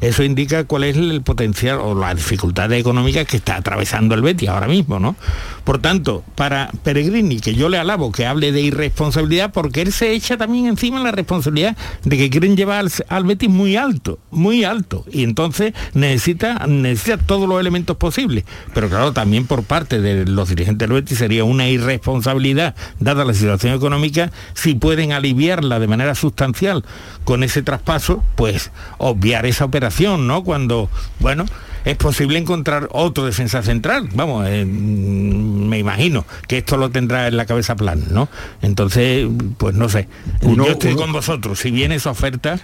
eso 0.01 0.25
indica 0.25 0.65
cuál 0.65 0.85
es 0.85 0.97
el 0.97 1.23
potencial 1.23 1.79
o 1.81 1.95
las 1.95 2.17
dificultades 2.17 2.81
económicas 2.81 3.27
que 3.27 3.37
está 3.37 3.57
atravesando 3.57 4.15
el 4.15 4.23
Betis 4.23 4.49
ahora 4.49 4.67
mismo, 4.67 4.99
¿no? 4.99 5.15
Por 5.63 5.79
tanto, 5.79 6.25
para 6.35 6.71
Peregrini, 6.83 7.39
que 7.39 7.55
yo 7.55 7.69
le 7.69 7.79
alabo 7.79 8.11
que 8.13 8.27
hable 8.27 8.51
de 8.51 8.61
irresponsabilidad, 8.61 9.53
porque 9.53 9.83
él 9.83 9.93
se 9.93 10.13
echa 10.13 10.37
también 10.37 10.67
encima 10.67 11.01
la 11.01 11.13
responsabilidad 11.13 11.77
de 12.03 12.19
que 12.19 12.29
quieren 12.29 12.57
llevar 12.57 12.81
al, 12.81 12.93
al 13.09 13.25
Betis 13.25 13.49
muy 13.49 13.77
alto, 13.77 14.19
muy 14.31 14.65
alto, 14.65 15.05
y 15.11 15.23
entonces 15.23 15.73
necesita, 15.95 16.67
necesita 16.67 17.19
todos 17.19 17.49
los 17.49 17.61
elementos 17.61 17.97
posibles. 17.97 18.45
Pero 18.75 18.89
claro, 18.89 19.13
también 19.13 19.47
por 19.47 19.63
parte 19.63 20.01
de 20.01 20.27
los 20.27 20.49
dirigentes 20.49 20.89
del 20.89 21.01
Betis 21.01 21.19
sería 21.19 21.45
una 21.45 21.69
irresponsabilidad, 21.69 22.75
dada 22.99 23.25
la 23.25 23.33
situación 23.33 23.75
económica, 23.75 24.24
si 24.55 24.75
pueden 24.75 25.13
aliviarla 25.13 25.79
de 25.79 25.87
manera 25.89 26.15
sustancial 26.15 26.85
con 27.25 27.43
ese 27.43 27.63
traspaso, 27.63 28.23
pues 28.37 28.71
obviar 28.99 29.47
esa 29.47 29.65
operación, 29.65 30.27
¿no? 30.27 30.45
Cuando, 30.45 30.89
bueno, 31.21 31.45
es 31.85 31.97
posible 31.97 32.39
encontrar 32.39 32.89
otro 32.93 33.25
defensa 33.27 33.63
central. 33.63 34.09
Vamos, 34.15 34.47
eh, 34.49 34.65
mm, 34.65 35.69
me 35.69 35.79
imagino 35.79 36.25
que 36.49 36.59
esto 36.59 36.77
lo 36.77 36.91
tendrá 36.91 37.29
en 37.29 37.37
la 37.37 37.45
cabeza 37.47 37.77
plan, 37.77 38.05
¿no? 38.11 38.29
Entonces, 38.63 39.27
pues 39.59 39.75
no 39.75 39.89
sé. 39.89 40.09
Uno- 40.43 40.65
Yo 40.67 40.73
estoy 40.73 40.93
uno- 40.93 41.03
con 41.03 41.13
vosotros. 41.13 41.59
Si 41.59 41.71
viene 41.71 41.97
esa 41.97 42.11
oferta, 42.11 42.59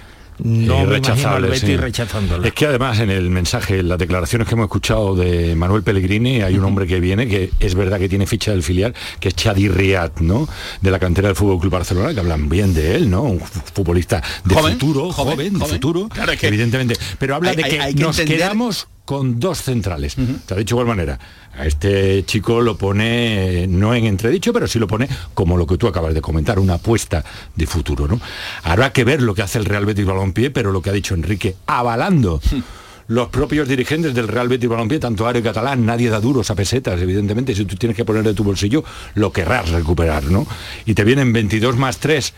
no 0.44 0.80
Eh, 0.82 0.86
me 0.86 0.96
imagino 0.98 1.28
al 1.30 1.42
Betis 1.42 1.60
sí. 1.60 1.76
rechazándola. 1.76 2.46
Es 2.46 2.52
que 2.54 2.66
además 2.66 2.98
en 3.00 3.10
el 3.10 3.30
mensaje, 3.30 3.78
en 3.80 3.88
las 3.88 3.98
declaraciones 3.98 4.48
que 4.48 4.54
hemos 4.54 4.64
escuchado 4.64 5.14
de 5.16 5.54
Manuel 5.54 5.82
Pellegrini, 5.82 6.42
hay 6.42 6.56
un 6.56 6.64
hombre 6.64 6.86
que 6.86 7.00
viene, 7.00 7.26
que 7.28 7.50
es 7.60 7.74
verdad 7.74 7.98
que 7.98 8.08
tiene 8.08 8.26
ficha 8.26 8.50
del 8.52 8.62
filial, 8.62 8.94
que 9.20 9.28
es 9.28 9.34
Chadi 9.34 9.68
Riad, 9.68 10.12
¿no? 10.20 10.48
De 10.80 10.90
la 10.90 10.98
cantera 10.98 11.28
del 11.28 11.36
Fútbol 11.36 11.60
Club 11.60 11.72
Barcelona, 11.72 12.12
que 12.14 12.20
hablan 12.20 12.48
bien 12.48 12.74
de 12.74 12.94
él, 12.96 13.10
¿no? 13.10 13.22
Un 13.22 13.40
fu- 13.40 13.60
futbolista 13.74 14.22
de 14.44 14.54
Joven, 14.54 14.72
futuro, 14.78 15.12
joven, 15.12 15.34
joven, 15.36 15.58
de 15.58 15.64
futuro, 15.66 16.08
Claro, 16.08 16.32
que 16.38 16.46
evidentemente. 16.48 16.96
Pero 17.18 17.34
habla 17.36 17.50
hay- 17.50 17.56
de 17.56 17.62
que, 17.64 17.80
hay 17.80 17.94
que 17.94 18.02
nos 18.02 18.18
entender- 18.18 18.38
quedamos 18.38 18.88
con 19.04 19.40
dos 19.40 19.60
centrales. 19.62 20.14
Te 20.46 20.54
ha 20.54 20.56
dicho 20.56 20.76
de 20.76 20.82
igual 20.82 20.86
manera. 20.96 21.18
A 21.56 21.66
este 21.66 22.24
chico 22.24 22.60
lo 22.60 22.78
pone 22.78 23.66
no 23.66 23.94
en 23.94 24.06
entredicho, 24.06 24.52
pero 24.52 24.66
sí 24.66 24.78
lo 24.78 24.86
pone 24.86 25.08
como 25.34 25.56
lo 25.56 25.66
que 25.66 25.76
tú 25.76 25.86
acabas 25.88 26.14
de 26.14 26.20
comentar, 26.20 26.58
una 26.58 26.74
apuesta 26.74 27.24
de 27.54 27.66
futuro, 27.66 28.06
¿no? 28.06 28.20
Habrá 28.62 28.92
que 28.92 29.04
ver 29.04 29.20
lo 29.20 29.34
que 29.34 29.42
hace 29.42 29.58
el 29.58 29.64
Real 29.64 29.84
Betis 29.84 30.06
Balompié, 30.06 30.50
pero 30.50 30.72
lo 30.72 30.80
que 30.80 30.90
ha 30.90 30.92
dicho 30.92 31.14
Enrique, 31.14 31.56
avalando 31.66 32.40
los 33.08 33.28
propios 33.28 33.68
dirigentes 33.68 34.14
del 34.14 34.28
Real 34.28 34.48
Betis 34.48 34.68
Balompié, 34.68 35.00
tanto 35.00 35.26
Ario 35.26 35.40
y 35.40 35.44
Catalán, 35.44 35.84
nadie 35.84 36.08
da 36.08 36.20
duros 36.20 36.50
a 36.50 36.54
pesetas, 36.54 37.00
evidentemente, 37.00 37.54
si 37.54 37.64
tú 37.64 37.76
tienes 37.76 37.96
que 37.96 38.04
poner 38.04 38.22
de 38.22 38.34
tu 38.34 38.44
bolsillo, 38.44 38.84
lo 39.14 39.32
querrás 39.32 39.70
recuperar, 39.70 40.24
¿no? 40.24 40.46
Y 40.86 40.94
te 40.94 41.04
vienen 41.04 41.32
22 41.32 41.76
más 41.76 41.98
3 41.98 42.32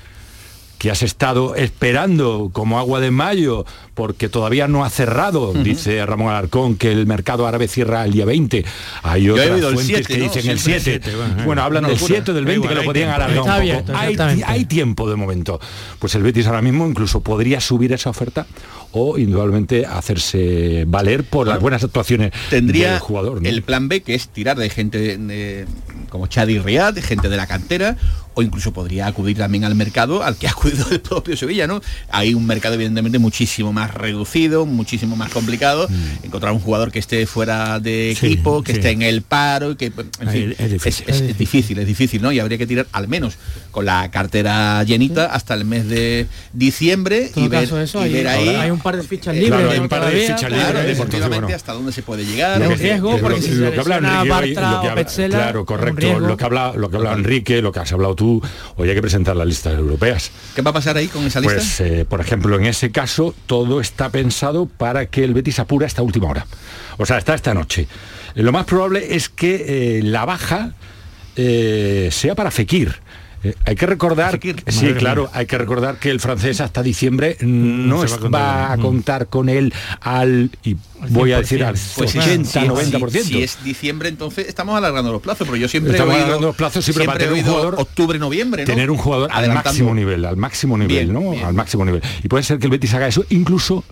que 0.83 0.91
has 0.91 1.05
estado 1.05 1.55
esperando 1.55 2.51
como 2.53 2.77
agua 2.77 2.99
de 2.99 3.13
mayo 3.13 3.65
porque 3.95 4.29
todavía 4.29 4.67
no 4.67 4.85
ha 4.85 4.91
cerrado, 4.91 5.53
dice 5.53 6.05
Ramón 6.05 6.31
Alarcón, 6.31 6.75
que 6.75 6.91
el 6.91 7.07
mercado 7.07 7.47
árabe 7.47 7.69
cierra 7.69 8.05
el 8.05 8.11
día 8.11 8.25
20. 8.25 8.65
Hay 9.05 9.31
otras 9.31 9.61
fuentes 9.75 9.87
7, 9.87 10.03
que 10.09 10.19
¿no? 10.19 10.25
dicen 10.25 10.51
el 10.51 10.59
Siempre 10.59 10.81
7. 10.81 10.91
el 10.97 11.03
7, 11.05 11.17
bueno, 11.17 11.45
Bueno, 11.45 11.63
hablan 11.63 11.85
una 11.85 11.89
del 11.93 11.99
locura. 12.01 12.15
7 12.17 12.33
del 12.33 12.45
20 12.47 12.67
que 12.67 12.73
Igual 12.73 12.75
lo 12.75 12.81
hay 12.81 12.87
podían 12.89 13.11
alargar 13.11 13.43
un 13.45 13.49
abierto, 13.49 13.93
poco. 13.93 13.99
Hay, 13.99 14.43
hay 14.45 14.65
tiempo 14.65 15.09
de 15.09 15.15
momento. 15.15 15.61
Pues 16.01 16.17
el 16.17 16.25
Betis 16.25 16.49
ahora 16.49 16.63
mismo 16.63 16.85
incluso 16.89 17.21
podría 17.21 17.61
subir 17.61 17.93
esa 17.93 18.11
oferta 18.11 18.49
o 18.93 19.19
indudablemente 19.19 19.87
hacerse 19.87 20.85
valer 20.87 21.25
por 21.25 21.47
las 21.49 21.61
buenas 21.61 21.83
actuaciones 21.83 22.33
tendría 22.51 22.93
del 22.93 23.01
jugador. 23.01 23.43
¿no? 23.43 23.49
el 23.49 23.63
plan 23.63 23.89
B 23.89 24.03
que 24.03 24.15
es 24.15 24.29
tirar 24.29 24.57
de 24.59 24.71
gente 24.71 25.17
de- 25.19 25.67
como 26.09 26.27
Chadi 26.27 26.59
Riad, 26.59 26.93
de 26.95 27.01
gente 27.03 27.29
de 27.31 27.37
la 27.39 27.47
cantera 27.47 27.97
o 28.35 28.43
incluso 28.43 28.73
podría 28.73 29.07
acudir 29.07 29.37
también 29.37 29.65
al 29.65 29.75
mercado 29.75 30.23
al 30.23 30.37
que 30.37 30.47
ha 30.47 30.51
acudido 30.51 30.87
el 30.91 31.01
propio 31.01 31.37
Sevilla, 31.37 31.67
¿no? 31.67 31.81
Hay 32.11 32.33
un 32.35 32.47
mercado 32.47 32.75
evidentemente 32.75 33.19
muchísimo 33.19 33.73
más 33.75 33.93
reducido, 33.93 34.65
muchísimo 34.67 35.17
más 35.17 35.31
complicado, 35.31 35.87
encontrar 36.23 36.53
un 36.53 36.61
jugador 36.61 36.91
que 36.93 36.99
esté 36.99 37.27
fuera 37.27 37.79
de 37.81 38.13
Mm. 38.15 38.21
Sí, 38.21 38.27
equipo, 38.27 38.63
que 38.63 38.73
sí. 38.73 38.79
esté 38.79 38.91
en 38.91 39.03
el 39.03 39.21
paro, 39.23 39.73
y 39.73 39.77
que 39.77 39.87
en 39.87 40.29
Ahí 40.29 40.41
fin, 40.43 40.55
es 40.59 40.71
difícil. 40.73 41.05
es, 41.09 41.21
es 41.21 41.39
difícil, 41.39 41.79
es 41.79 41.87
difícil, 41.87 42.23
¿no? 42.23 42.33
Y 42.33 42.41
habría 42.41 42.57
que 42.59 42.67
tirar 42.67 42.87
al 42.93 43.07
menos 43.09 43.35
con 43.71 43.85
la 43.87 44.11
cartera 44.11 44.83
llenita 44.85 45.27
hasta 45.27 45.53
el 45.55 45.65
mes 45.67 45.89
de 45.89 46.27
diciembre 46.55 47.31
todo 47.35 47.45
y 47.45 47.49
ver, 47.49 47.65
caso, 47.65 47.81
eso, 47.81 48.01
y 48.01 48.05
hay, 48.05 48.13
ver 48.13 48.29
ahí 48.29 48.49
hay 48.49 48.71
un 48.71 48.79
par 48.83 48.97
de 48.97 49.03
fichas 49.03 49.35
Eh, 49.35 49.41
libres. 49.41 49.59
claro, 49.59 49.71
hay 49.73 49.79
un 49.79 49.89
par 49.89 50.05
de 50.07 50.21
fichas 50.21 50.39
claro, 50.41 50.55
libres, 50.55 50.69
entonces, 50.71 50.97
deportivamente 50.99 51.41
bueno. 51.45 51.57
hasta 51.57 51.73
dónde 51.73 51.93
se 51.93 52.03
puede 52.03 52.25
llegar. 52.27 52.61
Es 52.63 52.69
un 52.69 52.79
riesgo, 52.79 53.19
porque 53.19 53.37
que- 53.37 53.43
si 53.43 53.49
se 53.49 53.55
lesiona 53.71 54.25
Bartra 54.25 54.71
lo 54.73 54.81
que 54.83 54.89
o 54.89 54.95
Petzela, 54.95 55.37
claro, 55.39 55.65
correcto, 55.65 56.21
lo 56.21 56.37
que 56.37 56.45
habla, 56.45 56.73
lo 56.77 56.91
que 56.91 56.97
habla 56.97 57.13
Enrique, 57.13 57.63
lo 57.63 57.73
que 57.73 57.81
has 57.81 57.93
hablado 57.93 58.15
tú, 58.15 58.43
hoy 58.77 58.89
hay 58.89 58.95
que 58.95 59.01
presentar 59.03 59.37
las 59.37 59.47
listas 59.47 59.75
europeas. 59.79 60.31
¿Qué 60.55 60.63
va 60.63 60.71
a 60.71 60.75
pasar 60.75 60.97
ahí 60.97 61.09
con 61.09 61.25
esa 61.25 61.41
lista? 61.41 61.55
Pues, 61.57 61.81
eh, 61.81 62.05
por 62.09 62.21
ejemplo, 62.21 62.57
en 62.59 62.67
ese 62.67 62.91
caso, 62.91 63.35
todo 63.47 63.81
está 63.81 64.11
pensado 64.11 64.67
para 64.67 65.07
que 65.07 65.25
el 65.25 65.35
Betis 65.35 65.59
apura 65.59 65.87
esta 65.87 66.03
última 66.03 66.29
hora. 66.29 66.47
O 66.99 67.07
sea, 67.07 67.17
hasta 67.17 67.35
esta 67.35 67.55
noche. 67.55 67.83
Eh, 68.35 68.43
Lo 68.43 68.53
más 68.53 68.65
probable 68.65 69.15
es 69.15 69.29
que 69.29 69.99
eh, 69.99 70.03
la 70.03 70.25
baja 70.25 70.73
eh, 71.37 72.09
sea 72.13 72.35
para 72.35 72.51
Fekir. 72.51 73.02
Eh, 73.45 73.55
hay 73.65 73.75
que 73.75 73.87
recordar, 73.87 74.39
sí, 74.41 74.55
Madre 74.77 74.95
claro, 74.97 75.23
mía. 75.23 75.31
hay 75.35 75.47
que 75.47 75.59
recordar 75.59 75.97
que 75.97 76.11
el 76.11 76.21
francés 76.21 76.61
hasta 76.61 76.81
diciembre 76.83 77.37
no, 77.41 78.01
se 78.01 78.07
es- 78.07 78.23
va 78.23 78.67
a 78.67 78.69
va 78.69 78.75
él. 78.75 78.81
contar 78.81 79.27
con 79.27 79.49
él 79.49 79.75
al, 80.01 80.51
y 80.63 80.77
voy 81.09 81.33
a 81.33 81.39
decir 81.39 81.65
al 81.65 81.75
Pues 81.97 82.13
si- 82.13 82.19
80, 82.21 82.61
si- 82.61 82.69
90%. 82.69 83.11
Si, 83.25 83.35
si 83.35 83.43
es 83.43 83.65
diciembre, 83.65 84.09
entonces 84.11 84.47
estamos 84.47 84.77
alargando 84.77 85.11
los 85.11 85.21
plazos, 85.21 85.47
pero 85.49 85.57
yo 85.57 85.67
siempre 85.69 85.93
Estamos 85.93 86.13
he 86.13 86.17
oído, 86.17 86.25
alargando 86.27 86.47
los 86.49 86.57
plazos 86.57 86.85
siempre 86.85 87.05
para 87.05 87.17
he 87.19 87.27
tener 87.29 87.43
un 87.45 87.51
jugador- 87.51 87.75
octubre, 87.79 88.19
noviembre, 88.21 88.63
¿no? 88.63 88.67
tener 88.67 88.91
un 88.93 88.99
jugador 88.99 89.29
al 89.33 89.53
máximo 89.53 89.93
nivel, 89.93 90.25
al 90.25 90.37
máximo 90.37 90.79
nivel, 90.79 91.07
Bien, 91.09 91.13
¿no? 91.13 91.33
bien. 91.33 91.45
Al 91.45 91.55
máximo 91.55 91.85
nivel. 91.85 92.01
Y 92.23 92.29
puede 92.29 92.45
ser 92.45 92.59
que 92.61 92.67
el 92.67 92.71
Betis 92.71 92.95
haga 92.95 93.09
eso, 93.09 93.25
incluso 93.31 93.83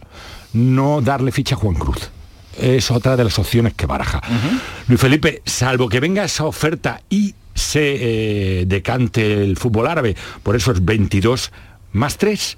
no 0.52 1.00
darle 1.00 1.32
ficha 1.32 1.56
a 1.56 1.58
Juan 1.58 1.74
Cruz. 1.74 2.10
Es 2.58 2.90
otra 2.90 3.16
de 3.16 3.24
las 3.24 3.38
opciones 3.38 3.74
que 3.74 3.86
baraja. 3.86 4.20
Luis 4.86 5.00
Felipe, 5.00 5.42
salvo 5.46 5.88
que 5.88 5.98
venga 5.98 6.24
esa 6.24 6.44
oferta 6.44 7.00
y 7.08 7.34
se 7.60 8.60
eh, 8.60 8.64
decante 8.66 9.44
el 9.44 9.56
fútbol 9.56 9.86
árabe 9.86 10.16
por 10.42 10.56
esos 10.56 10.84
22 10.84 11.52
más 11.92 12.18
3, 12.18 12.56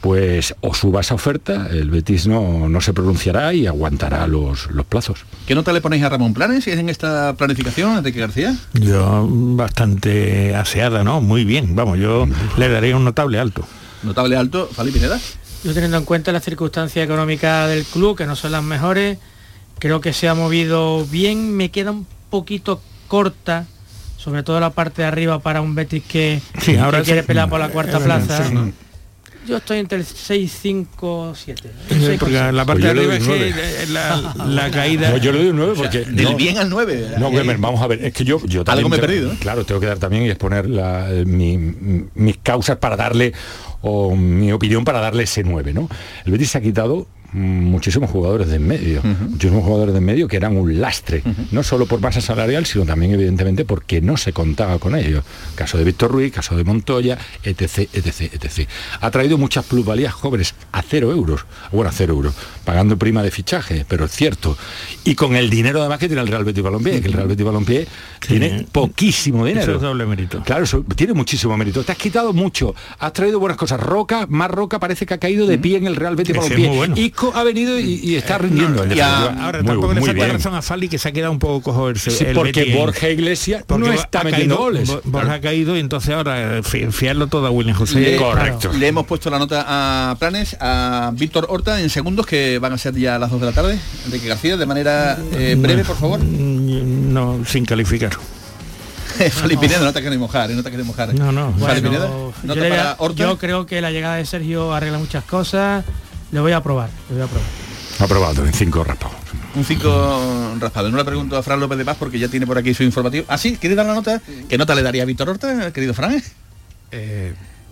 pues 0.00 0.54
o 0.60 0.74
suba 0.74 1.00
esa 1.00 1.14
oferta, 1.14 1.68
el 1.70 1.90
Betis 1.90 2.26
no, 2.26 2.68
no 2.68 2.80
se 2.80 2.92
pronunciará 2.92 3.52
y 3.54 3.66
aguantará 3.66 4.26
los, 4.26 4.70
los 4.70 4.86
plazos. 4.86 5.24
¿Qué 5.46 5.54
nota 5.54 5.72
le 5.72 5.80
ponéis 5.80 6.04
a 6.04 6.08
Ramón 6.08 6.32
Planes 6.32 6.64
si 6.64 6.70
es 6.70 6.78
en 6.78 6.88
esta 6.88 7.34
planificación, 7.34 7.98
Enrique 7.98 8.20
García? 8.20 8.56
Yo 8.74 9.26
bastante 9.28 10.54
aseada, 10.54 11.02
¿no? 11.02 11.20
Muy 11.20 11.44
bien. 11.44 11.74
Vamos, 11.74 11.98
yo 11.98 12.28
le 12.56 12.68
daría 12.68 12.96
un 12.96 13.04
notable 13.04 13.38
alto. 13.38 13.66
Notable 14.02 14.36
alto, 14.36 14.68
Fali 14.72 14.92
Pineda. 14.92 15.18
Yo 15.64 15.74
teniendo 15.74 15.96
en 15.96 16.04
cuenta 16.04 16.30
las 16.30 16.44
circunstancias 16.44 17.04
económicas 17.04 17.68
del 17.68 17.84
club, 17.84 18.16
que 18.16 18.26
no 18.26 18.36
son 18.36 18.52
las 18.52 18.62
mejores, 18.62 19.18
creo 19.78 20.00
que 20.00 20.12
se 20.12 20.28
ha 20.28 20.34
movido 20.34 21.04
bien, 21.06 21.56
me 21.56 21.70
queda 21.70 21.90
un 21.90 22.06
poquito 22.30 22.80
corta, 23.08 23.66
sobre 24.26 24.42
todo 24.42 24.58
la 24.58 24.70
parte 24.70 25.02
de 25.02 25.08
arriba 25.08 25.38
para 25.38 25.60
un 25.60 25.76
Betis 25.76 26.02
que, 26.02 26.40
Sí, 26.60 26.72
que 26.72 26.78
ahora 26.80 27.02
quiere 27.02 27.20
sí. 27.20 27.26
pelear 27.28 27.48
por 27.48 27.60
la 27.60 27.68
cuarta 27.68 28.00
verdad, 28.00 28.24
plaza. 28.26 28.48
sí. 28.48 28.54
Yo 29.46 29.58
estoy 29.58 29.78
entre 29.78 29.98
el 29.98 30.04
6, 30.04 30.58
5, 30.60 31.32
7. 31.36 31.70
Porque 32.18 32.32
la 32.52 32.64
parte 32.64 32.82
de 32.82 32.90
arriba 32.90 33.14
es 33.14 33.22
que 33.24 33.48
eh, 33.50 33.86
la, 33.90 34.34
la 34.44 34.70
caída... 34.72 35.10
No, 35.10 35.18
yo 35.18 35.30
le 35.30 35.38
doy 35.38 35.48
un 35.50 35.56
9 35.56 35.74
porque... 35.76 36.00
del 36.00 36.24
no- 36.24 36.34
bien 36.36 36.58
al 36.58 36.68
9. 36.68 37.10
No, 37.18 37.28
Wemer, 37.28 37.56
vamos 37.58 37.80
a 37.80 37.86
ver, 37.86 38.04
es 38.04 38.12
que 38.12 38.24
yo, 38.24 38.40
yo 38.44 38.64
también... 38.64 38.78
Algo 38.86 38.88
me 38.88 38.96
he 38.96 38.98
tengo- 38.98 39.06
perdido, 39.08 39.32
¿eh? 39.32 39.36
Claro, 39.38 39.64
tengo 39.64 39.80
que 39.80 39.86
dar 39.86 39.98
también 39.98 40.24
y 40.24 40.30
exponer 40.30 40.68
la- 40.68 41.12
eh, 41.12 41.24
mi- 41.24 41.56
mis 42.16 42.38
causas 42.38 42.78
para 42.78 42.96
darle, 42.96 43.34
o 43.82 44.16
mi 44.16 44.50
opinión 44.50 44.84
para 44.84 44.98
darle 44.98 45.22
ese 45.22 45.44
9, 45.44 45.72
¿no? 45.72 45.88
El 46.24 46.32
Betis 46.32 46.50
se 46.50 46.58
ha 46.58 46.60
quitado 46.60 47.06
muchísimos 47.36 48.10
jugadores 48.10 48.48
de 48.48 48.56
en 48.56 48.66
medio, 48.66 49.02
muchísimos 49.02 49.64
jugadores 49.64 49.92
de 49.92 49.98
en 49.98 50.04
medio 50.04 50.28
que 50.28 50.36
eran 50.36 50.56
un 50.56 50.80
lastre, 50.80 51.22
no 51.52 51.62
solo 51.62 51.86
por 51.86 52.00
masa 52.00 52.20
salarial, 52.20 52.66
sino 52.66 52.84
también 52.84 53.12
evidentemente 53.12 53.64
porque 53.64 54.00
no 54.00 54.16
se 54.16 54.32
contaba 54.32 54.78
con 54.78 54.96
ellos. 54.96 55.24
Caso 55.54 55.78
de 55.78 55.84
Víctor 55.84 56.10
Ruiz, 56.10 56.32
caso 56.32 56.56
de 56.56 56.64
Montoya, 56.64 57.18
etc, 57.42 57.88
etc, 57.92 58.32
etc. 58.32 58.68
Ha 59.00 59.10
traído 59.10 59.38
muchas 59.38 59.64
plusvalías 59.64 60.12
jóvenes 60.12 60.54
a 60.72 60.82
cero 60.82 61.12
euros, 61.12 61.44
bueno, 61.72 61.90
a 61.90 61.92
cero 61.92 62.14
euros, 62.14 62.34
pagando 62.64 62.96
prima 62.96 63.22
de 63.22 63.30
fichaje, 63.30 63.84
pero 63.88 64.06
es 64.06 64.12
cierto. 64.12 64.56
Y 65.04 65.14
con 65.14 65.36
el 65.36 65.50
dinero 65.50 65.80
además 65.80 65.98
que 65.98 66.08
tiene 66.08 66.22
el 66.22 66.28
Real 66.28 66.44
Betis 66.44 66.62
Balompié, 66.62 67.00
que 67.00 67.08
el 67.08 67.14
Real 67.14 67.28
Betis 67.28 67.44
Balompié 67.44 67.86
tiene 68.26 68.66
poquísimo 68.72 69.44
dinero. 69.44 69.62
Eso 69.62 69.76
es 69.76 69.82
doble 69.82 70.06
mérito. 70.06 70.42
Claro, 70.42 70.64
eso 70.64 70.84
tiene 70.94 71.12
muchísimo 71.12 71.56
mérito. 71.56 71.84
Te 71.84 71.92
has 71.92 71.98
quitado 71.98 72.32
mucho, 72.32 72.74
has 72.98 73.12
traído 73.12 73.38
buenas 73.38 73.58
cosas. 73.58 73.80
Roca, 73.80 74.26
más 74.28 74.50
Roca 74.50 74.78
parece 74.78 75.06
que 75.06 75.14
ha 75.14 75.18
caído 75.18 75.46
de 75.46 75.58
pie 75.58 75.76
en 75.76 75.86
el 75.86 75.96
Real 75.96 76.16
Betis 76.16 76.36
Balompié. 76.36 76.68
muy 76.68 76.76
bueno. 76.76 76.94
Isco 77.28 77.38
ha 77.38 77.44
venido 77.44 77.78
y, 77.78 77.94
y 78.02 78.14
está 78.16 78.38
rindiendo. 78.38 78.84
en 78.84 78.96
Y 78.96 79.00
a- 79.00 79.06
definitiva. 79.08 79.44
ahora 79.44 79.58
Muy- 79.58 79.66
tampoco 79.66 79.92
le 79.94 80.00
muy 80.00 80.06
falta 80.08 80.24
bien. 80.24 80.36
razón 80.36 80.54
a 80.54 80.62
Fali 80.62 80.88
que 80.88 80.98
se 80.98 81.08
ha 81.08 81.12
quedado 81.12 81.32
un 81.32 81.38
poco 81.38 81.62
cojo 81.62 81.88
el, 81.88 81.98
Sí, 81.98 82.24
el 82.24 82.34
porque 82.34 82.60
Betis 82.60 82.74
Borja 82.76 83.08
Iglesias 83.08 83.64
no 83.68 83.92
está 83.92 84.22
metiendo 84.24 84.56
caído- 84.56 84.64
goles. 84.64 84.88
Bo- 84.88 85.00
Borja 85.04 85.34
ha 85.34 85.40
caído 85.40 85.76
y 85.76 85.80
entonces 85.80 86.14
ahora 86.14 86.58
eh, 86.58 86.62
fi- 86.62 86.86
fiarlo 86.90 87.26
todo 87.26 87.46
a 87.46 87.50
William 87.50 87.76
José. 87.76 88.00
Le, 88.00 88.16
Claro. 88.16 88.58
le 88.72 88.86
hemos 88.88 89.06
puesto 89.06 89.30
la 89.30 89.38
nota 89.38 89.64
a 89.66 90.14
Planes, 90.16 90.56
a 90.60 91.10
Víctor 91.14 91.46
Horta 91.48 91.80
en 91.80 91.90
segundos, 91.90 92.26
que 92.26 92.58
van 92.58 92.72
a 92.72 92.78
ser 92.78 92.94
ya 92.94 93.18
las 93.18 93.30
2 93.30 93.40
de 93.40 93.46
la 93.46 93.52
tarde. 93.52 93.78
Enrique 94.06 94.28
García, 94.28 94.56
de 94.56 94.66
manera 94.66 95.18
eh, 95.32 95.56
breve, 95.58 95.84
por 95.84 95.96
favor. 95.96 96.20
No, 96.22 97.40
sin 97.46 97.64
calificar. 97.64 98.10
Fali 99.30 99.56
Pineda, 99.56 99.80
no 99.80 99.92
te 99.92 100.02
queremos 100.02 100.28
mojar, 100.28 100.50
eh, 100.50 100.54
no 100.54 100.62
te 100.62 100.70
queremos 100.70 100.94
mojar. 100.94 101.14
No, 101.14 101.32
no. 101.32 101.50
Bueno, 101.52 101.74
Pineda, 101.82 102.06
yo, 102.08 102.32
nota 102.42 102.60
le 102.60 102.68
voy 102.68 102.78
a- 102.78 102.82
para 102.82 102.96
Horta. 102.98 103.22
yo 103.22 103.38
creo 103.38 103.64
que 103.66 103.80
la 103.80 103.90
llegada 103.90 104.16
de 104.16 104.26
Sergio 104.26 104.74
arregla 104.74 104.98
muchas 104.98 105.24
cosas. 105.24 105.84
Le 106.32 106.40
voy 106.40 106.52
a 106.52 106.62
probar, 106.62 106.90
le 107.08 107.14
voy 107.16 107.24
a 107.24 107.26
probar. 107.28 107.48
Aprobado 107.98 108.44
en 108.44 108.52
cinco 108.52 108.84
raspados. 108.84 109.16
Un 109.54 109.64
5 109.64 110.56
raspado. 110.60 110.90
No 110.90 110.98
le 110.98 111.04
pregunto 111.06 111.34
a 111.34 111.42
Fran 111.42 111.58
López 111.58 111.78
de 111.78 111.84
Paz 111.86 111.96
porque 111.98 112.18
ya 112.18 112.28
tiene 112.28 112.46
por 112.46 112.58
aquí 112.58 112.74
su 112.74 112.82
informativo. 112.82 113.24
Ah, 113.26 113.38
sí, 113.38 113.56
¿quieres 113.58 113.74
dar 113.74 113.86
la 113.86 113.94
nota? 113.94 114.20
¿Qué 114.50 114.58
nota 114.58 114.74
le 114.74 114.82
daría 114.82 115.02
a 115.02 115.06
Víctor 115.06 115.30
Horta, 115.30 115.72
querido 115.72 115.94
Fran? 115.94 116.22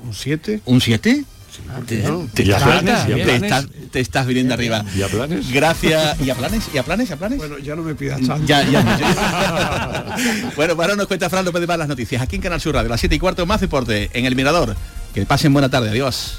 un 0.02 0.14
7. 0.14 0.60
¿Un 0.64 0.80
7? 0.80 1.24
Te, 1.86 2.02
no. 2.02 2.26
te 2.32 2.42
¿Y 2.42 2.52
a 2.52 2.56
estás- 2.56 2.80
planes? 2.82 3.08
¿Y 3.08 3.12
a 3.12 3.16
te 3.16 3.22
planes? 3.24 3.42
estás- 3.42 3.66
te 3.90 4.00
estás 4.00 4.26
viniendo 4.26 4.54
arriba. 4.54 4.82
¿Y 4.96 5.02
a 5.02 5.08
planes? 5.08 5.52
Gracias. 5.52 6.18
¿Y 6.24 6.30
a 6.30 6.34
planes? 6.34 6.64
¿Y 6.72 6.78
a 6.78 6.82
planes? 6.82 7.10
¿Y 7.10 7.12
a 7.12 7.16
planes? 7.16 7.38
Bueno, 7.38 7.58
ya 7.58 7.76
no 7.76 7.82
me 7.82 7.94
pidas 7.94 8.20
tanto. 8.26 8.46
Ya, 8.46 8.62
ya. 8.64 8.82
bueno, 10.56 10.76
para 10.76 10.96
nos 10.96 11.06
cuenta 11.06 11.28
Fran 11.28 11.44
López 11.44 11.60
de 11.60 11.66
Paz 11.66 11.78
las 11.78 11.88
noticias. 11.88 12.22
Aquí 12.22 12.36
en 12.36 12.42
Canal 12.42 12.62
Sur 12.62 12.74
Radio, 12.74 12.88
las 12.88 12.98
7 13.00 13.14
y 13.14 13.18
cuarto, 13.18 13.44
más 13.44 13.60
deporte 13.60 14.08
en 14.14 14.24
El 14.24 14.34
Mirador. 14.36 14.74
Que 15.14 15.26
pasen 15.26 15.52
buena 15.52 15.68
tarde. 15.68 15.90
Adiós. 15.90 16.38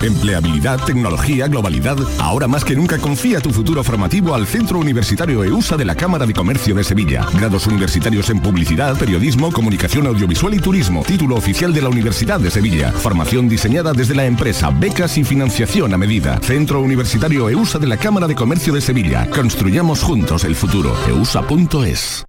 Empleabilidad, 0.00 0.78
tecnología, 0.84 1.48
globalidad. 1.48 1.96
Ahora 2.20 2.46
más 2.46 2.64
que 2.64 2.76
nunca 2.76 2.98
confía 2.98 3.40
tu 3.40 3.50
futuro 3.50 3.82
formativo 3.82 4.32
al 4.32 4.46
Centro 4.46 4.78
Universitario 4.78 5.42
EUSA 5.42 5.76
de 5.76 5.84
la 5.84 5.96
Cámara 5.96 6.24
de 6.24 6.32
Comercio 6.32 6.72
de 6.76 6.84
Sevilla. 6.84 7.26
Grados 7.34 7.66
universitarios 7.66 8.30
en 8.30 8.40
publicidad, 8.40 8.96
periodismo, 8.96 9.50
comunicación 9.50 10.06
audiovisual 10.06 10.54
y 10.54 10.60
turismo. 10.60 11.02
Título 11.02 11.34
oficial 11.34 11.74
de 11.74 11.82
la 11.82 11.88
Universidad 11.88 12.38
de 12.38 12.52
Sevilla. 12.52 12.92
Formación 12.92 13.48
diseñada 13.48 13.92
desde 13.92 14.14
la 14.14 14.26
empresa, 14.26 14.70
becas 14.70 15.18
y 15.18 15.24
financiación 15.24 15.92
a 15.92 15.98
medida. 15.98 16.38
Centro 16.42 16.80
Universitario 16.80 17.48
EUSA 17.48 17.80
de 17.80 17.88
la 17.88 17.96
Cámara 17.96 18.28
de 18.28 18.36
Comercio 18.36 18.72
de 18.72 18.80
Sevilla. 18.80 19.28
Construyamos 19.30 20.04
juntos 20.04 20.44
el 20.44 20.54
futuro. 20.54 20.94
EUSA.es. 21.08 22.27